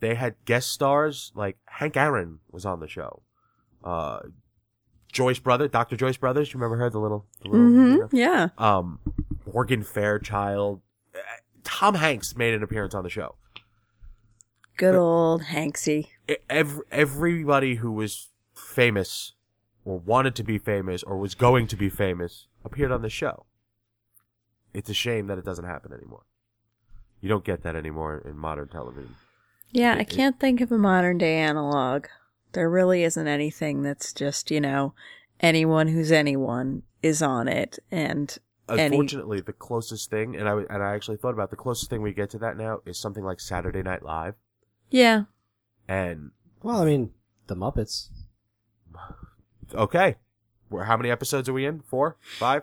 they 0.00 0.14
had 0.14 0.36
guest 0.44 0.70
stars 0.70 1.32
like 1.34 1.58
Hank 1.66 1.96
Aaron 1.96 2.40
was 2.50 2.64
on 2.64 2.80
the 2.80 2.88
show. 2.88 3.22
Uh, 3.84 4.20
Joyce 5.12 5.38
Brother, 5.38 5.68
Dr. 5.68 5.96
Joyce 5.96 6.16
Brothers, 6.16 6.52
you 6.52 6.58
remember 6.58 6.76
her, 6.82 6.90
the 6.90 6.98
little, 6.98 7.26
the 7.42 7.48
little, 7.48 7.66
hmm 7.68 7.92
you 7.92 7.98
know? 8.00 8.08
Yeah. 8.12 8.48
um, 8.58 9.00
Morgan 9.52 9.82
Fairchild. 9.82 10.80
Uh, 11.14 11.18
Tom 11.64 11.94
Hanks 11.94 12.36
made 12.36 12.54
an 12.54 12.62
appearance 12.62 12.94
on 12.94 13.02
the 13.02 13.10
show. 13.10 13.36
Good 14.76 14.94
old 14.94 15.44
Hanksy. 15.44 16.08
Every, 16.50 16.82
everybody 16.90 17.76
who 17.76 17.92
was 17.92 18.28
famous 18.54 19.32
or 19.84 19.98
wanted 19.98 20.34
to 20.36 20.44
be 20.44 20.58
famous 20.58 21.02
or 21.02 21.16
was 21.16 21.34
going 21.34 21.66
to 21.68 21.76
be 21.76 21.88
famous 21.88 22.46
appeared 22.66 22.92
on 22.92 23.00
the 23.02 23.08
show. 23.08 23.46
It's 24.74 24.90
a 24.90 24.94
shame 24.94 25.26
that 25.28 25.38
it 25.38 25.44
doesn't 25.44 25.64
happen 25.64 25.92
anymore. 25.92 26.24
You 27.20 27.28
don't 27.30 27.44
get 27.44 27.62
that 27.62 27.74
anymore 27.76 28.18
in 28.24 28.36
modern 28.36 28.68
television. 28.68 29.14
Yeah, 29.70 29.94
It- 29.94 30.00
I 30.00 30.04
can't 30.04 30.38
think 30.38 30.60
of 30.60 30.70
a 30.70 30.78
modern 30.78 31.16
day 31.18 31.38
analog. 31.38 32.06
There 32.52 32.68
really 32.68 33.02
isn't 33.04 33.26
anything 33.26 33.82
that's 33.82 34.12
just, 34.12 34.50
you 34.50 34.60
know, 34.60 34.94
anyone 35.40 35.88
who's 35.88 36.12
anyone 36.12 36.82
is 37.02 37.22
on 37.22 37.48
it. 37.48 37.78
And 37.90 38.36
Any- 38.68 38.82
Unfortunately, 38.96 39.40
the 39.40 39.52
closest 39.52 40.10
thing, 40.10 40.34
and 40.34 40.46
I 40.48 40.50
w- 40.50 40.66
and 40.68 40.82
I 40.82 40.94
actually 40.94 41.18
thought 41.18 41.34
about 41.34 41.50
the 41.50 41.56
closest 41.56 41.88
thing 41.88 42.02
we 42.02 42.12
get 42.12 42.30
to 42.30 42.38
that 42.38 42.56
now 42.56 42.80
is 42.84 42.98
something 42.98 43.22
like 43.22 43.38
Saturday 43.38 43.80
Night 43.80 44.02
Live, 44.02 44.34
yeah, 44.90 45.24
and 45.86 46.32
Well, 46.64 46.82
I 46.82 46.84
mean, 46.84 47.12
the 47.46 47.54
Muppets. 47.54 48.08
okay, 49.72 50.04
Where- 50.08 50.16
how 50.84 50.96
many 50.96 51.10
episodes 51.10 51.48
are 51.48 51.52
we 51.52 51.66
in? 51.66 51.80
Four, 51.80 52.16
five? 52.38 52.62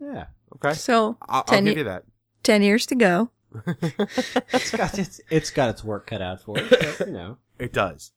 Yeah, 0.00 0.26
Okay, 0.56 0.74
so 0.74 1.16
I'll, 1.22 1.36
I'll 1.38 1.44
10, 1.44 1.64
give 1.64 1.78
you 1.78 1.84
that. 1.84 2.04
10 2.42 2.62
years 2.62 2.86
to 2.86 2.94
go. 2.94 3.30
it's 3.66 4.70
got 4.70 4.98
its 4.98 5.20
it's 5.30 5.50
got 5.50 5.68
its 5.68 5.84
work 5.84 6.06
cut 6.06 6.22
out 6.22 6.40
for 6.40 6.58
it. 6.58 6.70
But, 6.70 7.06
you 7.06 7.12
know, 7.12 7.36
It 7.58 7.72
does, 7.72 8.12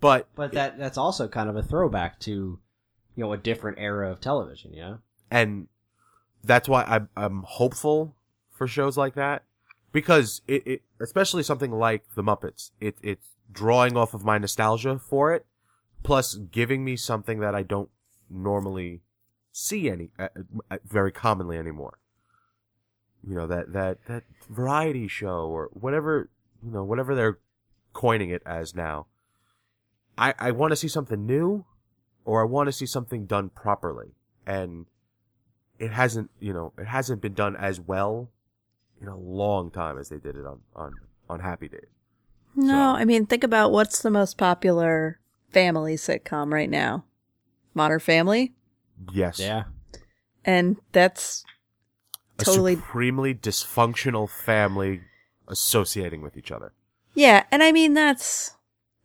but 0.00 0.28
but 0.34 0.52
that 0.52 0.78
that's 0.78 0.96
also 0.96 1.28
kind 1.28 1.50
of 1.50 1.56
a 1.56 1.62
throwback 1.62 2.18
to 2.20 2.30
you 2.30 3.24
know 3.24 3.32
a 3.34 3.36
different 3.36 3.78
era 3.78 4.10
of 4.10 4.22
television. 4.22 4.72
You 4.72 4.80
know, 4.80 4.98
and 5.30 5.68
that's 6.42 6.66
why 6.66 6.84
I'm 6.84 7.10
I'm 7.14 7.42
hopeful 7.42 8.16
for 8.50 8.66
shows 8.66 8.96
like 8.96 9.14
that 9.16 9.42
because 9.92 10.40
it, 10.48 10.66
it 10.66 10.82
especially 10.98 11.42
something 11.42 11.72
like 11.72 12.04
the 12.14 12.22
Muppets 12.22 12.70
it 12.80 12.96
it's 13.02 13.28
drawing 13.52 13.98
off 13.98 14.14
of 14.14 14.24
my 14.24 14.38
nostalgia 14.38 14.98
for 14.98 15.34
it 15.34 15.44
plus 16.02 16.36
giving 16.36 16.84
me 16.84 16.96
something 16.96 17.40
that 17.40 17.54
I 17.54 17.62
don't 17.62 17.90
normally 18.30 19.02
see 19.52 19.90
any 19.90 20.10
uh, 20.18 20.28
uh, 20.70 20.78
very 20.84 21.10
commonly 21.12 21.56
anymore 21.58 21.98
you 23.26 23.34
know 23.34 23.46
that 23.46 23.72
that 23.72 24.04
that 24.06 24.22
variety 24.48 25.06
show 25.08 25.46
or 25.48 25.68
whatever 25.72 26.30
you 26.64 26.70
know 26.70 26.84
whatever 26.84 27.14
they're 27.14 27.38
coining 27.92 28.30
it 28.30 28.42
as 28.46 28.74
now. 28.74 29.06
I 30.16 30.34
I 30.38 30.50
want 30.52 30.70
to 30.72 30.76
see 30.76 30.88
something 30.88 31.26
new, 31.26 31.64
or 32.24 32.40
I 32.40 32.44
want 32.44 32.68
to 32.68 32.72
see 32.72 32.86
something 32.86 33.26
done 33.26 33.50
properly, 33.50 34.14
and 34.46 34.86
it 35.78 35.90
hasn't 35.90 36.30
you 36.38 36.52
know 36.52 36.72
it 36.78 36.86
hasn't 36.86 37.20
been 37.20 37.34
done 37.34 37.56
as 37.56 37.80
well 37.80 38.30
in 39.00 39.08
a 39.08 39.16
long 39.18 39.70
time 39.70 39.98
as 39.98 40.08
they 40.08 40.18
did 40.18 40.36
it 40.36 40.46
on 40.46 40.60
on 40.74 40.92
on 41.28 41.40
Happy 41.40 41.68
Days. 41.68 41.88
No, 42.54 42.72
So- 42.72 42.74
I 43.00 43.04
mean, 43.04 43.26
think 43.26 43.44
about 43.44 43.70
what's 43.72 44.02
the 44.02 44.10
most 44.10 44.38
popular 44.38 45.20
family 45.50 45.96
sitcom 45.96 46.52
right 46.52 46.70
now 46.70 47.04
Modern 47.74 48.00
Family. 48.00 48.52
Yes, 49.12 49.38
Yeah. 49.38 49.64
And 50.44 50.76
that's 50.92 51.44
a 52.38 52.44
totally- 52.44 52.76
supremely 52.76 53.34
dysfunctional 53.34 54.28
family 54.28 55.02
associating 55.48 56.22
with 56.22 56.36
each 56.36 56.50
other. 56.50 56.72
Yeah, 57.14 57.44
and 57.50 57.62
I 57.62 57.72
mean 57.72 57.94
that's 57.94 58.56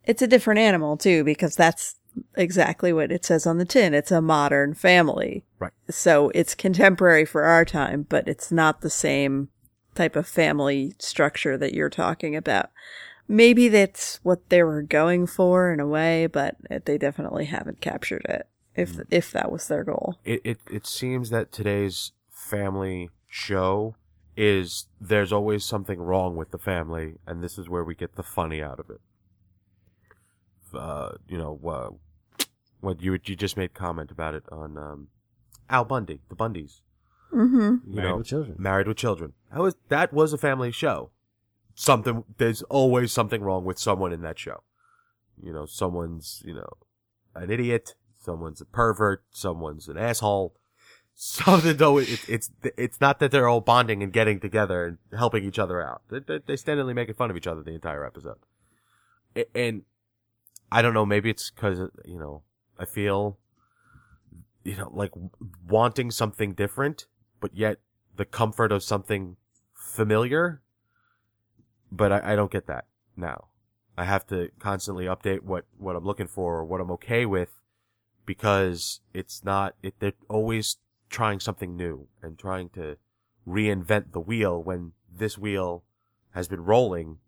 it's 0.04 0.22
a 0.22 0.26
different 0.26 0.60
animal 0.60 0.96
too 0.96 1.24
because 1.24 1.56
that's 1.56 1.96
exactly 2.36 2.92
what 2.92 3.12
it 3.12 3.24
says 3.24 3.46
on 3.46 3.58
the 3.58 3.64
tin. 3.64 3.92
It's 3.92 4.10
a 4.12 4.22
modern 4.22 4.72
family. 4.74 5.44
Right. 5.58 5.72
So 5.90 6.30
it's 6.34 6.54
contemporary 6.54 7.24
for 7.24 7.42
our 7.42 7.64
time, 7.64 8.06
but 8.08 8.26
it's 8.28 8.50
not 8.52 8.80
the 8.80 8.90
same 8.90 9.48
type 9.94 10.16
of 10.16 10.26
family 10.26 10.94
structure 10.98 11.58
that 11.58 11.74
you're 11.74 11.90
talking 11.90 12.36
about. 12.36 12.70
Maybe 13.28 13.68
that's 13.68 14.20
what 14.22 14.48
they 14.50 14.62
were 14.62 14.82
going 14.82 15.26
for 15.26 15.72
in 15.72 15.80
a 15.80 15.86
way, 15.86 16.26
but 16.26 16.56
they 16.84 16.96
definitely 16.96 17.46
haven't 17.46 17.80
captured 17.80 18.24
it. 18.28 18.46
If 18.76 19.00
if 19.10 19.32
that 19.32 19.50
was 19.50 19.68
their 19.68 19.84
goal. 19.84 20.18
it, 20.24 20.40
it 20.44 20.58
it 20.70 20.86
seems 20.86 21.30
that 21.30 21.52
today's 21.52 22.12
family 22.30 23.10
show 23.28 23.96
is 24.36 24.86
there's 25.00 25.32
always 25.32 25.64
something 25.64 25.98
wrong 25.98 26.36
with 26.36 26.50
the 26.50 26.58
family, 26.58 27.14
and 27.26 27.42
this 27.42 27.58
is 27.58 27.68
where 27.68 27.82
we 27.82 27.94
get 27.94 28.16
the 28.16 28.22
funny 28.22 28.62
out 28.62 28.78
of 28.78 28.90
it. 28.90 29.00
Uh, 30.74 31.12
you 31.26 31.38
know, 31.38 31.58
uh, 31.66 31.90
what 32.80 33.00
you 33.00 33.18
you 33.24 33.34
just 33.36 33.56
made 33.56 33.72
comment 33.72 34.10
about 34.10 34.34
it 34.34 34.44
on 34.52 34.76
um, 34.76 35.08
Al 35.70 35.84
Bundy, 35.84 36.20
the 36.28 36.36
Bundys. 36.36 36.80
Mm-hmm. 37.32 37.90
You 37.90 37.96
Married 37.96 38.08
know, 38.08 38.16
with 38.18 38.26
Children. 38.26 38.56
Married 38.58 38.88
with 38.88 38.96
Children. 38.96 39.32
That 39.52 39.60
was 39.60 39.74
that 39.88 40.12
was 40.12 40.32
a 40.32 40.38
family 40.38 40.70
show. 40.70 41.10
Something 41.74 42.24
there's 42.38 42.62
always 42.62 43.12
something 43.12 43.42
wrong 43.42 43.64
with 43.64 43.78
someone 43.78 44.12
in 44.12 44.22
that 44.22 44.38
show. 44.38 44.62
You 45.42 45.52
know, 45.52 45.66
someone's 45.66 46.42
you 46.44 46.54
know 46.54 46.68
an 47.34 47.50
idiot, 47.50 47.94
someone's 48.26 48.60
a 48.60 48.66
pervert, 48.66 49.24
someone's 49.30 49.88
an 49.88 49.96
asshole. 49.96 50.54
Something 51.18 51.78
though, 51.78 51.96
it's 51.96 52.28
it's 52.28 52.50
it's 52.62 53.00
not 53.00 53.20
that 53.20 53.30
they're 53.30 53.48
all 53.48 53.62
bonding 53.62 54.02
and 54.02 54.12
getting 54.12 54.38
together 54.38 54.84
and 54.84 54.98
helping 55.18 55.44
each 55.44 55.58
other 55.58 55.80
out. 55.82 56.02
They, 56.10 56.18
they, 56.18 56.40
they 56.46 56.56
steadily 56.56 56.92
making 56.92 57.14
fun 57.14 57.30
of 57.30 57.38
each 57.38 57.46
other 57.46 57.62
the 57.62 57.72
entire 57.72 58.04
episode. 58.04 58.36
And 59.54 59.82
I 60.70 60.82
don't 60.82 60.92
know, 60.92 61.06
maybe 61.06 61.30
it's 61.30 61.50
because 61.50 61.78
you 62.04 62.18
know 62.18 62.42
I 62.78 62.84
feel 62.84 63.38
you 64.62 64.76
know 64.76 64.90
like 64.92 65.12
wanting 65.66 66.10
something 66.10 66.52
different, 66.52 67.06
but 67.40 67.56
yet 67.56 67.78
the 68.14 68.26
comfort 68.26 68.70
of 68.70 68.82
something 68.82 69.36
familiar. 69.72 70.60
But 71.90 72.12
I, 72.12 72.32
I 72.32 72.36
don't 72.36 72.50
get 72.50 72.66
that 72.66 72.84
now. 73.16 73.46
I 73.96 74.04
have 74.04 74.26
to 74.26 74.50
constantly 74.58 75.06
update 75.06 75.40
what, 75.40 75.64
what 75.78 75.96
I'm 75.96 76.04
looking 76.04 76.26
for 76.26 76.56
or 76.56 76.64
what 76.66 76.82
I'm 76.82 76.90
okay 76.92 77.24
with 77.24 77.62
because 78.26 79.00
it's 79.14 79.44
not, 79.44 79.74
it, 79.82 79.94
they're 80.00 80.12
always 80.28 80.76
trying 81.08 81.40
something 81.40 81.76
new 81.76 82.08
and 82.22 82.38
trying 82.38 82.68
to 82.70 82.96
reinvent 83.46 84.12
the 84.12 84.20
wheel 84.20 84.60
when 84.62 84.92
this 85.10 85.38
wheel 85.38 85.84
has 86.34 86.48
been 86.48 86.64
rolling 86.64 87.18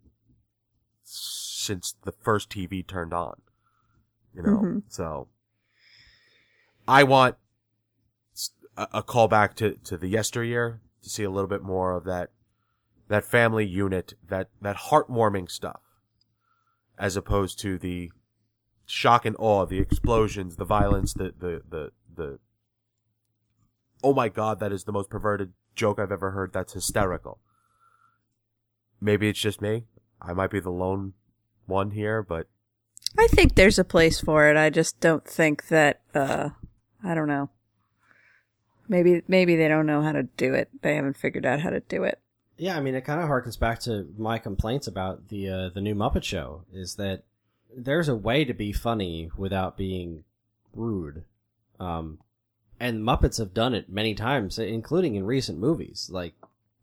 since 1.01 1.95
the 2.03 2.11
first 2.11 2.49
TV 2.49 2.85
turned 2.85 3.13
on. 3.13 3.41
You 4.35 4.43
know, 4.43 4.57
Mhm. 4.57 4.83
so 4.89 5.29
I 6.87 7.03
want 7.03 7.37
a 8.77 9.01
callback 9.03 9.55
to, 9.55 9.75
to 9.75 9.97
the 9.97 10.07
yesteryear 10.07 10.81
to 11.01 11.09
see 11.09 11.23
a 11.23 11.29
little 11.29 11.47
bit 11.49 11.63
more 11.63 11.93
of 11.93 12.03
that, 12.05 12.31
that 13.07 13.23
family 13.25 13.65
unit, 13.65 14.13
that, 14.27 14.49
that 14.61 14.75
heartwarming 14.77 15.49
stuff 15.49 15.81
as 16.97 17.15
opposed 17.15 17.57
to 17.59 17.77
the 17.77 18.11
shock 18.89 19.25
and 19.25 19.35
awe, 19.39 19.65
the 19.65 19.79
explosions, 19.79 20.55
the 20.55 20.65
violence, 20.65 21.13
the, 21.13 21.33
the, 21.37 21.61
the, 21.69 21.91
the, 22.15 22.39
oh 24.03 24.13
my 24.13 24.29
god, 24.29 24.59
that 24.59 24.71
is 24.71 24.83
the 24.83 24.91
most 24.91 25.09
perverted 25.09 25.53
joke 25.75 25.99
I've 25.99 26.11
ever 26.11 26.31
heard. 26.31 26.53
That's 26.53 26.73
hysterical. 26.73 27.39
Maybe 28.99 29.29
it's 29.29 29.39
just 29.39 29.61
me. 29.61 29.85
I 30.21 30.33
might 30.33 30.51
be 30.51 30.59
the 30.59 30.71
lone 30.71 31.13
one 31.65 31.91
here, 31.91 32.21
but 32.21 32.47
I 33.17 33.27
think 33.27 33.55
there's 33.55 33.79
a 33.79 33.85
place 33.85 34.19
for 34.19 34.49
it. 34.49 34.57
I 34.57 34.69
just 34.69 34.99
don't 34.99 35.25
think 35.25 35.67
that 35.67 36.01
uh 36.13 36.49
I 37.03 37.13
don't 37.13 37.27
know. 37.27 37.49
Maybe 38.89 39.21
maybe 39.27 39.55
they 39.55 39.67
don't 39.67 39.85
know 39.85 40.01
how 40.01 40.11
to 40.11 40.23
do 40.23 40.53
it. 40.53 40.69
They 40.81 40.95
haven't 40.95 41.15
figured 41.15 41.45
out 41.45 41.61
how 41.61 41.69
to 41.69 41.79
do 41.79 42.03
it. 42.03 42.19
Yeah, 42.57 42.75
I 42.75 42.81
mean, 42.81 42.95
it 42.95 43.05
kind 43.05 43.21
of 43.21 43.29
harkens 43.29 43.57
back 43.57 43.79
to 43.81 44.13
my 44.17 44.37
complaints 44.37 44.87
about 44.87 45.29
the 45.29 45.47
uh, 45.47 45.69
the 45.69 45.79
new 45.79 45.95
Muppet 45.95 46.23
Show. 46.23 46.65
Is 46.73 46.95
that 46.95 47.23
there's 47.75 48.09
a 48.09 48.15
way 48.15 48.45
to 48.45 48.53
be 48.53 48.71
funny 48.71 49.29
without 49.37 49.77
being 49.77 50.23
rude, 50.73 51.23
um, 51.79 52.19
and 52.79 53.01
Muppets 53.03 53.37
have 53.37 53.53
done 53.53 53.73
it 53.73 53.89
many 53.89 54.15
times, 54.15 54.57
including 54.57 55.15
in 55.15 55.25
recent 55.25 55.59
movies. 55.59 56.09
Like 56.11 56.33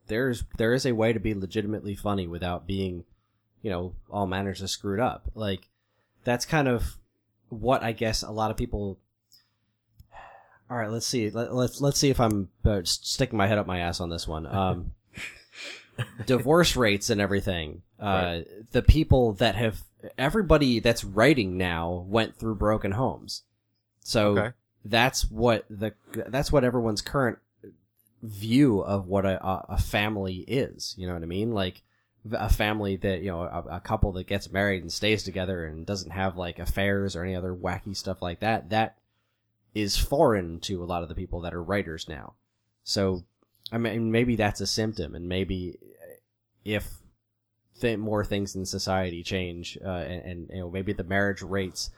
there's 0.07 0.45
there 0.59 0.75
is 0.75 0.87
a 0.87 0.95
way 0.95 1.13
to 1.13 1.21
be 1.21 1.35
legitimately 1.35 1.95
funny 1.95 2.27
without 2.27 2.67
being, 2.67 3.05
you 3.63 3.71
know, 3.71 3.95
all 4.11 4.27
manners 4.27 4.63
of 4.63 4.71
screwed 4.71 5.01
up. 5.01 5.31
Like 5.35 5.69
that's 6.25 6.45
kind 6.45 6.69
of 6.69 6.97
what 7.49 7.83
I 7.83 7.93
guess 7.93 8.23
a 8.23 8.31
lot 8.31 8.51
of 8.51 8.57
people. 8.57 8.99
All 10.71 10.77
right, 10.77 10.91
let's 10.91 11.07
see. 11.07 11.31
Let, 11.31 11.55
let's 11.55 11.81
let's 11.81 11.99
see 11.99 12.11
if 12.11 12.21
I'm 12.21 12.49
uh, 12.65 12.81
sticking 12.85 13.37
my 13.37 13.47
head 13.47 13.59
up 13.59 13.67
my 13.67 13.79
ass 13.79 14.01
on 14.01 14.11
this 14.11 14.27
one. 14.27 14.47
Um, 14.47 14.93
divorce 16.27 16.77
rates 16.77 17.09
and 17.09 17.21
everything. 17.21 17.83
Uh, 18.01 18.41
the 18.73 18.83
people 18.83 19.35
that 19.35 19.55
have 19.55 19.83
everybody 20.19 20.81
that's 20.81 21.05
writing 21.05 21.57
now 21.57 22.05
went 22.09 22.37
through 22.37 22.57
broken 22.57 22.93
homes, 22.93 23.43
so 24.01 24.39
Okay. 24.39 24.53
that's 24.85 25.31
what 25.31 25.65
the 25.69 25.95
that's 26.29 26.53
what 26.53 26.65
everyone's 26.65 27.03
current 27.03 27.39
view 28.23 28.81
of 28.81 29.07
what 29.07 29.25
a, 29.25 29.39
a, 29.45 29.79
family 29.79 30.37
is. 30.49 30.95
You 30.97 31.07
know 31.07 31.15
what 31.15 31.23
I 31.23 31.27
mean? 31.27 31.53
Like 31.53 31.83
a 32.33 32.49
family 32.49 32.97
that 32.97 33.21
you 33.21 33.31
know 33.31 33.43
a, 33.43 33.77
a 33.77 33.81
couple 33.81 34.13
that 34.13 34.27
gets 34.27 34.51
married 34.51 34.83
and 34.83 34.93
stays 34.93 35.23
together 35.23 35.65
and 35.65 35.87
doesn't 35.87 36.11
have 36.11 36.37
like 36.37 36.59
affairs 36.59 37.15
or 37.15 37.23
any 37.23 37.37
other 37.37 37.55
wacky 37.55 37.97
stuff 37.97 38.23
like 38.23 38.41
that. 38.41 38.71
That 38.71 38.99
is 39.75 39.97
foreign 39.97 40.59
to 40.61 40.83
a 40.83 40.87
lot 40.87 41.03
of 41.03 41.09
the 41.09 41.15
people 41.15 41.41
that 41.43 41.55
are 41.55 41.63
writers 41.63 42.09
now. 42.09 42.35
So 42.83 43.25
I 43.71 43.79
mean, 43.79 44.11
maybe 44.11 44.37
that's 44.37 44.61
a 44.61 44.67
symptom, 44.67 45.15
and 45.15 45.29
maybe 45.29 45.79
if 46.65 46.89
th- 47.81 47.99
more 47.99 48.25
things 48.25 48.55
in 48.57 48.65
society 48.67 49.23
change, 49.23 49.79
uh, 49.85 49.89
and, 49.89 50.23
and 50.23 50.51
you 50.51 50.61
know 50.61 50.71
maybe 50.71 50.93
the 50.93 51.05
marriage 51.05 51.43
rates 51.43 51.91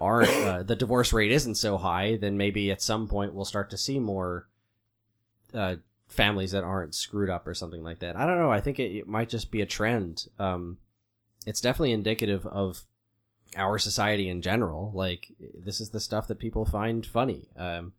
aren't, 0.00 0.30
uh, 0.30 0.62
the 0.66 0.76
divorce 0.76 1.12
rate 1.12 1.32
isn't 1.32 1.56
so 1.56 1.76
high, 1.76 2.16
then 2.16 2.36
maybe 2.36 2.70
at 2.70 2.82
some 2.82 3.08
point 3.08 3.34
we'll 3.34 3.44
start 3.44 3.70
to 3.70 3.76
see 3.78 3.98
more 3.98 4.48
uh, 5.52 5.76
families 6.08 6.52
that 6.52 6.64
aren't 6.64 6.94
screwed 6.94 7.30
up 7.30 7.46
or 7.46 7.54
something 7.54 7.82
like 7.82 8.00
that. 8.00 8.16
I 8.16 8.26
don't 8.26 8.38
know. 8.38 8.50
I 8.50 8.60
think 8.60 8.78
it, 8.78 8.92
it 8.96 9.08
might 9.08 9.28
just 9.28 9.50
be 9.50 9.60
a 9.60 9.66
trend. 9.66 10.26
Um, 10.38 10.78
it's 11.46 11.60
definitely 11.60 11.92
indicative 11.92 12.46
of 12.46 12.82
our 13.56 13.78
society 13.78 14.28
in 14.28 14.42
general. 14.42 14.90
Like 14.94 15.32
this 15.38 15.80
is 15.80 15.90
the 15.90 16.00
stuff 16.00 16.26
that 16.28 16.38
people 16.38 16.64
find 16.64 17.04
funny. 17.06 17.48
Um, 17.56 17.92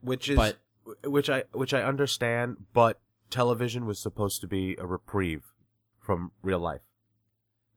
which 0.00 0.28
is 0.28 0.36
But- 0.36 0.58
which 1.04 1.28
I 1.28 1.44
which 1.52 1.74
I 1.74 1.82
understand, 1.82 2.56
but 2.72 2.98
television 3.28 3.84
was 3.84 3.98
supposed 3.98 4.40
to 4.40 4.46
be 4.46 4.74
a 4.78 4.86
reprieve 4.86 5.42
from 6.08 6.32
real 6.40 6.58
life. 6.58 6.80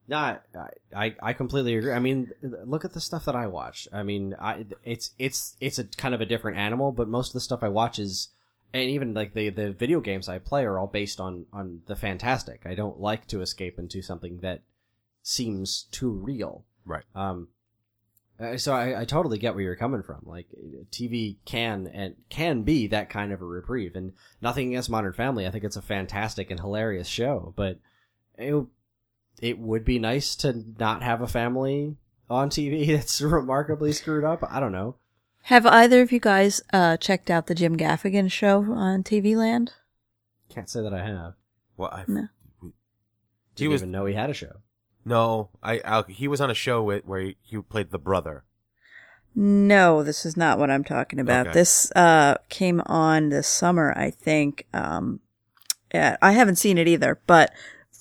No, 0.07 0.17
I, 0.17 0.39
I 0.95 1.15
I 1.21 1.33
completely 1.33 1.75
agree. 1.75 1.91
I 1.91 1.99
mean, 1.99 2.31
look 2.41 2.85
at 2.85 2.93
the 2.93 3.01
stuff 3.01 3.25
that 3.25 3.35
I 3.35 3.47
watch. 3.47 3.89
I 3.91 4.03
mean, 4.03 4.35
I 4.39 4.65
it's 4.85 5.11
it's 5.19 5.57
it's 5.59 5.79
a 5.79 5.83
kind 5.83 6.15
of 6.15 6.21
a 6.21 6.25
different 6.25 6.57
animal, 6.57 6.93
but 6.93 7.09
most 7.09 7.31
of 7.31 7.33
the 7.33 7.41
stuff 7.41 7.61
I 7.61 7.67
watch 7.67 7.99
is, 7.99 8.29
and 8.73 8.89
even 8.89 9.13
like 9.13 9.33
the 9.33 9.49
the 9.49 9.73
video 9.73 9.99
games 9.99 10.29
I 10.29 10.39
play 10.39 10.63
are 10.63 10.79
all 10.79 10.87
based 10.87 11.19
on 11.19 11.45
on 11.51 11.81
the 11.87 11.95
fantastic. 11.97 12.61
I 12.65 12.73
don't 12.73 13.01
like 13.01 13.27
to 13.27 13.41
escape 13.41 13.77
into 13.77 14.01
something 14.01 14.37
that 14.37 14.61
seems 15.23 15.87
too 15.91 16.11
real. 16.11 16.63
Right. 16.85 17.03
Um, 17.13 17.49
uh, 18.39 18.57
so 18.57 18.73
I, 18.73 19.01
I 19.01 19.05
totally 19.05 19.39
get 19.39 19.55
where 19.55 19.63
you're 19.63 19.75
coming 19.75 20.03
from. 20.03 20.21
Like 20.23 20.47
TV 20.89 21.35
can 21.43 21.91
and 21.93 22.15
can 22.29 22.63
be 22.63 22.87
that 22.87 23.09
kind 23.09 23.33
of 23.33 23.41
a 23.41 23.45
reprieve, 23.45 23.97
and 23.97 24.13
nothing 24.41 24.69
against 24.69 24.89
Modern 24.89 25.11
Family. 25.11 25.45
I 25.45 25.51
think 25.51 25.65
it's 25.65 25.75
a 25.75 25.81
fantastic 25.81 26.49
and 26.49 26.61
hilarious 26.61 27.09
show, 27.09 27.53
but 27.57 27.79
it 28.41 28.65
it 29.41 29.59
would 29.59 29.83
be 29.85 29.99
nice 29.99 30.35
to 30.37 30.63
not 30.79 31.01
have 31.03 31.21
a 31.21 31.27
family 31.27 31.95
on 32.29 32.49
TV 32.49 32.87
that's 32.95 33.21
remarkably 33.21 33.91
screwed 33.91 34.23
up. 34.23 34.43
I 34.49 34.59
don't 34.59 34.71
know. 34.71 34.95
Have 35.45 35.65
either 35.65 36.01
of 36.01 36.11
you 36.11 36.19
guys 36.19 36.61
uh 36.73 36.97
checked 36.97 37.29
out 37.31 37.47
the 37.47 37.55
Jim 37.55 37.75
Gaffigan 37.77 38.31
show 38.31 38.63
on 38.73 39.03
TV 39.03 39.35
Land? 39.35 39.73
Can't 40.49 40.69
say 40.69 40.81
that 40.81 40.93
I 40.93 41.05
have. 41.05 41.33
Well, 41.77 41.89
I 41.91 42.03
No. 42.07 42.27
He 42.61 42.69
Didn't 43.55 43.71
was- 43.73 43.81
even 43.81 43.91
know 43.91 44.05
he 44.05 44.13
had 44.13 44.29
a 44.29 44.33
show. 44.33 44.57
no, 45.05 45.49
I, 45.63 45.81
I 45.83 46.03
he 46.11 46.27
was 46.27 46.39
on 46.41 46.49
a 46.51 46.53
show 46.55 46.83
with, 46.83 47.05
where 47.05 47.21
he, 47.21 47.37
he 47.41 47.57
played 47.61 47.91
the 47.91 47.97
brother. 47.99 48.43
No, 49.33 50.03
this 50.03 50.25
is 50.25 50.35
not 50.35 50.59
what 50.59 50.69
I'm 50.69 50.83
talking 50.83 51.19
about. 51.19 51.47
Okay. 51.47 51.53
This 51.53 51.91
uh 51.95 52.35
came 52.49 52.81
on 52.85 53.29
this 53.29 53.47
summer, 53.47 53.93
I 53.97 54.09
think. 54.11 54.67
Um 54.73 55.21
yeah, 55.93 56.17
I 56.21 56.31
haven't 56.33 56.55
seen 56.57 56.77
it 56.77 56.87
either, 56.87 57.19
but 57.27 57.51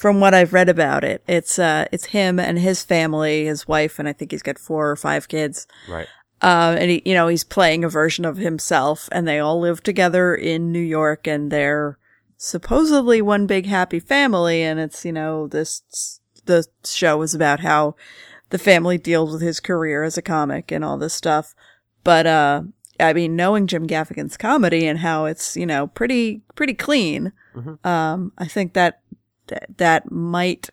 from 0.00 0.18
what 0.18 0.32
I've 0.32 0.54
read 0.54 0.70
about 0.70 1.04
it, 1.04 1.22
it's 1.28 1.58
uh 1.58 1.84
it's 1.92 2.06
him 2.06 2.40
and 2.40 2.58
his 2.58 2.82
family, 2.82 3.44
his 3.44 3.68
wife, 3.68 3.98
and 3.98 4.08
I 4.08 4.14
think 4.14 4.30
he's 4.30 4.42
got 4.42 4.58
four 4.58 4.90
or 4.90 4.96
five 4.96 5.28
kids. 5.28 5.66
Right. 5.86 6.08
Um, 6.42 6.78
and 6.78 6.90
he, 6.90 7.02
you 7.04 7.12
know, 7.12 7.28
he's 7.28 7.44
playing 7.44 7.84
a 7.84 7.88
version 7.90 8.24
of 8.24 8.38
himself 8.38 9.10
and 9.12 9.28
they 9.28 9.38
all 9.38 9.60
live 9.60 9.82
together 9.82 10.34
in 10.34 10.72
New 10.72 10.80
York 10.80 11.26
and 11.26 11.50
they're 11.50 11.98
supposedly 12.38 13.20
one 13.20 13.46
big 13.46 13.66
happy 13.66 14.00
family. 14.00 14.62
And 14.62 14.80
it's, 14.80 15.04
you 15.04 15.12
know, 15.12 15.48
this, 15.48 15.82
the 16.46 16.64
show 16.82 17.20
is 17.20 17.34
about 17.34 17.60
how 17.60 17.94
the 18.48 18.58
family 18.58 18.96
deals 18.96 19.34
with 19.34 19.42
his 19.42 19.60
career 19.60 20.02
as 20.02 20.16
a 20.16 20.22
comic 20.22 20.72
and 20.72 20.82
all 20.82 20.96
this 20.96 21.12
stuff. 21.12 21.54
But, 22.04 22.26
uh, 22.26 22.62
I 22.98 23.12
mean, 23.12 23.36
knowing 23.36 23.66
Jim 23.66 23.86
Gaffigan's 23.86 24.38
comedy 24.38 24.86
and 24.86 25.00
how 25.00 25.26
it's, 25.26 25.58
you 25.58 25.66
know, 25.66 25.88
pretty, 25.88 26.40
pretty 26.54 26.74
clean. 26.74 27.34
Um, 27.84 28.32
I 28.38 28.46
think 28.46 28.72
that, 28.72 29.02
that, 29.50 29.66
that 29.76 30.10
might 30.10 30.70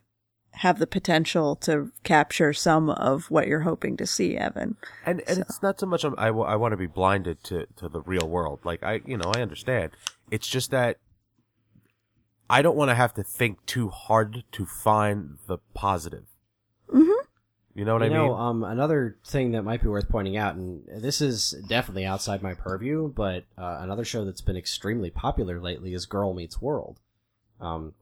have 0.52 0.80
the 0.80 0.88
potential 0.88 1.56
to 1.56 1.92
capture 2.04 2.52
some 2.52 2.90
of 2.90 3.30
what 3.30 3.48
you're 3.48 3.62
hoping 3.62 3.96
to 3.98 4.08
see, 4.08 4.36
Evan. 4.36 4.76
And 5.06 5.22
and 5.28 5.40
it's 5.40 5.62
not 5.62 5.80
so 5.80 5.86
much 5.86 6.04
I'm, 6.04 6.16
I, 6.18 6.30
I 6.30 6.56
want 6.56 6.72
to 6.72 6.78
be 6.78 6.88
blinded 6.88 7.44
to, 7.46 7.68
to 7.76 7.88
the 7.88 8.02
real 8.02 8.28
world. 8.28 8.62
Like 8.64 8.82
I, 8.82 9.02
you 9.06 9.18
know, 9.18 9.32
I 9.36 9.42
understand. 9.42 9.92
It's 10.32 10.48
just 10.48 10.72
that 10.72 10.98
I 12.50 12.62
don't 12.62 12.76
want 12.76 12.90
to 12.90 12.96
have 12.96 13.14
to 13.16 13.24
think 13.24 13.66
too 13.66 13.90
hard 13.90 14.44
to 14.54 14.66
find 14.66 15.38
the 15.48 15.60
positive. 15.76 16.26
Mm-hmm. 16.90 17.26
You 17.76 17.86
know 17.86 17.94
what 17.94 18.02
you 18.02 18.10
I 18.10 18.14
know, 18.14 18.30
mean? 18.30 18.40
um, 18.40 18.64
another 18.64 19.18
thing 19.24 19.52
that 19.52 19.62
might 19.62 19.84
be 19.84 19.90
worth 19.90 20.10
pointing 20.10 20.38
out, 20.38 20.56
and 20.56 20.84
this 20.88 21.22
is 21.22 21.52
definitely 21.68 22.06
outside 22.06 22.42
my 22.42 22.56
purview, 22.56 23.14
but 23.14 23.44
uh, 23.56 23.78
another 23.82 24.04
show 24.04 24.26
that's 24.26 24.42
been 24.42 24.58
extremely 24.58 25.12
popular 25.12 25.62
lately 25.62 25.94
is 25.94 26.08
Girl 26.08 26.34
Meets 26.34 26.60
World. 26.60 27.00
Um, 27.62 27.94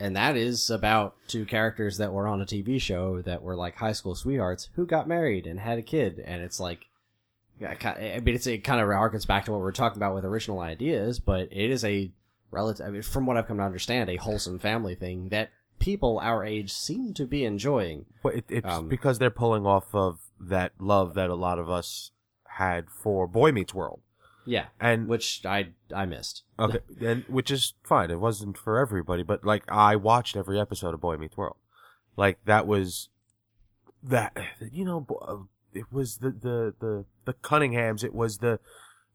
and 0.00 0.16
that 0.16 0.36
is 0.36 0.70
about 0.70 1.16
two 1.28 1.44
characters 1.44 1.98
that 1.98 2.12
were 2.12 2.26
on 2.26 2.42
a 2.42 2.46
TV 2.46 2.80
show 2.80 3.22
that 3.22 3.42
were 3.42 3.56
like 3.56 3.76
high 3.76 3.92
school 3.92 4.14
sweethearts 4.14 4.68
who 4.74 4.86
got 4.86 5.08
married 5.08 5.46
and 5.46 5.60
had 5.60 5.78
a 5.78 5.82
kid, 5.82 6.22
and 6.24 6.42
it's 6.42 6.60
like, 6.60 6.86
I 7.62 8.20
mean, 8.22 8.34
it's, 8.34 8.46
it 8.46 8.64
kind 8.64 8.80
of 8.80 8.88
harkens 8.88 9.26
back 9.26 9.44
to 9.44 9.52
what 9.52 9.60
we 9.60 9.66
are 9.66 9.72
talking 9.72 9.98
about 9.98 10.14
with 10.14 10.24
original 10.24 10.60
ideas, 10.60 11.20
but 11.20 11.48
it 11.52 11.70
is 11.70 11.84
a 11.84 12.10
relative, 12.50 12.86
I 12.86 12.90
mean, 12.90 13.02
from 13.02 13.26
what 13.26 13.36
I've 13.36 13.46
come 13.46 13.58
to 13.58 13.62
understand, 13.62 14.10
a 14.10 14.16
wholesome 14.16 14.58
family 14.58 14.94
thing 14.94 15.28
that 15.28 15.50
people 15.78 16.18
our 16.20 16.44
age 16.44 16.72
seem 16.72 17.14
to 17.14 17.26
be 17.26 17.44
enjoying. 17.44 18.06
But 18.22 18.36
it, 18.36 18.44
it's 18.48 18.66
um, 18.66 18.88
because 18.88 19.18
they're 19.18 19.30
pulling 19.30 19.66
off 19.66 19.94
of 19.94 20.20
that 20.40 20.72
love 20.78 21.14
that 21.14 21.30
a 21.30 21.34
lot 21.34 21.58
of 21.58 21.70
us 21.70 22.10
had 22.48 22.90
for 22.90 23.26
Boy 23.26 23.52
Meets 23.52 23.74
World. 23.74 24.00
Yeah, 24.46 24.66
And 24.80 25.08
which 25.08 25.44
I 25.44 25.68
I 25.94 26.04
missed. 26.06 26.42
Okay, 26.58 26.80
and 27.00 27.24
which 27.28 27.50
is 27.50 27.74
fine. 27.82 28.10
It 28.10 28.20
wasn't 28.20 28.58
for 28.58 28.78
everybody, 28.78 29.22
but 29.22 29.44
like 29.44 29.64
I 29.68 29.96
watched 29.96 30.36
every 30.36 30.60
episode 30.60 30.94
of 30.94 31.00
Boy 31.00 31.16
Meets 31.16 31.36
World. 31.36 31.56
Like 32.16 32.38
that 32.44 32.66
was 32.66 33.08
that 34.02 34.36
you 34.70 34.84
know 34.84 35.06
uh, 35.22 35.36
it 35.72 35.86
was 35.90 36.18
the 36.18 36.30
the 36.30 36.74
the 36.78 37.04
the 37.24 37.32
Cunninghams. 37.34 38.04
It 38.04 38.14
was 38.14 38.38
the 38.38 38.60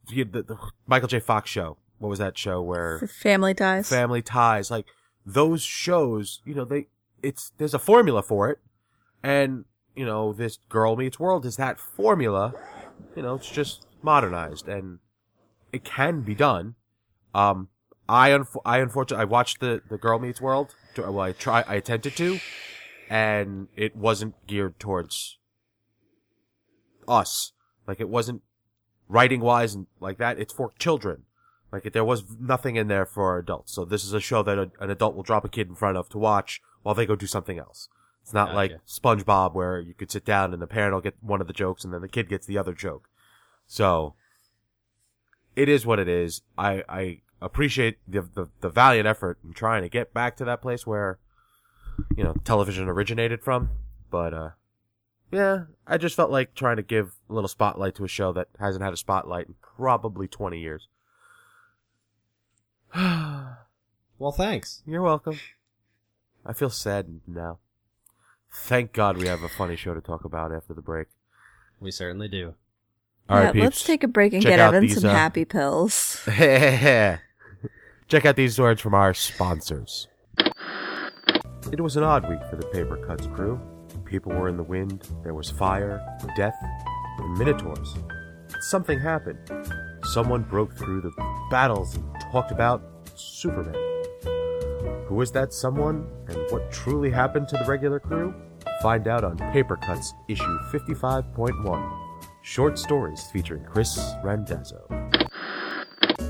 the, 0.07 0.23
the, 0.23 0.43
the 0.43 0.57
Michael 0.87 1.07
J. 1.07 1.19
Fox 1.19 1.49
show. 1.49 1.77
What 1.99 2.09
was 2.09 2.19
that 2.19 2.37
show 2.37 2.61
where 2.61 2.99
Family 2.99 3.53
ties. 3.53 3.89
Family 3.89 4.21
Ties? 4.21 4.71
Like 4.71 4.85
those 5.25 5.61
shows, 5.61 6.41
you 6.45 6.55
know, 6.55 6.65
they 6.65 6.87
it's 7.21 7.51
there's 7.57 7.73
a 7.73 7.79
formula 7.79 8.23
for 8.23 8.49
it, 8.49 8.59
and 9.21 9.65
you 9.95 10.05
know 10.05 10.33
this 10.33 10.57
Girl 10.69 10.95
Meets 10.95 11.19
World 11.19 11.45
is 11.45 11.57
that 11.57 11.79
formula. 11.79 12.53
You 13.15 13.21
know, 13.21 13.35
it's 13.35 13.49
just 13.49 13.85
modernized 14.01 14.67
and 14.67 14.99
it 15.71 15.83
can 15.83 16.21
be 16.21 16.35
done. 16.35 16.75
Um, 17.33 17.69
I 18.07 18.31
unf- 18.31 18.61
I 18.65 18.79
unfortunately 18.79 19.21
I 19.21 19.25
watched 19.25 19.59
the 19.59 19.81
the 19.89 19.97
Girl 19.97 20.19
Meets 20.19 20.41
World. 20.41 20.75
Well, 20.97 21.19
I 21.19 21.31
try 21.31 21.63
I 21.67 21.75
attempted 21.75 22.15
to, 22.17 22.39
and 23.09 23.67
it 23.75 23.95
wasn't 23.95 24.35
geared 24.47 24.79
towards 24.79 25.37
us. 27.07 27.53
Like 27.87 27.99
it 27.99 28.09
wasn't 28.09 28.41
writing 29.07 29.41
wise 29.41 29.75
and 29.75 29.87
like 29.99 30.17
that. 30.17 30.39
It's 30.39 30.53
for 30.53 30.73
children. 30.79 31.23
Like 31.71 31.85
it, 31.85 31.93
there 31.93 32.05
was 32.05 32.23
nothing 32.39 32.75
in 32.75 32.87
there 32.87 33.05
for 33.05 33.37
adults. 33.37 33.73
So 33.73 33.85
this 33.85 34.03
is 34.03 34.13
a 34.13 34.19
show 34.19 34.41
that 34.43 34.57
a, 34.57 34.71
an 34.79 34.89
adult 34.89 35.15
will 35.15 35.23
drop 35.23 35.45
a 35.45 35.49
kid 35.49 35.67
in 35.67 35.75
front 35.75 35.97
of 35.97 36.09
to 36.09 36.17
watch 36.17 36.61
while 36.81 36.95
they 36.95 37.05
go 37.05 37.15
do 37.15 37.27
something 37.27 37.59
else. 37.59 37.89
It's 38.23 38.33
not 38.33 38.53
like 38.53 38.73
SpongeBob 38.87 39.53
where 39.53 39.79
you 39.79 39.93
could 39.93 40.11
sit 40.11 40.25
down 40.25 40.53
and 40.53 40.61
the 40.61 40.67
parent 40.67 40.93
will 40.93 41.01
get 41.01 41.15
one 41.21 41.41
of 41.41 41.47
the 41.47 41.53
jokes 41.53 41.83
and 41.83 41.93
then 41.93 42.01
the 42.01 42.07
kid 42.07 42.29
gets 42.29 42.45
the 42.45 42.57
other 42.57 42.73
joke. 42.73 43.09
So 43.65 44.15
it 45.59 45.67
is 45.67 45.85
what 45.85 45.99
it 45.99 46.07
is. 46.07 46.41
I, 46.57 46.83
I 46.87 47.19
appreciate 47.41 47.97
the, 48.07 48.21
the, 48.21 48.47
the 48.61 48.69
valiant 48.69 49.05
effort 49.05 49.39
in 49.43 49.51
trying 49.51 49.81
to 49.83 49.89
get 49.89 50.13
back 50.13 50.37
to 50.37 50.45
that 50.45 50.61
place 50.61 50.87
where, 50.87 51.19
you 52.15 52.23
know, 52.23 52.33
television 52.45 52.87
originated 52.87 53.43
from. 53.43 53.71
But, 54.09 54.33
uh, 54.33 54.49
yeah, 55.33 55.65
I 55.85 55.97
just 55.97 56.15
felt 56.15 56.31
like 56.31 56.55
trying 56.55 56.77
to 56.77 56.81
give 56.81 57.11
a 57.29 57.33
little 57.33 57.49
spotlight 57.49 57.95
to 57.95 58.05
a 58.05 58.07
show 58.07 58.31
that 58.31 58.47
hasn't 58.57 58.83
had 58.83 58.93
a 58.93 58.97
spotlight 58.97 59.47
in 59.47 59.55
probably 59.61 60.27
20 60.27 60.59
years. 60.59 60.87
Well, 64.19 64.33
thanks. 64.33 64.83
You're 64.85 65.01
welcome. 65.01 65.39
I 66.45 66.51
feel 66.51 66.69
sad 66.69 67.21
now. 67.25 67.59
Thank 68.51 68.91
God 68.91 69.15
we 69.15 69.27
have 69.27 69.43
a 69.43 69.47
funny 69.47 69.77
show 69.77 69.93
to 69.93 70.01
talk 70.01 70.25
about 70.25 70.51
after 70.51 70.73
the 70.73 70.81
break. 70.81 71.07
We 71.79 71.89
certainly 71.91 72.27
do. 72.27 72.55
All 73.29 73.37
right, 73.37 73.53
yeah, 73.53 73.63
let's 73.63 73.83
take 73.83 74.03
a 74.03 74.07
break 74.07 74.33
and 74.33 74.41
get 74.41 74.59
Evan 74.59 74.81
these, 74.81 74.99
some 74.99 75.09
uh, 75.09 75.13
happy 75.13 75.45
pills. 75.45 76.19
Check 76.27 77.21
out 78.25 78.35
these 78.35 78.57
words 78.57 78.81
from 78.81 78.95
our 78.95 79.13
sponsors. 79.13 80.07
It 81.71 81.79
was 81.79 81.95
an 81.95 82.01
odd 82.01 82.27
week 82.27 82.39
for 82.49 82.55
the 82.55 82.65
Paper 82.67 82.97
Cuts 83.05 83.27
crew. 83.27 83.61
People 84.05 84.31
were 84.31 84.49
in 84.49 84.57
the 84.57 84.63
wind, 84.63 85.07
there 85.23 85.35
was 85.35 85.51
fire, 85.51 86.01
death, 86.35 86.55
and 87.19 87.37
minotaurs. 87.37 87.93
Something 88.61 88.99
happened. 88.99 89.37
Someone 90.05 90.41
broke 90.41 90.75
through 90.75 91.01
the 91.01 91.11
battles 91.51 91.95
and 91.95 92.03
talked 92.31 92.51
about 92.51 92.81
Superman. 93.13 93.75
Who 95.05 95.13
was 95.13 95.31
that 95.33 95.53
someone, 95.53 96.07
and 96.27 96.37
what 96.49 96.71
truly 96.71 97.11
happened 97.11 97.47
to 97.49 97.57
the 97.57 97.65
regular 97.65 97.99
crew? 97.99 98.33
Find 98.81 99.07
out 99.07 99.23
on 99.23 99.37
Paper 99.51 99.75
Cuts, 99.75 100.13
issue 100.27 100.57
55.1. 100.71 101.98
Short 102.49 102.79
stories 102.79 103.29
featuring 103.31 103.63
Chris 103.63 104.15
Randazzo. 104.23 104.83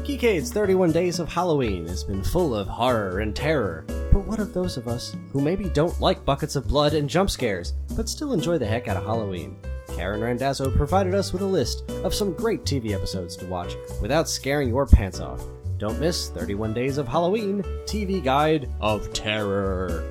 Geekade's 0.04 0.52
31 0.52 0.92
Days 0.92 1.18
of 1.18 1.30
Halloween 1.30 1.88
has 1.88 2.04
been 2.04 2.26
full 2.26 2.54
of 2.54 2.68
horror 2.68 3.20
and 3.20 3.34
terror. 3.34 3.86
But 4.12 4.28
what 4.28 4.40
of 4.40 4.54
those 4.54 4.76
of 4.76 4.90
us 4.90 5.16
who 5.32 5.40
maybe 5.40 5.70
don't 5.70 5.98
like 6.02 6.26
buckets 6.26 6.58
of 6.58 6.68
blood 6.68 6.94
and 6.94 7.10
jump 7.10 7.30
scares, 7.30 7.72
but 7.96 8.10
still 8.10 8.34
enjoy 8.34 8.58
the 8.58 8.66
heck 8.66 8.90
out 8.90 8.98
of 8.98 9.06
Halloween? 9.06 9.56
Karen 9.96 10.20
Randazzo 10.20 10.70
provided 10.70 11.16
us 11.16 11.32
with 11.32 11.42
a 11.42 11.46
list 11.46 11.90
of 12.04 12.14
some 12.14 12.34
great 12.34 12.66
TV 12.66 12.92
episodes 12.92 13.38
to 13.38 13.46
watch 13.46 13.76
without 14.02 14.28
scaring 14.28 14.68
your 14.68 14.86
pants 14.86 15.22
off. 15.22 15.42
Don't 15.78 16.02
miss 16.02 16.28
31 16.32 16.74
Days 16.74 16.98
of 16.98 17.08
Halloween 17.08 17.64
TV 17.86 18.22
Guide 18.22 18.70
of 18.82 19.14
Terror. 19.14 20.04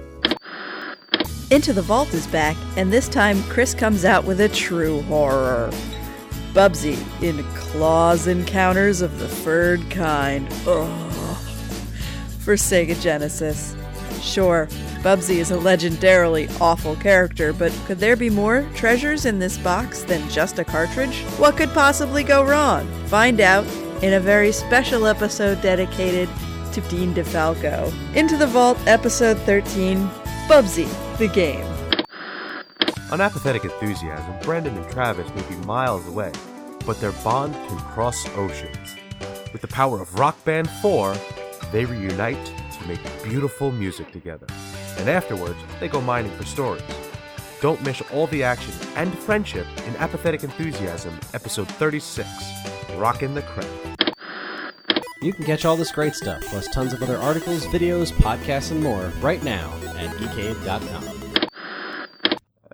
Into 1.50 1.74
the 1.74 1.82
Vault 1.82 2.14
is 2.14 2.26
back, 2.28 2.56
and 2.76 2.90
this 2.90 3.08
time 3.08 3.42
Chris 3.44 3.74
comes 3.74 4.06
out 4.06 4.24
with 4.24 4.40
a 4.40 4.48
true 4.48 5.02
horror. 5.02 5.70
Bubsy 6.58 6.98
in 7.22 7.44
Claws 7.54 8.26
Encounters 8.26 9.00
of 9.00 9.20
the 9.20 9.28
Furred 9.28 9.88
Kind. 9.92 10.52
Ugh. 10.66 11.36
For 12.40 12.56
Sega 12.56 13.00
Genesis. 13.00 13.76
Sure, 14.20 14.66
Bubsy 15.04 15.36
is 15.36 15.52
a 15.52 15.56
legendarily 15.56 16.50
awful 16.60 16.96
character, 16.96 17.52
but 17.52 17.70
could 17.86 18.00
there 18.00 18.16
be 18.16 18.28
more 18.28 18.68
treasures 18.74 19.24
in 19.24 19.38
this 19.38 19.56
box 19.58 20.02
than 20.02 20.28
just 20.30 20.58
a 20.58 20.64
cartridge? 20.64 21.20
What 21.36 21.56
could 21.56 21.70
possibly 21.70 22.24
go 22.24 22.42
wrong? 22.44 22.88
Find 23.06 23.40
out 23.40 23.64
in 24.02 24.14
a 24.14 24.20
very 24.20 24.50
special 24.50 25.06
episode 25.06 25.62
dedicated 25.62 26.28
to 26.72 26.80
Dean 26.88 27.14
DeFalco. 27.14 27.94
Into 28.16 28.36
the 28.36 28.48
Vault, 28.48 28.78
episode 28.88 29.38
13 29.42 29.98
Bubsy, 30.48 30.88
the 31.18 31.28
game. 31.28 31.77
On 33.10 33.22
apathetic 33.22 33.64
enthusiasm, 33.64 34.34
Brandon 34.42 34.76
and 34.76 34.90
Travis 34.90 35.32
may 35.34 35.42
be 35.48 35.56
miles 35.64 36.06
away, 36.06 36.30
but 36.84 37.00
their 37.00 37.12
bond 37.24 37.54
can 37.54 37.78
cross 37.78 38.28
oceans. 38.36 38.96
With 39.50 39.62
the 39.62 39.68
power 39.68 40.02
of 40.02 40.18
Rock 40.18 40.44
Band 40.44 40.68
4, 40.82 41.16
they 41.72 41.86
reunite 41.86 42.44
to 42.46 42.86
make 42.86 43.00
beautiful 43.24 43.72
music 43.72 44.12
together. 44.12 44.46
And 44.98 45.08
afterwards, 45.08 45.58
they 45.80 45.88
go 45.88 46.02
mining 46.02 46.32
for 46.32 46.44
stories. 46.44 46.82
Don't 47.62 47.82
miss 47.82 48.02
all 48.12 48.26
the 48.26 48.42
action 48.42 48.74
and 48.94 49.16
friendship 49.18 49.66
in 49.86 49.96
Apathetic 49.96 50.44
Enthusiasm, 50.44 51.18
episode 51.32 51.68
36 51.68 52.28
Rockin' 52.96 53.34
the 53.34 53.42
Crank. 53.42 53.70
You 55.22 55.32
can 55.32 55.46
catch 55.46 55.64
all 55.64 55.76
this 55.76 55.92
great 55.92 56.14
stuff, 56.14 56.42
plus 56.42 56.68
tons 56.68 56.92
of 56.92 57.02
other 57.02 57.16
articles, 57.16 57.64
videos, 57.66 58.12
podcasts, 58.12 58.70
and 58.70 58.82
more 58.82 59.10
right 59.20 59.42
now 59.42 59.72
at 59.96 60.10
geekade.com. 60.10 61.17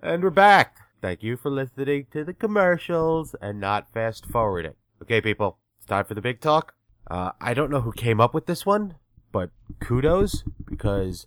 And 0.05 0.21
we're 0.21 0.29
back. 0.29 0.77
Thank 1.01 1.23
you 1.23 1.35
for 1.35 1.49
listening 1.49 2.05
to 2.11 2.23
the 2.23 2.31
commercials 2.31 3.35
and 3.41 3.59
not 3.59 3.91
fast 3.91 4.27
forwarding. 4.27 4.75
Okay, 5.01 5.19
people, 5.19 5.57
it's 5.79 5.87
time 5.87 6.05
for 6.05 6.13
the 6.13 6.21
big 6.21 6.41
talk. 6.41 6.75
Uh, 7.09 7.31
I 7.41 7.55
don't 7.55 7.71
know 7.71 7.81
who 7.81 7.91
came 7.91 8.21
up 8.21 8.31
with 8.31 8.45
this 8.45 8.67
one, 8.67 8.97
but 9.31 9.49
kudos 9.79 10.43
because 10.69 11.25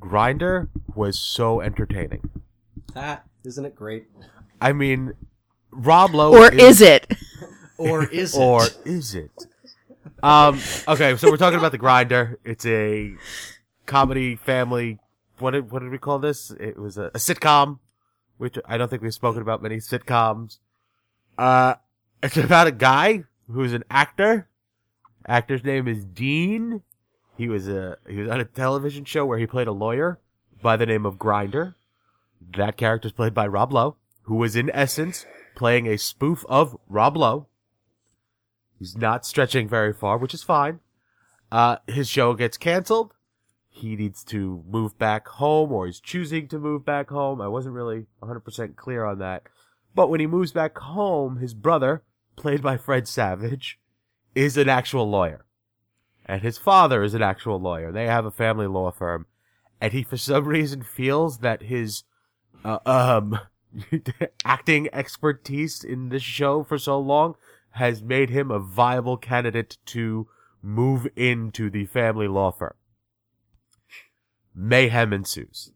Grinder 0.00 0.70
was 0.94 1.18
so 1.18 1.60
entertaining. 1.60 2.30
Ah, 2.96 3.20
isn't 3.44 3.66
it 3.66 3.74
great? 3.74 4.06
I 4.58 4.72
mean, 4.72 5.12
Rob 5.70 6.14
Lowe 6.14 6.32
Or 6.32 6.50
is 6.50 6.80
it? 6.80 7.06
Or 7.76 8.06
is 8.06 8.34
it? 8.34 8.40
or 8.40 8.62
is 8.86 9.14
it? 9.14 9.32
Um. 10.22 10.58
Okay, 10.88 11.14
so 11.18 11.28
we're 11.28 11.36
talking 11.36 11.58
about 11.58 11.72
the 11.72 11.78
Grinder. 11.78 12.38
It's 12.42 12.64
a 12.64 13.16
comedy 13.84 14.34
family. 14.36 14.98
What 15.40 15.50
did 15.50 15.70
what 15.70 15.80
did 15.82 15.90
we 15.90 15.98
call 15.98 16.18
this? 16.20 16.52
It 16.52 16.78
was 16.78 16.96
a, 16.96 17.06
a 17.06 17.18
sitcom, 17.18 17.80
which 18.44 18.58
I 18.66 18.76
don't 18.76 18.90
think 18.90 19.00
we've 19.00 19.14
spoken 19.14 19.40
about 19.40 19.62
many 19.62 19.78
sitcoms. 19.78 20.58
Uh, 21.38 21.76
it's 22.22 22.36
about 22.36 22.66
a 22.66 22.72
guy 22.72 23.24
who's 23.50 23.72
an 23.72 23.84
actor. 23.90 24.50
Actor's 25.26 25.64
name 25.64 25.88
is 25.88 26.04
Dean. 26.04 26.82
He 27.38 27.48
was 27.48 27.66
a 27.68 27.96
he 28.06 28.18
was 28.18 28.28
on 28.28 28.40
a 28.40 28.44
television 28.44 29.06
show 29.06 29.24
where 29.24 29.38
he 29.38 29.46
played 29.46 29.66
a 29.66 29.72
lawyer 29.72 30.20
by 30.60 30.76
the 30.76 30.84
name 30.84 31.06
of 31.06 31.18
Grinder. 31.18 31.74
That 32.38 32.76
character 32.76 32.76
character's 32.76 33.12
played 33.12 33.32
by 33.32 33.46
Rob 33.46 33.72
Lowe, 33.72 33.96
who 34.24 34.34
was 34.34 34.56
in 34.56 34.70
essence 34.74 35.24
playing 35.56 35.86
a 35.86 35.96
spoof 35.96 36.44
of 36.46 36.76
Rob 36.86 37.16
Lowe. 37.16 37.46
He's 38.78 38.94
not 38.94 39.24
stretching 39.24 39.70
very 39.70 39.94
far, 39.94 40.18
which 40.18 40.34
is 40.34 40.42
fine. 40.42 40.80
Uh, 41.50 41.78
his 41.86 42.10
show 42.10 42.34
gets 42.34 42.58
canceled. 42.58 43.13
He 43.76 43.96
needs 43.96 44.22
to 44.26 44.62
move 44.68 44.96
back 44.98 45.26
home, 45.26 45.72
or 45.72 45.86
he's 45.86 45.98
choosing 45.98 46.46
to 46.48 46.60
move 46.60 46.84
back 46.84 47.10
home. 47.10 47.40
I 47.40 47.48
wasn't 47.48 47.74
really 47.74 48.06
100% 48.22 48.76
clear 48.76 49.04
on 49.04 49.18
that. 49.18 49.42
But 49.96 50.08
when 50.08 50.20
he 50.20 50.28
moves 50.28 50.52
back 50.52 50.78
home, 50.78 51.38
his 51.38 51.54
brother, 51.54 52.04
played 52.36 52.62
by 52.62 52.76
Fred 52.76 53.08
Savage, 53.08 53.80
is 54.36 54.56
an 54.56 54.68
actual 54.68 55.10
lawyer. 55.10 55.44
And 56.24 56.40
his 56.40 56.56
father 56.56 57.02
is 57.02 57.14
an 57.14 57.22
actual 57.22 57.60
lawyer. 57.60 57.90
They 57.90 58.06
have 58.06 58.24
a 58.24 58.30
family 58.30 58.68
law 58.68 58.92
firm. 58.92 59.26
And 59.80 59.92
he, 59.92 60.04
for 60.04 60.16
some 60.16 60.44
reason, 60.44 60.84
feels 60.84 61.38
that 61.38 61.62
his, 61.62 62.04
uh, 62.64 62.78
um, 62.86 63.40
acting 64.44 64.88
expertise 64.92 65.82
in 65.82 66.10
this 66.10 66.22
show 66.22 66.62
for 66.62 66.78
so 66.78 67.00
long 67.00 67.34
has 67.70 68.04
made 68.04 68.30
him 68.30 68.52
a 68.52 68.60
viable 68.60 69.16
candidate 69.16 69.78
to 69.86 70.28
move 70.62 71.08
into 71.16 71.70
the 71.70 71.86
family 71.86 72.28
law 72.28 72.52
firm. 72.52 72.74
Mayhem 74.54 75.12
ensues. 75.12 75.72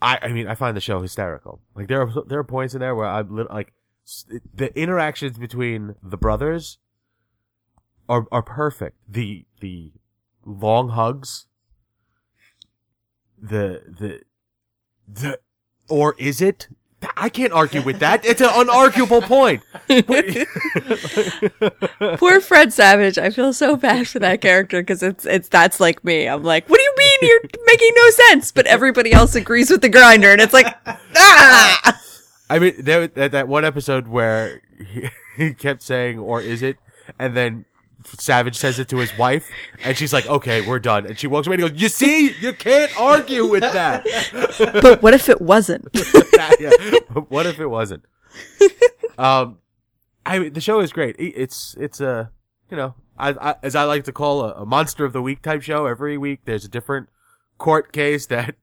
I, 0.00 0.18
I 0.22 0.28
mean, 0.28 0.48
I 0.48 0.54
find 0.54 0.76
the 0.76 0.80
show 0.80 1.00
hysterical. 1.00 1.60
Like 1.74 1.88
there 1.88 2.02
are 2.02 2.24
there 2.26 2.40
are 2.40 2.44
points 2.44 2.74
in 2.74 2.80
there 2.80 2.94
where 2.94 3.06
I'm 3.06 3.46
like 3.50 3.72
the 4.52 4.76
interactions 4.76 5.38
between 5.38 5.94
the 6.02 6.16
brothers 6.16 6.78
are 8.08 8.26
are 8.32 8.42
perfect. 8.42 8.96
The 9.08 9.46
the 9.60 9.92
long 10.44 10.90
hugs, 10.90 11.46
the 13.40 13.82
the 13.86 14.22
the 15.06 15.38
or 15.88 16.16
is 16.18 16.40
it? 16.40 16.68
I 17.16 17.28
can't 17.28 17.52
argue 17.52 17.82
with 17.82 17.98
that. 18.00 18.24
It's 18.24 18.40
an 18.40 18.48
unarguable 18.48 19.22
point. 19.22 19.62
Poor 22.18 22.40
Fred 22.40 22.72
Savage. 22.72 23.18
I 23.18 23.30
feel 23.30 23.52
so 23.52 23.76
bad 23.76 24.08
for 24.08 24.18
that 24.20 24.40
character 24.40 24.82
because 24.82 25.02
it's 25.02 25.26
it's 25.26 25.48
that's 25.48 25.80
like 25.80 26.04
me. 26.04 26.28
I'm 26.28 26.42
like, 26.42 26.68
what 26.68 26.78
do 26.78 26.82
you 26.82 26.94
mean 26.96 27.18
you're 27.22 27.40
making 27.66 27.92
no 27.96 28.10
sense? 28.10 28.52
But 28.52 28.66
everybody 28.66 29.12
else 29.12 29.34
agrees 29.34 29.70
with 29.70 29.82
the 29.82 29.88
grinder, 29.88 30.30
and 30.30 30.40
it's 30.40 30.52
like, 30.52 30.66
ah. 31.16 32.00
I 32.50 32.58
mean, 32.58 32.84
that, 32.84 33.14
that 33.14 33.48
one 33.48 33.64
episode 33.64 34.08
where 34.08 34.60
he, 34.78 35.08
he 35.36 35.54
kept 35.54 35.82
saying, 35.82 36.18
"Or 36.18 36.40
is 36.40 36.62
it?" 36.62 36.76
and 37.18 37.36
then 37.36 37.64
Savage 38.04 38.56
says 38.56 38.78
it 38.78 38.88
to 38.88 38.98
his 38.98 39.16
wife, 39.16 39.48
and 39.84 39.96
she's 39.96 40.12
like, 40.12 40.26
"Okay, 40.26 40.66
we're 40.66 40.78
done." 40.78 41.06
And 41.06 41.18
she 41.18 41.26
walks 41.26 41.46
away 41.46 41.56
and 41.56 41.68
goes, 41.68 41.80
"You 41.80 41.88
see, 41.88 42.32
you 42.40 42.52
can't 42.52 42.90
argue 42.98 43.46
with 43.46 43.62
that." 43.62 44.06
But 44.82 45.02
what 45.02 45.14
if 45.14 45.28
it 45.28 45.40
wasn't? 45.40 45.88
yeah. 46.60 46.70
But 47.10 47.30
what 47.30 47.46
if 47.46 47.60
it 47.60 47.66
wasn't? 47.66 48.04
Um, 49.18 49.58
I 50.24 50.38
mean, 50.38 50.52
the 50.52 50.60
show 50.60 50.80
is 50.80 50.92
great. 50.92 51.16
It's 51.18 51.74
it's 51.78 52.00
a 52.00 52.30
you 52.70 52.76
know, 52.76 52.94
I, 53.18 53.30
I 53.30 53.54
as 53.62 53.74
I 53.74 53.84
like 53.84 54.04
to 54.04 54.12
call 54.12 54.42
a, 54.42 54.62
a 54.62 54.66
monster 54.66 55.04
of 55.04 55.12
the 55.12 55.22
week 55.22 55.42
type 55.42 55.62
show. 55.62 55.86
Every 55.86 56.16
week 56.16 56.40
there's 56.44 56.64
a 56.64 56.68
different 56.68 57.08
court 57.58 57.92
case 57.92 58.26
that 58.26 58.56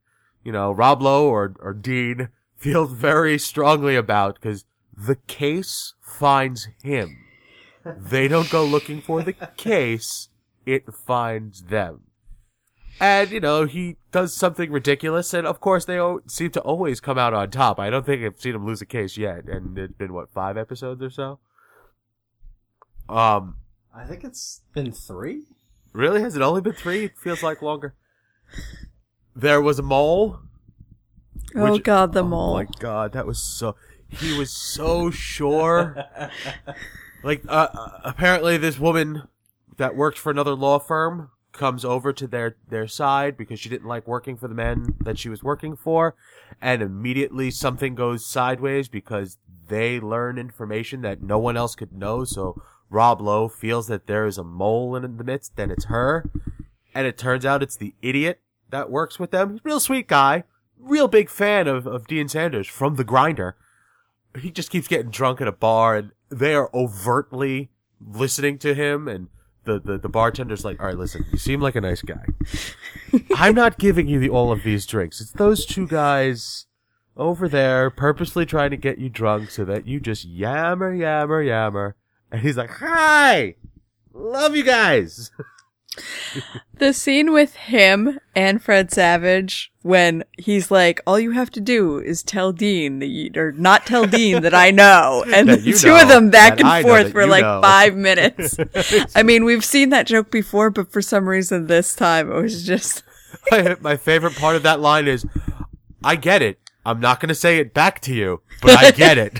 you 0.43 0.51
know 0.51 0.71
Rob 0.71 1.01
Lowe 1.01 1.27
or 1.27 1.53
or 1.59 1.73
Dean 1.73 2.29
feels 2.57 2.91
very 2.91 3.37
strongly 3.37 3.95
about 3.95 4.35
because 4.35 4.65
the 4.95 5.15
case 5.15 5.93
finds 6.01 6.67
him. 6.83 7.17
They 7.97 8.27
don't 8.27 8.49
go 8.49 8.63
looking 8.65 9.01
for 9.01 9.21
the 9.23 9.33
case; 9.57 10.29
it 10.65 10.93
finds 10.93 11.63
them. 11.63 12.01
And, 13.01 13.31
you 13.31 13.39
know, 13.39 13.63
he 13.65 13.95
does 14.11 14.33
something 14.33 14.71
ridiculous, 14.71 15.33
and 15.33 15.47
of 15.47 15.61
course 15.61 15.85
they 15.85 15.97
o- 15.99 16.19
seem 16.27 16.51
to 16.51 16.59
always 16.61 16.99
come 16.99 17.17
out 17.17 17.33
on 17.33 17.49
top. 17.49 17.79
I 17.79 17.89
don't 17.89 18.05
think 18.05 18.23
I've 18.25 18.39
seen 18.41 18.55
him 18.55 18.65
lose 18.65 18.81
a 18.81 18.85
case 18.85 19.15
yet, 19.17 19.45
and 19.45 19.77
it's 19.77 19.93
been, 19.93 20.11
what, 20.13 20.29
five 20.33 20.57
episodes 20.57 21.01
or 21.01 21.09
so? 21.09 21.39
Um, 23.07 23.55
I 23.95 24.03
think 24.03 24.23
it's 24.25 24.61
been 24.73 24.91
three. 24.91 25.43
really? 25.93 26.21
Has 26.21 26.35
it 26.35 26.41
only 26.41 26.59
been 26.61 26.73
three? 26.73 27.05
It 27.05 27.17
feels 27.17 27.41
like 27.41 27.61
longer. 27.61 27.95
There 29.35 29.61
was 29.61 29.79
a 29.79 29.83
mole. 29.83 30.39
oh 31.55 31.71
Which- 31.71 31.83
God, 31.83 32.11
the 32.13 32.19
Oh 32.23 32.27
mole. 32.27 32.53
my 32.55 32.67
god, 32.79 33.13
that 33.13 33.25
was 33.25 33.41
so. 33.41 33.75
He 34.09 34.37
was 34.37 34.51
so 34.51 35.09
sure. 35.11 35.95
like, 37.23 37.43
uh, 37.47 37.67
apparently, 38.03 38.57
this 38.57 38.79
woman 38.79 39.23
that 39.77 39.95
worked 39.95 40.17
for 40.17 40.31
another 40.31 40.53
law 40.53 40.79
firm 40.79 41.31
comes 41.51 41.83
over 41.83 42.13
to 42.13 42.27
their 42.27 42.55
their 42.69 42.87
side 42.87 43.35
because 43.35 43.59
she 43.59 43.69
didn't 43.69 43.87
like 43.87 44.07
working 44.07 44.37
for 44.37 44.47
the 44.47 44.55
men 44.55 44.95
that 45.01 45.17
she 45.17 45.29
was 45.29 45.43
working 45.43 45.75
for, 45.75 46.15
and 46.61 46.81
immediately 46.81 47.51
something 47.51 47.95
goes 47.95 48.25
sideways 48.25 48.87
because 48.87 49.37
they 49.67 49.99
learn 49.99 50.37
information 50.37 51.01
that 51.01 51.21
no 51.21 51.37
one 51.37 51.57
else 51.57 51.75
could 51.75 51.93
know. 51.93 52.23
So 52.23 52.61
Rob 52.89 53.21
Lowe 53.21 53.47
feels 53.47 53.87
that 53.87 54.07
there 54.07 54.25
is 54.25 54.37
a 54.37 54.43
mole 54.43 54.95
in 54.95 55.17
the 55.17 55.23
midst, 55.23 55.59
and 55.59 55.71
it's 55.71 55.85
her, 55.85 56.29
and 56.93 57.07
it 57.07 57.17
turns 57.17 57.45
out 57.45 57.63
it's 57.63 57.77
the 57.77 57.93
idiot 58.01 58.41
that 58.69 58.89
works 58.89 59.19
with 59.19 59.31
them. 59.31 59.59
Real 59.63 59.79
sweet 59.79 60.07
guy, 60.07 60.43
real 60.77 61.07
big 61.07 61.29
fan 61.29 61.67
of, 61.67 61.85
of 61.87 62.07
Dean 62.07 62.27
Sanders 62.27 62.67
from 62.67 62.95
The 62.95 63.03
Grinder. 63.03 63.55
He 64.37 64.51
just 64.51 64.69
keeps 64.69 64.87
getting 64.87 65.09
drunk 65.09 65.41
at 65.41 65.47
a 65.47 65.51
bar 65.51 65.95
and 65.95 66.11
they 66.29 66.53
are 66.53 66.69
overtly 66.73 67.69
listening 67.99 68.57
to 68.59 68.73
him 68.73 69.07
and 69.07 69.27
the, 69.65 69.79
the, 69.79 69.97
the 69.97 70.09
bartender's 70.09 70.65
like, 70.65 70.79
all 70.79 70.87
right, 70.87 70.97
listen, 70.97 71.25
you 71.31 71.37
seem 71.37 71.61
like 71.61 71.75
a 71.75 71.81
nice 71.81 72.01
guy. 72.01 72.25
I'm 73.35 73.55
not 73.55 73.77
giving 73.77 74.07
you 74.07 74.19
the, 74.19 74.29
all 74.29 74.51
of 74.51 74.63
these 74.63 74.85
drinks. 74.85 75.21
It's 75.21 75.31
those 75.31 75.65
two 75.65 75.87
guys 75.87 76.65
over 77.17 77.49
there 77.49 77.89
purposely 77.89 78.45
trying 78.45 78.71
to 78.71 78.77
get 78.77 78.97
you 78.97 79.09
drunk 79.09 79.51
so 79.51 79.65
that 79.65 79.85
you 79.85 79.99
just 79.99 80.25
yammer, 80.25 80.93
yammer, 80.93 81.41
yammer. 81.41 81.95
And 82.31 82.41
he's 82.41 82.57
like, 82.57 82.69
hi! 82.69 83.55
Love 84.13 84.55
you 84.55 84.63
guys! 84.63 85.31
The 86.73 86.93
scene 86.93 87.33
with 87.33 87.55
him 87.55 88.19
and 88.35 88.63
Fred 88.63 88.91
Savage 88.91 89.71
when 89.81 90.23
he's 90.37 90.71
like, 90.71 91.01
"All 91.05 91.19
you 91.19 91.31
have 91.31 91.49
to 91.51 91.59
do 91.59 91.97
is 91.97 92.23
tell 92.23 92.51
Dean 92.51 92.99
that 92.99 93.07
you, 93.07 93.31
or 93.35 93.51
not 93.51 93.85
tell 93.85 94.05
Dean 94.05 94.41
that 94.43 94.53
I 94.53 94.71
know," 94.71 95.25
and 95.33 95.49
the 95.49 95.73
two 95.73 95.87
know, 95.89 96.01
of 96.01 96.07
them 96.07 96.29
back 96.29 96.59
and 96.59 96.85
forth 96.85 97.11
for 97.11 97.25
like 97.25 97.41
know. 97.41 97.61
five 97.61 97.95
minutes. 97.95 98.57
I 99.15 99.23
mean, 99.23 99.43
we've 99.43 99.65
seen 99.65 99.89
that 99.89 100.07
joke 100.07 100.31
before, 100.31 100.69
but 100.69 100.91
for 100.91 101.01
some 101.01 101.27
reason 101.27 101.67
this 101.67 101.93
time 101.95 102.31
it 102.31 102.41
was 102.41 102.65
just 102.65 103.03
my 103.81 103.97
favorite 103.97 104.35
part 104.35 104.55
of 104.55 104.63
that 104.63 104.79
line 104.79 105.07
is, 105.07 105.25
I 106.03 106.15
get 106.15 106.41
it. 106.41 106.59
I'm 106.85 106.99
not 106.99 107.19
gonna 107.19 107.35
say 107.35 107.57
it 107.57 107.73
back 107.73 107.99
to 108.01 108.13
you, 108.13 108.41
but 108.61 108.77
I 108.77 108.91
get 108.91 109.17
it. 109.17 109.39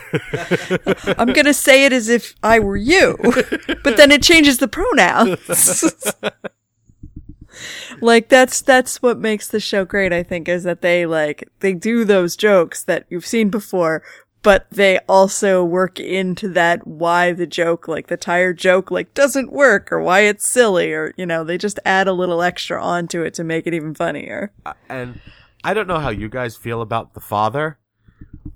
I'm 1.18 1.34
gonna 1.34 1.54
say 1.54 1.86
it 1.86 1.94
as 1.94 2.10
if 2.10 2.36
I 2.44 2.60
were 2.60 2.78
you, 2.78 3.18
but 3.84 3.98
then 3.98 4.12
it 4.12 4.22
changes 4.22 4.58
the 4.58 4.68
pronouns. 4.68 5.84
like 8.02 8.30
that's 8.30 8.62
that's 8.62 9.02
what 9.02 9.20
makes 9.20 9.48
the 9.48 9.60
show 9.60 9.86
great. 9.86 10.12
I 10.12 10.22
think 10.22 10.50
is 10.50 10.64
that 10.64 10.82
they 10.82 11.06
like 11.06 11.50
they 11.62 11.74
do 11.74 12.04
those 12.04 12.36
jokes 12.36 12.84
that 12.84 13.06
you've 13.10 13.26
seen 13.26 13.50
before, 13.50 14.04
but 14.42 14.68
they 14.70 15.00
also 15.08 15.64
work 15.64 16.00
into 16.00 16.50
that 16.50 16.86
why 16.86 17.32
the 17.32 17.48
joke, 17.48 17.88
like 17.88 18.08
the 18.08 18.18
tire 18.18 18.54
joke, 18.54 18.92
like 18.92 19.14
doesn't 19.14 19.52
work 19.52 19.92
or 19.92 20.02
why 20.02 20.22
it's 20.22 20.48
silly 20.48 20.92
or 20.92 21.14
you 21.18 21.26
know 21.26 21.46
they 21.46 21.58
just 21.58 21.80
add 21.86 22.08
a 22.08 22.14
little 22.14 22.42
extra 22.42 22.84
onto 22.84 23.22
it 23.22 23.34
to 23.36 23.46
make 23.46 23.66
it 23.66 23.74
even 23.74 23.94
funnier. 23.94 24.52
Uh, 24.66 24.74
and 24.90 25.22
I 25.64 25.74
don't 25.74 25.88
know 25.88 26.00
how 26.00 26.10
you 26.10 26.30
guys 26.30 26.56
feel 26.56 26.82
about 26.82 27.14
the 27.14 27.20
father, 27.20 27.80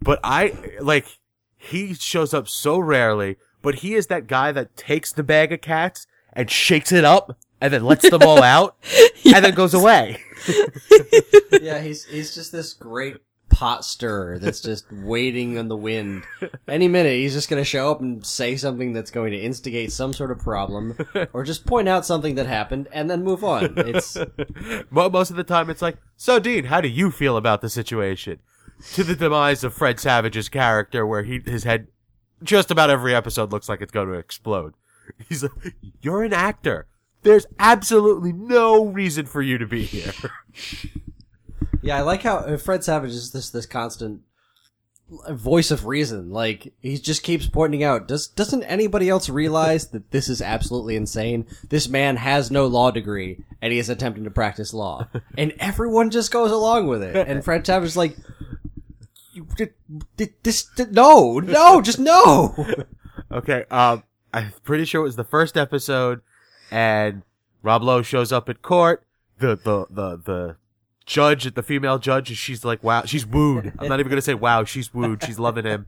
but 0.01 0.19
I 0.23 0.53
like 0.79 1.05
he 1.57 1.93
shows 1.93 2.33
up 2.33 2.47
so 2.47 2.79
rarely, 2.79 3.37
but 3.61 3.75
he 3.75 3.95
is 3.95 4.07
that 4.07 4.27
guy 4.27 4.51
that 4.51 4.75
takes 4.75 5.11
the 5.11 5.23
bag 5.23 5.51
of 5.51 5.61
cats 5.61 6.07
and 6.31 6.49
shakes 6.49 6.91
it 6.91 7.03
up 7.03 7.37
and 7.59 7.73
then 7.73 7.85
lets 7.85 8.09
them 8.09 8.23
all 8.23 8.43
out 8.43 8.75
and 9.25 9.43
then 9.43 9.53
goes 9.53 9.73
away. 9.73 10.21
yeah, 11.61 11.79
he's 11.79 12.05
he's 12.05 12.33
just 12.35 12.51
this 12.51 12.73
great 12.73 13.17
pot 13.53 13.85
stirrer 13.85 14.39
that's 14.39 14.59
just 14.61 14.85
waiting 14.91 15.57
on 15.57 15.67
the 15.67 15.77
wind. 15.77 16.23
Any 16.67 16.87
minute, 16.87 17.13
he's 17.13 17.33
just 17.33 17.49
going 17.49 17.61
to 17.61 17.65
show 17.65 17.91
up 17.91 18.01
and 18.01 18.25
say 18.25 18.55
something 18.57 18.93
that's 18.93 19.11
going 19.11 19.31
to 19.31 19.37
instigate 19.37 19.91
some 19.91 20.11
sort 20.13 20.31
of 20.31 20.39
problem, 20.39 20.97
or 21.33 21.43
just 21.43 21.65
point 21.65 21.87
out 21.87 22.05
something 22.05 22.35
that 22.35 22.47
happened 22.47 22.87
and 22.91 23.09
then 23.09 23.23
move 23.23 23.43
on. 23.43 23.73
It's 23.77 24.17
Mo- 24.89 25.09
Most 25.09 25.29
of 25.29 25.35
the 25.35 25.43
time, 25.43 25.69
it's 25.69 25.81
like, 25.81 25.97
so 26.17 26.39
Dean, 26.39 26.65
how 26.65 26.81
do 26.81 26.87
you 26.87 27.11
feel 27.11 27.37
about 27.37 27.61
the 27.61 27.69
situation? 27.69 28.39
To 28.93 29.03
the 29.03 29.15
demise 29.15 29.63
of 29.63 29.73
Fred 29.73 29.99
Savage's 29.99 30.49
character, 30.49 31.05
where 31.05 31.23
he 31.23 31.39
his 31.45 31.63
head 31.63 31.87
just 32.41 32.71
about 32.71 32.89
every 32.89 33.15
episode 33.15 33.51
looks 33.51 33.69
like 33.69 33.81
it's 33.81 33.91
going 33.91 34.07
to 34.07 34.15
explode. 34.15 34.73
He's 35.29 35.43
like, 35.43 35.75
you're 36.01 36.23
an 36.23 36.33
actor. 36.33 36.87
There's 37.21 37.45
absolutely 37.59 38.33
no 38.33 38.85
reason 38.85 39.25
for 39.25 39.41
you 39.41 39.57
to 39.57 39.65
be 39.65 39.83
here. 39.83 40.11
Yeah, 41.83 41.97
I 41.97 42.01
like 42.01 42.23
how 42.23 42.37
uh, 42.37 42.57
Fred 42.57 42.83
Savage 42.83 43.11
is 43.11 43.31
this 43.31 43.49
this 43.49 43.65
constant 43.65 44.21
voice 45.29 45.69
of 45.71 45.85
reason. 45.85 46.31
Like 46.31 46.73
he 46.81 46.97
just 46.97 47.23
keeps 47.23 47.47
pointing 47.47 47.83
out, 47.83 48.07
does 48.07 48.27
doesn't 48.27 48.63
anybody 48.63 49.09
else 49.09 49.29
realize 49.29 49.89
that 49.89 50.11
this 50.11 50.29
is 50.29 50.41
absolutely 50.41 50.95
insane? 50.95 51.45
This 51.69 51.87
man 51.87 52.15
has 52.17 52.49
no 52.49 52.65
law 52.67 52.91
degree 52.91 53.43
and 53.61 53.71
he 53.71 53.79
is 53.79 53.89
attempting 53.89 54.23
to 54.23 54.31
practice 54.31 54.73
law, 54.73 55.07
and 55.37 55.53
everyone 55.59 56.09
just 56.09 56.31
goes 56.31 56.51
along 56.51 56.87
with 56.87 57.03
it. 57.03 57.15
And 57.27 57.43
Fred 57.45 57.65
Savage 57.65 57.89
is 57.89 57.97
like, 57.97 58.15
you, 59.33 59.47
did, 59.57 59.73
did, 60.17 60.33
this, 60.43 60.67
no, 60.91 61.39
no, 61.39 61.81
just 61.81 61.99
no. 61.99 62.55
Okay, 63.31 63.65
um, 63.71 64.03
I'm 64.31 64.53
pretty 64.63 64.85
sure 64.85 65.01
it 65.01 65.05
was 65.05 65.15
the 65.15 65.23
first 65.23 65.57
episode, 65.57 66.21
and 66.69 67.23
Rob 67.63 67.81
Lowe 67.81 68.03
shows 68.03 68.31
up 68.31 68.47
at 68.47 68.61
court. 68.61 69.07
The 69.39 69.55
the 69.55 69.87
the 69.89 70.17
the 70.17 70.55
judge, 71.05 71.53
the 71.53 71.63
female 71.63 71.99
judge, 71.99 72.35
she's 72.37 72.63
like, 72.63 72.83
wow, 72.83 73.03
she's 73.05 73.25
wooed. 73.25 73.73
I'm 73.79 73.87
not 73.87 73.99
even 73.99 74.09
gonna 74.09 74.21
say 74.21 74.33
wow, 74.33 74.63
she's 74.63 74.93
wooed. 74.93 75.23
She's 75.23 75.39
loving 75.39 75.65
him. 75.65 75.85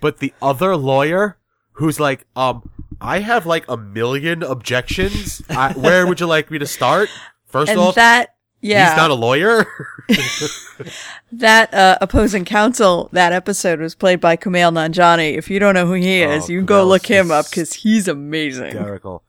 But 0.00 0.18
the 0.18 0.32
other 0.42 0.76
lawyer, 0.76 1.38
who's 1.72 2.00
like, 2.00 2.26
um, 2.36 2.68
I 3.00 3.20
have 3.20 3.46
like 3.46 3.64
a 3.68 3.76
million 3.76 4.42
objections. 4.42 5.42
I, 5.48 5.72
where 5.72 6.06
would 6.06 6.20
you 6.20 6.26
like 6.26 6.50
me 6.50 6.58
to 6.58 6.66
start? 6.66 7.08
First 7.46 7.70
and 7.70 7.80
off, 7.80 7.94
that 7.96 8.34
yeah, 8.60 8.90
he's 8.90 8.96
not 8.96 9.10
a 9.10 9.14
lawyer. 9.14 9.66
that 11.32 11.72
uh, 11.74 11.98
opposing 12.00 12.44
counsel 12.44 13.08
that 13.12 13.32
episode 13.32 13.80
was 13.80 13.94
played 13.94 14.20
by 14.20 14.36
Kumail 14.36 14.72
Nanjiani. 14.72 15.36
If 15.36 15.50
you 15.50 15.58
don't 15.58 15.74
know 15.74 15.86
who 15.86 15.94
he 15.94 16.22
is, 16.22 16.44
Oh, 16.44 16.52
you 16.52 16.58
can 16.60 16.66
go 16.66 16.84
look 16.84 17.06
him 17.06 17.30
up 17.30 17.50
because 17.50 17.72
he's 17.74 18.08
amazing. 18.08 18.66
Hysterical. 18.66 19.24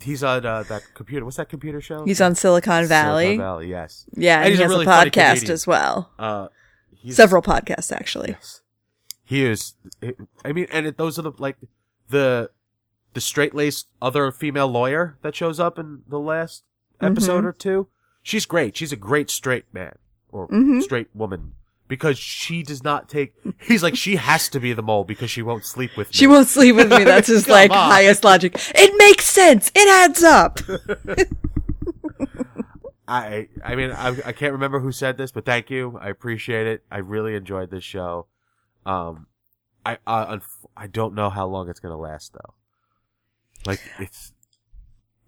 He's 0.00 0.24
on 0.24 0.44
uh, 0.44 0.62
that 0.64 0.82
computer. 0.94 1.24
What's 1.24 1.36
that 1.36 1.48
computer 1.48 1.80
show? 1.80 2.04
He's 2.04 2.20
on 2.20 2.34
Silicon 2.34 2.86
Valley. 2.86 3.24
Silicon 3.24 3.38
Valley. 3.38 3.68
Yes. 3.68 4.06
Yeah, 4.16 4.40
and, 4.42 4.48
he 4.52 4.58
a 4.58 4.62
has 4.64 4.70
really 4.70 4.84
a 4.84 4.88
podcast 4.88 5.48
as 5.48 5.66
well. 5.66 6.10
Uh, 6.18 6.48
Several 7.10 7.40
podcasts 7.42 7.92
actually. 7.94 8.36
He 9.24 9.44
is. 9.44 9.74
I 10.44 10.52
mean, 10.52 10.66
and 10.72 10.86
it, 10.86 10.96
those 10.96 11.18
are 11.18 11.22
the 11.22 11.32
like 11.38 11.56
the 12.08 12.50
the 13.12 13.20
straight 13.20 13.54
laced 13.54 13.86
other 14.02 14.30
female 14.32 14.68
lawyer 14.68 15.16
that 15.22 15.34
shows 15.36 15.60
up 15.60 15.78
in 15.78 16.02
the 16.08 16.18
last 16.18 16.64
episode 17.00 17.38
Mm-hmm. 17.38 17.46
or 17.46 17.52
two. 17.52 17.88
She's 18.22 18.44
great. 18.44 18.76
She's 18.76 18.90
a 18.92 18.96
great 18.96 19.30
straight 19.30 19.66
man 19.72 19.96
or 20.30 20.48
Mhm. 20.48 20.82
straight 20.82 21.08
woman 21.14 21.52
because 21.88 22.18
she 22.18 22.62
does 22.62 22.82
not 22.82 23.08
take. 23.08 23.34
He's 23.60 23.82
like 23.82 23.96
she 23.96 24.16
has 24.16 24.48
to 24.50 24.60
be 24.60 24.72
the 24.72 24.82
mole 24.82 25.04
because 25.04 25.30
she 25.30 25.42
won't 25.42 25.64
sleep 25.64 25.96
with 25.96 26.08
me. 26.08 26.12
She 26.12 26.26
won't 26.26 26.48
sleep 26.48 26.76
with 26.76 26.90
me. 26.90 27.04
That's 27.04 27.28
his 27.34 27.48
like 27.48 27.70
on. 27.70 27.76
highest 27.76 28.24
logic. 28.24 28.54
It 28.74 28.94
makes 28.98 29.24
sense. 29.24 29.70
It 29.74 29.88
adds 29.88 30.22
up. 30.22 30.60
I 33.08 33.48
I 33.64 33.76
mean 33.76 33.92
I 33.92 34.08
I 34.26 34.32
can't 34.32 34.52
remember 34.52 34.80
who 34.80 34.90
said 34.90 35.16
this, 35.16 35.30
but 35.30 35.44
thank 35.44 35.70
you. 35.70 35.98
I 36.00 36.08
appreciate 36.08 36.66
it. 36.66 36.82
I 36.90 36.98
really 36.98 37.34
enjoyed 37.34 37.70
this 37.70 37.84
show. 37.84 38.26
Um, 38.84 39.26
I 39.84 39.98
uh, 40.06 40.38
unf- 40.38 40.66
I 40.76 40.88
don't 40.88 41.14
know 41.14 41.30
how 41.30 41.46
long 41.46 41.68
it's 41.68 41.78
gonna 41.78 41.96
last 41.96 42.32
though. 42.32 42.54
Like 43.64 43.80
it's, 44.00 44.32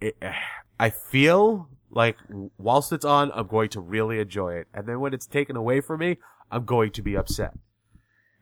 it, 0.01 0.17
I 0.81 0.91
feel 0.91 1.69
like 1.91 2.17
whilst 2.59 2.93
it's 2.93 3.05
on, 3.05 3.31
I'm 3.35 3.47
going 3.47 3.69
to 3.71 3.81
really 3.81 4.19
enjoy 4.19 4.55
it, 4.55 4.67
and 4.75 4.87
then 4.87 4.99
when 5.01 5.15
it's 5.15 5.27
taken 5.27 5.57
away 5.57 5.81
from 5.81 6.01
me, 6.01 6.19
I'm 6.51 6.65
going 6.65 6.91
to 6.93 7.03
be 7.03 7.17
upset. 7.17 7.55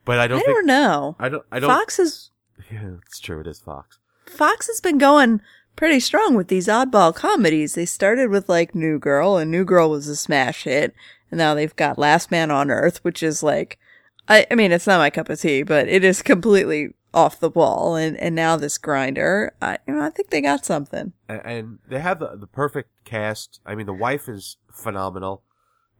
But 0.04 0.18
I 0.18 0.28
don't 0.28 0.40
I 0.40 0.44
don't, 0.44 0.66
know. 0.66 1.16
I 1.18 1.28
don't 1.28 1.44
I 1.50 1.58
don't. 1.60 1.70
Fox 1.70 1.98
is 1.98 2.30
Yeah, 2.70 2.94
it's 3.06 3.18
true. 3.20 3.40
It 3.40 3.46
is 3.46 3.60
Fox. 3.60 3.98
Fox 4.26 4.66
has 4.66 4.80
been 4.80 4.98
going 4.98 5.40
pretty 5.76 6.00
strong 6.00 6.34
with 6.34 6.48
these 6.48 6.68
oddball 6.68 7.14
comedies. 7.14 7.74
They 7.74 7.86
started 7.86 8.30
with 8.30 8.48
like 8.48 8.74
New 8.74 8.98
Girl, 8.98 9.36
and 9.36 9.50
New 9.50 9.64
Girl 9.64 9.90
was 9.90 10.08
a 10.08 10.16
smash 10.16 10.64
hit, 10.64 10.94
and 11.30 11.38
now 11.38 11.54
they've 11.54 11.76
got 11.76 11.98
Last 11.98 12.30
Man 12.30 12.50
on 12.50 12.70
Earth, 12.70 13.02
which 13.04 13.22
is 13.22 13.42
like, 13.42 13.78
I, 14.28 14.46
I 14.50 14.54
mean, 14.54 14.72
it's 14.72 14.86
not 14.86 14.98
my 14.98 15.10
cup 15.10 15.28
of 15.28 15.40
tea, 15.40 15.62
but 15.62 15.88
it 15.88 16.02
is 16.02 16.22
completely 16.22 16.94
off 17.14 17.40
the 17.40 17.50
wall. 17.50 17.94
And 17.96 18.16
and 18.18 18.34
now 18.34 18.56
this 18.56 18.78
Grinder, 18.78 19.54
I 19.60 19.78
you 19.86 19.94
know, 19.94 20.02
I 20.02 20.10
think 20.10 20.30
they 20.30 20.40
got 20.40 20.64
something. 20.64 21.12
A- 21.28 21.46
and 21.46 21.78
they 21.88 22.00
have 22.00 22.18
the, 22.18 22.36
the 22.36 22.46
perfect 22.46 22.90
cast. 23.04 23.60
I 23.66 23.74
mean, 23.74 23.86
the 23.86 23.92
wife 23.92 24.28
is 24.28 24.56
phenomenal 24.72 25.42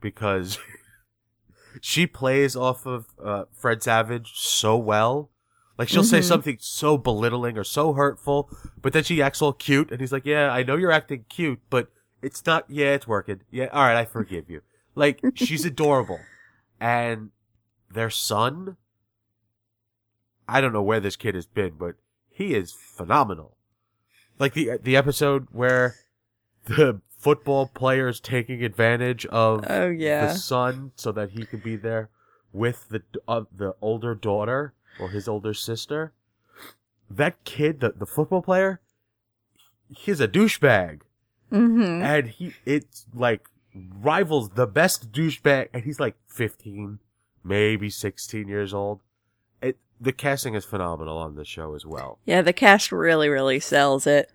because 0.00 0.58
she 1.80 2.06
plays 2.06 2.56
off 2.56 2.86
of 2.86 3.06
uh, 3.22 3.44
Fred 3.52 3.82
Savage 3.82 4.32
so 4.34 4.76
well. 4.76 5.30
Like 5.78 5.88
she'll 5.88 6.04
say 6.04 6.20
Mhm. 6.20 6.24
something 6.24 6.56
so 6.60 6.96
belittling 6.96 7.58
or 7.58 7.64
so 7.64 7.92
hurtful, 7.92 8.50
but 8.80 8.92
then 8.94 9.04
she 9.04 9.20
acts 9.20 9.42
all 9.42 9.52
cute, 9.52 9.90
and 9.90 10.00
he's 10.00 10.12
like, 10.12 10.24
"Yeah, 10.24 10.50
I 10.50 10.62
know 10.62 10.76
you're 10.76 10.90
acting 10.92 11.26
cute, 11.28 11.60
but 11.68 11.90
it's 12.22 12.44
not. 12.46 12.64
Yeah, 12.68 12.94
it's 12.94 13.06
working. 13.06 13.42
Yeah, 13.50 13.66
all 13.66 13.82
right, 13.84 13.96
I 13.96 14.04
forgive 14.06 14.48
you." 14.48 14.62
Like 14.94 15.20
she's 15.34 15.64
adorable, 15.66 16.20
and 16.80 17.30
their 17.90 18.08
son. 18.10 18.76
I 20.48 20.60
don't 20.60 20.72
know 20.72 20.82
where 20.82 21.00
this 21.00 21.16
kid 21.16 21.34
has 21.34 21.46
been, 21.46 21.74
but 21.76 21.96
he 22.30 22.54
is 22.54 22.72
phenomenal 22.72 23.56
like 24.38 24.54
the 24.54 24.78
the 24.82 24.96
episode 24.96 25.48
where 25.50 25.96
the 26.64 27.00
football 27.16 27.66
players 27.66 28.20
taking 28.20 28.62
advantage 28.62 29.26
of 29.26 29.64
Oh 29.68 29.88
yeah, 29.88 30.26
the 30.26 30.34
son 30.34 30.92
so 30.96 31.12
that 31.12 31.30
he 31.30 31.44
could 31.44 31.62
be 31.62 31.76
there 31.76 32.10
with 32.52 32.88
the 32.88 33.02
uh, 33.28 33.42
the 33.54 33.74
older 33.80 34.14
daughter 34.14 34.74
or 34.98 35.10
his 35.10 35.28
older 35.28 35.54
sister. 35.54 36.12
That 37.08 37.44
kid, 37.44 37.80
the 37.80 37.92
the 37.96 38.06
football 38.06 38.42
player, 38.42 38.80
he's 39.88 40.20
a 40.20 40.28
douchebag, 40.28 41.00
mm-hmm. 41.52 42.02
and 42.02 42.28
he 42.28 42.54
it's 42.64 43.06
like 43.14 43.48
rivals 43.74 44.50
the 44.50 44.66
best 44.66 45.12
douchebag, 45.12 45.68
and 45.72 45.84
he's 45.84 46.00
like 46.00 46.16
fifteen, 46.26 46.98
maybe 47.44 47.90
sixteen 47.90 48.48
years 48.48 48.74
old. 48.74 49.00
It 49.62 49.78
the 50.00 50.12
casting 50.12 50.54
is 50.54 50.64
phenomenal 50.64 51.16
on 51.18 51.36
this 51.36 51.48
show 51.48 51.74
as 51.74 51.86
well. 51.86 52.18
yeah. 52.24 52.42
The 52.42 52.52
cast 52.52 52.90
really, 52.90 53.28
really 53.28 53.60
sells 53.60 54.06
it. 54.06 54.30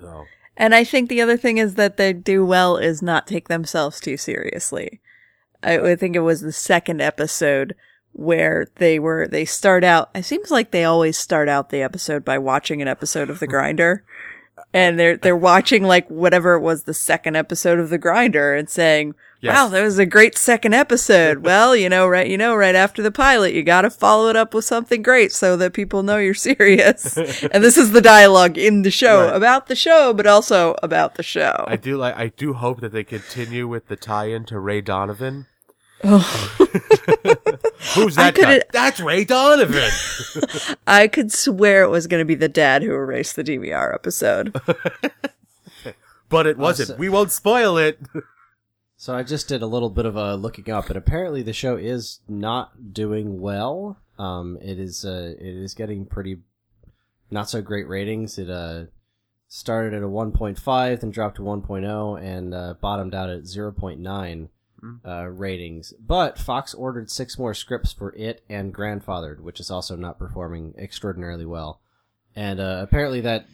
So 0.00 0.24
And 0.56 0.74
I 0.74 0.84
think 0.84 1.08
the 1.08 1.20
other 1.20 1.36
thing 1.36 1.58
is 1.58 1.74
that 1.74 1.96
they 1.96 2.12
do 2.12 2.44
well 2.44 2.76
is 2.76 3.02
not 3.02 3.26
take 3.26 3.48
themselves 3.48 4.00
too 4.00 4.16
seriously. 4.16 5.00
I, 5.62 5.96
think 5.96 6.14
it 6.14 6.20
was 6.20 6.42
the 6.42 6.52
second 6.52 7.00
episode 7.00 7.74
where 8.12 8.68
they 8.76 8.98
were, 8.98 9.26
they 9.26 9.44
start 9.44 9.82
out, 9.82 10.10
it 10.14 10.24
seems 10.24 10.50
like 10.50 10.70
they 10.70 10.84
always 10.84 11.18
start 11.18 11.48
out 11.48 11.70
the 11.70 11.82
episode 11.82 12.24
by 12.24 12.38
watching 12.38 12.82
an 12.82 12.88
episode 12.88 13.30
of 13.30 13.40
The 13.40 13.46
Grinder. 13.46 14.04
And 14.72 14.98
they're, 14.98 15.16
they're 15.16 15.36
watching 15.36 15.82
like 15.84 16.08
whatever 16.08 16.58
was 16.58 16.82
the 16.82 16.94
second 16.94 17.36
episode 17.36 17.78
of 17.78 17.88
The 17.88 17.98
Grinder 17.98 18.54
and 18.54 18.68
saying, 18.68 19.14
Yes. 19.44 19.54
wow, 19.56 19.68
that 19.68 19.82
was 19.82 19.98
a 19.98 20.06
great 20.06 20.38
second 20.38 20.72
episode. 20.74 21.38
well, 21.44 21.76
you 21.76 21.88
know, 21.90 22.06
right, 22.08 22.26
you 22.26 22.38
know, 22.38 22.54
right 22.56 22.74
after 22.74 23.02
the 23.02 23.10
pilot, 23.12 23.52
you 23.52 23.62
gotta 23.62 23.90
follow 23.90 24.28
it 24.30 24.36
up 24.36 24.54
with 24.54 24.64
something 24.64 25.02
great 25.02 25.32
so 25.32 25.56
that 25.58 25.74
people 25.74 26.02
know 26.02 26.16
you're 26.16 26.32
serious. 26.34 27.16
and 27.52 27.62
this 27.62 27.76
is 27.76 27.92
the 27.92 28.00
dialogue 28.00 28.56
in 28.56 28.82
the 28.82 28.90
show 28.90 29.26
Right. 29.26 29.36
about 29.36 29.66
the 29.66 29.76
show, 29.76 30.12
but 30.14 30.26
also 30.26 30.74
about 30.82 31.16
the 31.16 31.22
show. 31.22 31.64
I 31.68 31.76
do 31.76 31.96
like. 31.98 32.16
I 32.16 32.28
do 32.28 32.54
hope 32.54 32.80
that 32.80 32.92
they 32.92 33.04
continue 33.04 33.68
with 33.68 33.88
the 33.88 33.96
tie-in 33.96 34.44
to 34.46 34.58
Ray 34.58 34.80
Donovan. 34.80 35.46
Oh. 36.02 36.18
Who's 37.94 38.16
that 38.16 38.34
guy? 38.34 38.62
That's 38.72 39.00
Ray 39.00 39.24
Donovan. 39.24 39.90
I 40.86 41.06
could 41.08 41.32
swear 41.32 41.82
it 41.84 41.88
was 41.88 42.06
going 42.06 42.20
to 42.20 42.24
be 42.24 42.34
the 42.34 42.48
dad 42.48 42.82
who 42.82 42.92
erased 42.94 43.36
the 43.36 43.44
DVR 43.44 43.94
episode. 43.94 44.54
but 46.28 46.46
it 46.46 46.58
wasn't. 46.58 46.88
so- 46.88 46.96
we 46.96 47.08
won't 47.08 47.30
spoil 47.30 47.76
it. 47.78 47.98
So 48.96 49.14
I 49.14 49.22
just 49.22 49.48
did 49.48 49.62
a 49.62 49.66
little 49.66 49.90
bit 49.90 50.06
of 50.06 50.16
a 50.16 50.36
looking 50.36 50.70
up, 50.70 50.88
and 50.88 50.96
apparently 50.96 51.42
the 51.42 51.52
show 51.52 51.76
is 51.76 52.20
not 52.28 52.92
doing 52.92 53.40
well. 53.40 53.98
Um, 54.18 54.56
it 54.62 54.78
is 54.78 55.04
uh, 55.04 55.34
it 55.38 55.54
is 55.56 55.74
getting 55.74 56.06
pretty 56.06 56.38
not 57.30 57.50
so 57.50 57.60
great 57.60 57.88
ratings. 57.88 58.38
It 58.38 58.48
uh 58.48 58.84
started 59.48 59.94
at 59.94 60.02
a 60.02 60.06
1.5, 60.06 61.00
then 61.00 61.10
dropped 61.10 61.36
to 61.36 61.42
1.0, 61.42 62.20
and 62.22 62.54
uh, 62.54 62.74
bottomed 62.80 63.14
out 63.14 63.30
at 63.30 63.42
0.9 63.42 64.48
uh, 65.04 65.26
ratings. 65.28 65.92
But 66.00 66.38
Fox 66.38 66.74
ordered 66.74 67.10
six 67.10 67.38
more 67.38 67.54
scripts 67.54 67.92
for 67.92 68.12
it 68.16 68.42
and 68.48 68.74
Grandfathered, 68.74 69.40
which 69.40 69.60
is 69.60 69.70
also 69.70 69.96
not 69.96 70.18
performing 70.18 70.74
extraordinarily 70.78 71.46
well. 71.46 71.80
and 72.34 72.58
uh, 72.58 72.80
apparently 72.82 73.20
that 73.22 73.46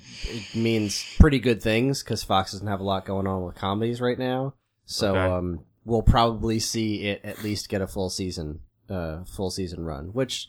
means 0.54 1.04
pretty 1.18 1.38
good 1.38 1.62
things 1.62 2.02
because 2.02 2.22
Fox 2.24 2.52
doesn't 2.52 2.66
have 2.66 2.80
a 2.80 2.84
lot 2.84 3.04
going 3.04 3.26
on 3.26 3.44
with 3.44 3.54
comedies 3.54 4.00
right 4.00 4.18
now. 4.18 4.54
So 4.90 5.10
Okay. 5.16 5.20
um, 5.20 5.60
we'll 5.84 6.02
probably 6.02 6.58
see 6.58 7.06
it 7.08 7.20
at 7.24 7.42
least 7.44 7.68
get 7.68 7.80
a 7.80 7.86
full 7.86 8.10
season, 8.10 8.60
uh, 8.88 9.24
full 9.24 9.50
season 9.50 9.84
run, 9.84 10.06
which 10.12 10.48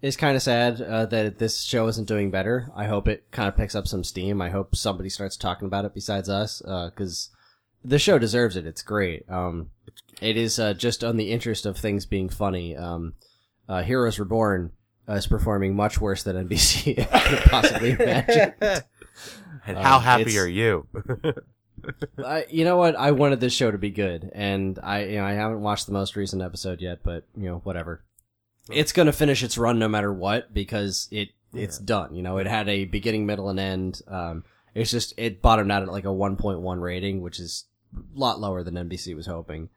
is 0.00 0.16
kind 0.16 0.36
of 0.36 0.42
sad 0.42 0.80
uh, 0.80 1.06
that 1.06 1.38
this 1.38 1.62
show 1.62 1.86
isn't 1.88 2.06
doing 2.08 2.30
better. 2.30 2.70
I 2.74 2.86
hope 2.86 3.08
it 3.08 3.24
kind 3.32 3.48
of 3.48 3.56
picks 3.56 3.74
up 3.74 3.86
some 3.88 4.04
steam. 4.04 4.40
I 4.40 4.50
hope 4.50 4.76
somebody 4.76 5.08
starts 5.08 5.36
talking 5.36 5.66
about 5.66 5.84
it 5.84 5.92
besides 5.92 6.28
us 6.28 6.60
because 6.64 7.30
the 7.84 7.98
show 7.98 8.18
deserves 8.18 8.56
it. 8.56 8.66
It's 8.66 8.82
great. 8.82 9.28
Um, 9.28 9.70
it 10.20 10.36
is 10.36 10.58
uh, 10.58 10.74
just 10.74 11.02
on 11.02 11.16
the 11.16 11.30
interest 11.32 11.66
of 11.66 11.76
things 11.76 12.06
being 12.06 12.28
funny. 12.28 12.76
Um, 12.76 13.14
uh, 13.68 13.82
Heroes 13.82 14.18
Reborn 14.18 14.70
uh, 15.08 15.14
is 15.14 15.26
performing 15.26 15.74
much 15.74 16.00
worse 16.00 16.22
than 16.22 16.48
NBC 16.48 16.96
could 17.26 17.50
possibly 17.50 17.90
imagine. 17.90 18.54
And 19.66 19.76
how 19.76 19.96
Um, 19.98 20.02
happy 20.02 20.22
it's- 20.22 20.36
are 20.38 20.48
you? 20.48 20.86
I, 22.24 22.46
you 22.50 22.64
know 22.64 22.76
what? 22.76 22.96
I 22.96 23.12
wanted 23.12 23.40
this 23.40 23.52
show 23.52 23.70
to 23.70 23.78
be 23.78 23.90
good, 23.90 24.30
and 24.34 24.78
I, 24.82 25.04
you 25.04 25.18
know, 25.18 25.24
I 25.24 25.32
haven't 25.32 25.60
watched 25.60 25.86
the 25.86 25.92
most 25.92 26.16
recent 26.16 26.42
episode 26.42 26.80
yet, 26.80 27.00
but 27.02 27.24
you 27.36 27.46
know, 27.46 27.60
whatever. 27.64 28.04
It's 28.70 28.92
gonna 28.92 29.12
finish 29.12 29.42
its 29.42 29.58
run 29.58 29.78
no 29.78 29.88
matter 29.88 30.12
what 30.12 30.52
because 30.54 31.08
it 31.10 31.30
it's 31.52 31.78
done. 31.78 32.14
You 32.14 32.22
know, 32.22 32.38
it 32.38 32.46
had 32.46 32.68
a 32.68 32.84
beginning, 32.84 33.26
middle, 33.26 33.48
and 33.48 33.58
end. 33.58 34.02
Um, 34.06 34.44
it's 34.74 34.90
just 34.90 35.14
it 35.16 35.42
bottomed 35.42 35.70
out 35.70 35.82
at 35.82 35.88
like 35.88 36.04
a 36.04 36.08
1.1 36.08 36.80
rating, 36.80 37.22
which 37.22 37.40
is 37.40 37.64
a 37.94 38.18
lot 38.18 38.40
lower 38.40 38.62
than 38.62 38.74
NBC 38.74 39.16
was 39.16 39.26
hoping. 39.26 39.68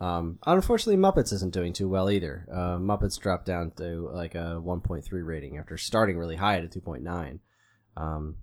Um, 0.00 0.38
unfortunately, 0.46 1.00
Muppets 1.00 1.32
isn't 1.32 1.54
doing 1.54 1.72
too 1.72 1.88
well 1.88 2.10
either. 2.10 2.46
Uh, 2.50 2.76
Muppets 2.76 3.18
dropped 3.18 3.46
down 3.46 3.70
to 3.76 4.10
like 4.12 4.34
a 4.34 4.60
1.3 4.62 5.04
rating 5.24 5.58
after 5.58 5.78
starting 5.78 6.18
really 6.18 6.36
high 6.36 6.56
at 6.56 6.64
a 6.64 6.68
2.9. 6.68 7.38
Um, 7.96 8.36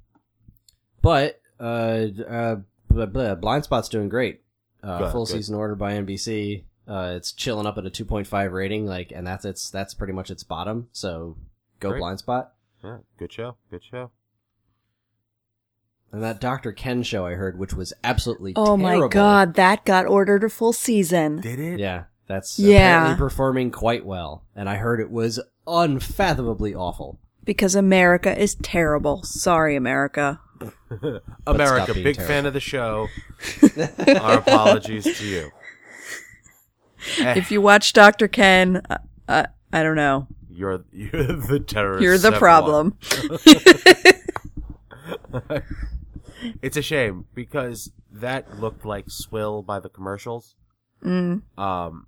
but 1.02 1.42
uh, 1.60 2.08
uh, 2.28 2.56
blah, 2.90 3.06
blah, 3.06 3.36
Blind 3.36 3.64
Spot's 3.64 3.90
doing 3.90 4.10
great. 4.10 4.42
Uh, 4.84 5.00
Good, 5.00 5.12
full 5.12 5.26
good. 5.26 5.34
season 5.34 5.56
order 5.56 5.76
by 5.76 5.94
NBC. 5.94 6.64
Uh, 6.88 7.14
it's 7.16 7.32
chilling 7.34 7.68
up 7.68 7.78
at 7.78 7.86
a 7.86 7.90
2.5 7.90 8.52
rating, 8.52 8.86
like, 8.88 9.12
and 9.14 9.28
that's 9.28 9.46
its 9.46 9.70
that's 9.70 9.94
pretty 9.94 10.14
much 10.14 10.32
its 10.32 10.44
bottom. 10.44 10.88
So 10.92 11.38
go 11.80 11.90
Great. 11.90 12.00
Blind 12.00 12.20
Spot. 12.20 12.52
yeah, 12.84 12.98
good 13.18 13.32
show. 13.32 13.56
Good 13.70 13.84
show. 13.84 14.10
And 16.12 16.24
that 16.24 16.42
Dr. 16.42 16.72
Ken 16.72 17.04
show 17.04 17.26
I 17.28 17.34
heard, 17.34 17.60
which 17.60 17.74
was 17.74 17.94
absolutely 18.04 18.54
Oh 18.56 18.76
my 18.76 19.08
god, 19.10 19.54
that 19.56 19.86
got 19.86 20.08
ordered 20.08 20.44
a 20.44 20.50
full 20.50 20.74
season. 20.74 21.42
Did 21.42 21.60
it? 21.60 21.80
Yeah, 21.80 22.06
that's 22.26 22.58
Yeah. 22.58 22.78
apparently 23.02 23.18
performing 23.20 23.70
quite 23.72 24.06
well, 24.06 24.44
and 24.56 24.68
I 24.68 24.78
heard 24.78 25.00
it 25.00 25.12
was 25.12 25.40
unfathomably 25.68 26.74
awful. 26.74 27.20
Because 27.44 27.76
America 27.76 28.36
is 28.40 28.56
terrible. 28.56 29.22
Sorry, 29.24 29.76
America. 29.76 30.40
America, 31.48 31.94
big 31.94 32.16
terrible. 32.16 32.28
fan 32.28 32.46
of 32.46 32.54
the 32.54 32.60
show. 32.60 33.08
Our 34.22 34.40
apologies 34.40 35.06
to 35.20 35.26
you. 35.26 35.52
Eh, 37.20 37.36
If 37.38 37.52
you 37.52 37.62
watch 37.62 37.94
Dr. 37.94 38.28
Ken, 38.28 38.82
uh, 38.90 38.98
uh, 39.28 39.44
I 39.72 39.84
don't 39.84 39.96
know. 39.96 40.28
you're 40.50 40.84
you're 40.92 41.24
the 41.24 41.60
terrorist. 41.66 42.04
You're 42.04 42.18
the 42.18 42.32
problem. 42.34 42.98
It's 46.62 46.78
a 46.78 46.82
shame 46.82 47.26
because 47.36 47.92
that 48.12 48.60
looked 48.62 48.86
like 48.86 49.10
Swill 49.10 49.62
by 49.62 49.80
the 49.82 49.90
commercials. 49.90 50.56
Mm. 51.04 51.42
Um, 51.58 52.08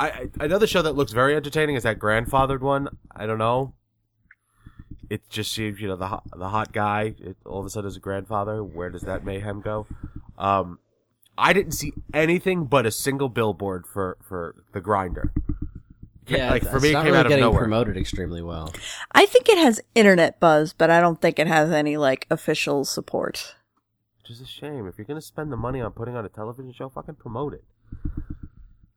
I, 0.00 0.10
I 0.10 0.28
another 0.40 0.66
show 0.66 0.80
that 0.82 0.94
looks 0.94 1.12
very 1.12 1.36
entertaining 1.36 1.76
is 1.76 1.82
that 1.82 1.98
grandfathered 1.98 2.60
one. 2.60 2.88
I 3.14 3.26
don't 3.26 3.36
know. 3.38 3.74
It 5.08 5.28
just 5.28 5.52
seems 5.52 5.80
you 5.80 5.88
know 5.88 5.96
the 5.96 6.08
hot, 6.08 6.24
the 6.36 6.48
hot 6.48 6.72
guy 6.72 7.14
it, 7.18 7.36
all 7.44 7.60
of 7.60 7.66
a 7.66 7.70
sudden 7.70 7.88
is 7.88 7.96
a 7.96 8.00
grandfather. 8.00 8.62
Where 8.62 8.90
does 8.90 9.02
that 9.02 9.24
mayhem 9.24 9.60
go? 9.60 9.86
Um, 10.36 10.80
I 11.38 11.52
didn't 11.52 11.72
see 11.72 11.92
anything 12.14 12.64
but 12.64 12.86
a 12.86 12.90
single 12.90 13.28
billboard 13.28 13.86
for 13.86 14.16
for 14.20 14.56
the 14.72 14.80
grinder. 14.80 15.32
Yeah, 16.26 16.50
like 16.50 16.64
for 16.64 16.80
me, 16.80 16.90
it 16.90 16.92
came 16.94 17.04
really 17.04 17.18
out 17.18 17.26
of 17.26 17.30
getting 17.30 17.44
nowhere. 17.44 17.60
promoted 17.60 17.96
extremely 17.96 18.42
well. 18.42 18.72
I 19.12 19.26
think 19.26 19.48
it 19.48 19.58
has 19.58 19.80
internet 19.94 20.40
buzz, 20.40 20.72
but 20.72 20.90
I 20.90 21.00
don't 21.00 21.20
think 21.20 21.38
it 21.38 21.46
has 21.46 21.70
any 21.70 21.96
like 21.96 22.26
official 22.30 22.84
support. 22.84 23.54
Which 24.22 24.32
is 24.32 24.40
a 24.40 24.46
shame. 24.46 24.88
If 24.88 24.98
you're 24.98 25.04
gonna 25.04 25.20
spend 25.20 25.52
the 25.52 25.56
money 25.56 25.80
on 25.80 25.92
putting 25.92 26.16
on 26.16 26.24
a 26.24 26.28
television 26.28 26.72
show, 26.72 26.88
fucking 26.88 27.14
promote 27.16 27.54
it. 27.54 27.64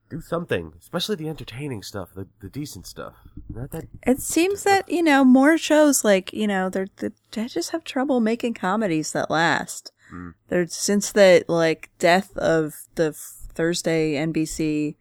Do 0.09 0.21
something, 0.21 0.73
especially 0.79 1.15
the 1.15 1.29
entertaining 1.29 1.83
stuff, 1.83 2.09
the 2.15 2.27
the 2.39 2.49
decent 2.49 2.87
stuff. 2.87 3.13
Not 3.47 3.71
that 3.71 3.85
It 4.05 4.21
seems 4.21 4.63
that 4.63 4.89
you 4.89 5.03
know 5.03 5.23
more 5.23 5.57
shows 5.57 6.03
like 6.03 6.33
you 6.33 6.47
know 6.47 6.69
they're, 6.69 6.87
they 6.97 7.09
they 7.31 7.47
just 7.47 7.71
have 7.71 7.83
trouble 7.83 8.19
making 8.19 8.55
comedies 8.55 9.11
that 9.11 9.29
last. 9.29 9.91
Mm. 10.13 10.33
They're 10.47 10.67
since 10.67 11.11
the 11.11 11.45
like 11.47 11.91
death 11.99 12.35
of 12.37 12.73
the 12.95 13.13
Thursday 13.53 14.13
NBC 14.13 14.95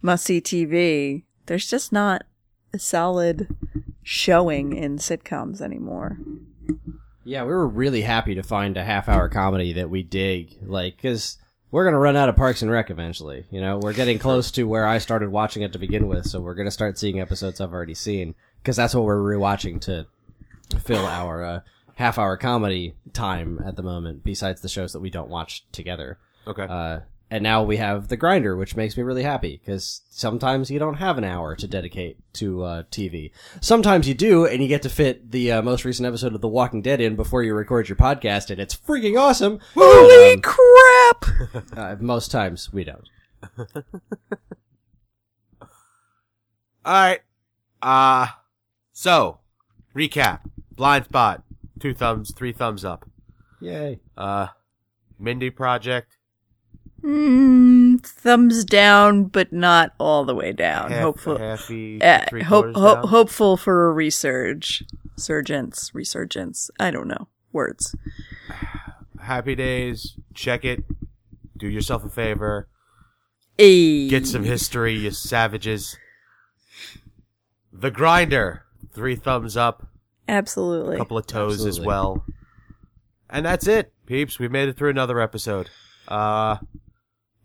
must 0.00 0.24
see 0.24 0.40
TV. 0.40 1.24
There's 1.46 1.68
just 1.68 1.92
not 1.92 2.24
a 2.72 2.78
solid 2.78 3.48
showing 4.02 4.72
in 4.72 4.98
sitcoms 4.98 5.60
anymore. 5.60 6.18
Yeah, 7.24 7.42
we 7.42 7.50
were 7.50 7.66
really 7.66 8.02
happy 8.02 8.36
to 8.36 8.42
find 8.44 8.76
a 8.76 8.84
half 8.84 9.08
hour 9.08 9.28
comedy 9.28 9.72
that 9.72 9.90
we 9.90 10.04
dig, 10.04 10.58
like, 10.62 11.00
cause 11.02 11.38
we're 11.70 11.84
gonna 11.84 11.98
run 11.98 12.16
out 12.16 12.28
of 12.28 12.36
Parks 12.36 12.62
and 12.62 12.70
Rec 12.70 12.90
eventually. 12.90 13.44
You 13.50 13.60
know, 13.60 13.78
we're 13.78 13.92
getting 13.92 14.18
close 14.18 14.50
to 14.52 14.64
where 14.64 14.86
I 14.86 14.98
started 14.98 15.30
watching 15.30 15.62
it 15.62 15.72
to 15.72 15.78
begin 15.78 16.08
with, 16.08 16.26
so 16.26 16.40
we're 16.40 16.54
gonna 16.54 16.70
start 16.70 16.98
seeing 16.98 17.20
episodes 17.20 17.60
I've 17.60 17.72
already 17.72 17.94
seen, 17.94 18.34
cause 18.64 18.76
that's 18.76 18.94
what 18.94 19.04
we're 19.04 19.16
rewatching 19.20 19.80
to 19.82 20.06
fill 20.80 21.04
our 21.06 21.44
uh, 21.44 21.60
half 21.96 22.18
hour 22.18 22.36
comedy 22.36 22.94
time 23.12 23.62
at 23.64 23.76
the 23.76 23.82
moment. 23.82 24.22
Besides 24.24 24.60
the 24.60 24.68
shows 24.68 24.92
that 24.92 25.00
we 25.00 25.10
don't 25.10 25.30
watch 25.30 25.64
together. 25.72 26.18
okay. 26.46 26.62
Uh, 26.68 27.00
and 27.30 27.42
now 27.42 27.62
we 27.62 27.76
have 27.78 28.08
the 28.08 28.16
grinder, 28.16 28.56
which 28.56 28.76
makes 28.76 28.96
me 28.96 29.02
really 29.02 29.22
happy 29.24 29.60
because 29.64 30.02
sometimes 30.10 30.70
you 30.70 30.78
don't 30.78 30.94
have 30.94 31.18
an 31.18 31.24
hour 31.24 31.56
to 31.56 31.66
dedicate 31.66 32.18
to 32.34 32.62
uh, 32.62 32.82
TV. 32.84 33.30
Sometimes 33.60 34.06
you 34.08 34.14
do, 34.14 34.46
and 34.46 34.62
you 34.62 34.68
get 34.68 34.82
to 34.82 34.88
fit 34.88 35.30
the 35.32 35.52
uh, 35.52 35.62
most 35.62 35.84
recent 35.84 36.06
episode 36.06 36.34
of 36.34 36.40
The 36.40 36.48
Walking 36.48 36.82
Dead 36.82 37.00
in 37.00 37.16
before 37.16 37.42
you 37.42 37.54
record 37.54 37.88
your 37.88 37.96
podcast, 37.96 38.50
and 38.50 38.60
it's 38.60 38.76
freaking 38.76 39.18
awesome. 39.18 39.58
Holy 39.74 40.34
Um, 40.34 40.40
crap! 40.42 41.24
uh, 41.76 41.96
most 42.00 42.30
times 42.30 42.72
we 42.72 42.84
don't. 42.84 43.08
All 46.84 46.92
right. 46.92 47.20
Uh 47.82 48.28
so 48.92 49.40
recap. 49.94 50.40
Blind 50.72 51.04
spot. 51.06 51.42
Two 51.80 51.92
thumbs, 51.94 52.32
three 52.34 52.52
thumbs 52.52 52.84
up. 52.84 53.08
Yay! 53.60 54.00
Uh 54.16 54.48
Mindy 55.18 55.50
Project. 55.50 56.15
Mm, 57.02 58.04
thumbs 58.04 58.64
down, 58.64 59.24
but 59.24 59.52
not 59.52 59.92
all 60.00 60.24
the 60.24 60.34
way 60.34 60.52
down. 60.52 60.90
Half, 60.90 61.02
Hopeful, 61.02 61.38
halfy, 61.38 62.02
uh, 62.02 62.24
three 62.28 62.42
hope, 62.42 62.74
ho- 62.74 62.94
down. 62.96 63.08
hopeful 63.08 63.56
for 63.56 63.90
a 63.90 63.94
resurge, 63.94 64.82
surgence, 65.16 65.90
resurgence. 65.94 66.70
I 66.80 66.90
don't 66.90 67.06
know 67.08 67.28
words. 67.52 67.94
Happy 69.20 69.54
days. 69.54 70.16
Check 70.34 70.64
it. 70.64 70.84
Do 71.56 71.68
yourself 71.68 72.04
a 72.04 72.08
favor. 72.08 72.68
A 73.58 74.08
Get 74.08 74.26
some 74.26 74.44
history, 74.44 74.94
you 74.94 75.10
savages. 75.10 75.96
The 77.72 77.90
Grinder. 77.90 78.62
Three 78.92 79.16
thumbs 79.16 79.56
up. 79.56 79.86
absolutely. 80.28 80.94
A 80.96 80.98
couple 80.98 81.18
of 81.18 81.26
toes 81.26 81.64
as 81.66 81.78
well. 81.80 82.24
And 83.28 83.44
that's 83.44 83.66
it, 83.66 83.92
peeps. 84.06 84.38
We 84.38 84.48
made 84.48 84.68
it 84.68 84.76
through 84.76 84.90
another 84.90 85.20
episode. 85.20 85.68
Uh, 86.08 86.56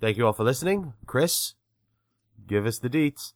thank 0.02 0.18
you 0.18 0.26
all 0.26 0.34
for 0.34 0.44
listening. 0.44 0.94
Kris, 1.06 1.54
give 2.48 2.66
us 2.66 2.80
the 2.80 2.90
deets. 2.90 3.34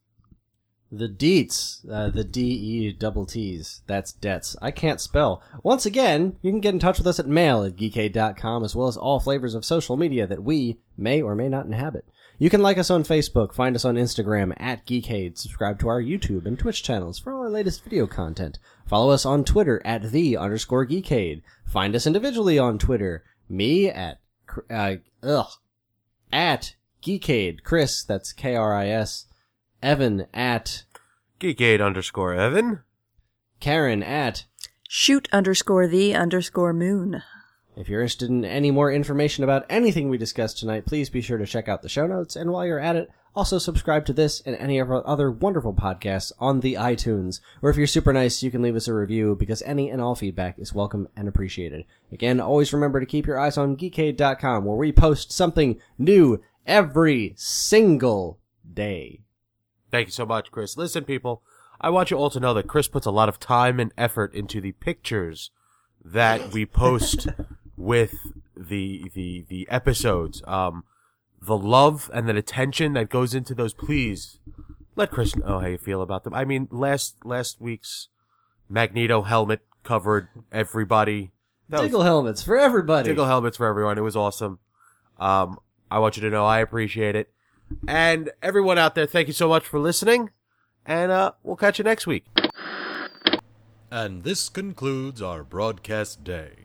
The 0.92 1.08
deets, 1.08 1.90
uh, 1.92 2.10
the 2.10 2.24
D 2.24 2.42
E 2.42 2.92
double 2.94 3.26
T's. 3.26 3.82
That's 3.88 4.14
debts. 4.14 4.56
I 4.62 4.72
can't 4.72 5.02
spell. 5.02 5.42
Once 5.64 5.86
again, 5.86 6.38
you 6.42 6.52
can 6.52 6.62
get 6.62 6.74
in 6.74 6.80
touch 6.80 6.98
with 7.00 7.08
us 7.08 7.20
at 7.20 7.28
mail 7.28 7.64
at 7.64 7.76
geekade.com 7.76 8.64
as 8.64 8.76
well 8.76 8.88
as 8.88 8.96
all 8.96 9.20
flavors 9.20 9.56
of 9.56 9.66
social 9.66 9.98
media 9.98 10.28
that 10.28 10.44
we 10.44 10.78
may 10.96 11.22
or 11.22 11.36
may 11.36 11.50
not 11.50 11.66
inhabit. 11.66 12.06
You 12.38 12.50
can 12.50 12.62
like 12.62 12.78
us 12.78 12.90
on 12.90 13.04
Facebook, 13.04 13.54
find 13.54 13.76
us 13.76 13.86
on 13.86 13.96
Instagram 13.96 14.54
at 14.58 14.86
Geekade, 14.86 15.38
subscribe 15.38 15.80
to 15.80 15.88
our 15.88 16.02
YouTube 16.02 16.46
and 16.46 16.60
Twitch 16.60 16.84
channels 16.84 17.18
for 17.18 17.34
all 17.34 17.44
our 17.44 17.50
latest 17.50 17.84
video 17.84 18.08
content. 18.08 18.60
Follow 18.86 19.12
us 19.12 19.26
on 19.26 19.46
Twitter 19.46 19.82
at 19.86 20.12
the 20.12 20.36
underscore 20.36 20.86
Geekade. 20.86 21.44
Find 21.66 21.96
us 21.96 22.06
individually 22.06 22.60
on 22.60 22.78
Twitter. 22.78 23.24
Me 23.48 23.90
at, 23.90 24.20
uh, 24.70 24.96
ugh, 25.24 25.48
at 26.32 26.76
Geekade. 27.02 27.64
Kris, 27.64 28.04
that's 28.04 28.34
K-R-I-S. 28.34 29.26
Evan 29.82 30.26
at 30.34 30.84
Geekade 31.40 31.86
underscore 31.86 32.34
Evan. 32.34 32.80
Karen 33.60 34.04
at 34.04 34.46
Shoot 34.88 35.28
underscore 35.32 35.88
the 35.88 36.16
underscore 36.16 36.74
moon. 36.74 37.22
If 37.78 37.90
you're 37.90 38.02
interested 38.02 38.30
in 38.30 38.46
any 38.46 38.72
more 38.72 38.92
information 38.92 39.44
about 39.44 39.66
anything 39.70 40.08
we 40.08 40.18
discussed 40.18 40.58
tonight, 40.58 40.86
please 40.86 41.10
be 41.10 41.22
sure 41.22 41.38
to 41.38 41.46
check 41.46 41.68
out 41.68 41.82
the 41.82 41.90
show 41.90 42.08
notes. 42.08 42.38
And 42.38 42.52
while 42.52 42.66
you're 42.66 42.80
at 42.80 42.96
it, 42.96 43.12
also 43.36 43.58
subscribe 43.58 44.06
to 44.06 44.14
this 44.14 44.42
and 44.46 44.56
any 44.56 44.80
of 44.80 44.90
our 44.90 45.06
other 45.06 45.30
wonderful 45.30 45.74
podcasts 45.74 46.32
on 46.40 46.62
the 46.62 46.76
iTunes. 46.76 47.42
Or 47.62 47.70
if 47.70 47.76
you're 47.76 47.86
super 47.86 48.14
nice, 48.14 48.42
you 48.42 48.50
can 48.50 48.62
leave 48.62 48.78
us 48.78 48.88
a 48.88 48.94
review 48.94 49.36
because 49.38 49.62
any 49.64 49.90
and 49.90 50.02
all 50.02 50.16
feedback 50.16 50.58
is 50.58 50.74
welcome 50.74 51.10
and 51.18 51.28
appreciated. 51.28 51.86
Again, 52.14 52.40
always 52.40 52.72
remember 52.72 53.02
to 53.02 53.06
keep 53.06 53.28
your 53.28 53.38
eyes 53.38 53.58
on 53.58 53.76
geekade.com 53.76 54.64
where 54.64 54.78
we 54.78 54.94
post 54.94 55.34
something 55.34 55.78
new 55.98 56.42
every 56.66 57.34
single 57.36 58.40
day. 58.74 59.22
Thank 59.92 60.08
you 60.08 60.14
so 60.14 60.26
much, 60.26 60.50
Kris. 60.50 60.78
Listen, 60.78 61.04
people, 61.04 61.44
I 61.82 61.90
want 61.90 62.10
you 62.10 62.18
all 62.18 62.30
to 62.30 62.40
know 62.40 62.54
that 62.54 62.68
Kris 62.68 62.88
puts 62.88 63.06
a 63.06 63.12
lot 63.12 63.28
of 63.28 63.38
time 63.38 63.82
and 63.82 63.92
effort 63.98 64.34
into 64.34 64.62
the 64.62 64.72
pictures 64.72 65.52
that 66.06 66.54
we 66.54 66.66
post 66.66 67.28
with 67.78 68.14
the 68.56 69.10
the 69.14 69.46
the 69.48 69.68
episodes. 69.70 70.42
Um, 70.46 70.84
the 71.42 71.58
love 71.58 72.10
and 72.14 72.28
the 72.28 72.36
attention 72.36 72.94
that 72.94 73.10
goes 73.10 73.34
into 73.36 73.54
those. 73.54 73.74
Please 73.74 74.40
let 74.96 75.12
Kris 75.12 75.36
know 75.36 75.60
how 75.60 75.68
you 75.68 75.78
feel 75.78 76.02
about 76.02 76.24
them. 76.24 76.34
I 76.34 76.46
mean, 76.46 76.68
last 76.72 77.24
last 77.24 77.62
week's 77.62 78.08
Magneto 78.70 79.22
helmet 79.24 79.62
covered 79.84 80.28
everybody. 80.52 81.32
That 81.70 81.82
was- 81.92 82.04
helmets 82.04 82.44
for 82.44 82.58
everybody. 82.58 83.10
Diggle 83.10 83.26
helmets 83.26 83.58
for 83.58 83.68
everyone. 83.68 83.98
It 83.98 84.02
was 84.02 84.16
awesome. 84.16 84.60
Um, 85.20 85.60
I 85.90 86.00
want 86.00 86.18
you 86.18 86.22
to 86.22 86.30
know 86.30 86.46
I 86.46 86.60
appreciate 86.60 87.16
it. 87.16 87.32
And 87.88 88.32
everyone 88.44 88.78
out 88.78 88.96
there, 88.96 89.06
thank 89.08 89.28
you 89.28 89.34
so 89.34 89.48
much 89.48 89.66
for 89.66 89.80
listening. 89.80 90.30
And 90.86 91.12
uh, 91.12 91.32
we'll 91.42 91.56
catch 91.56 91.80
you 91.80 91.84
next 91.84 92.06
week. 92.06 92.26
And 93.90 94.24
this 94.24 94.50
concludes 94.50 95.22
our 95.22 95.44
broadcast 95.44 96.24
day. 96.24 96.65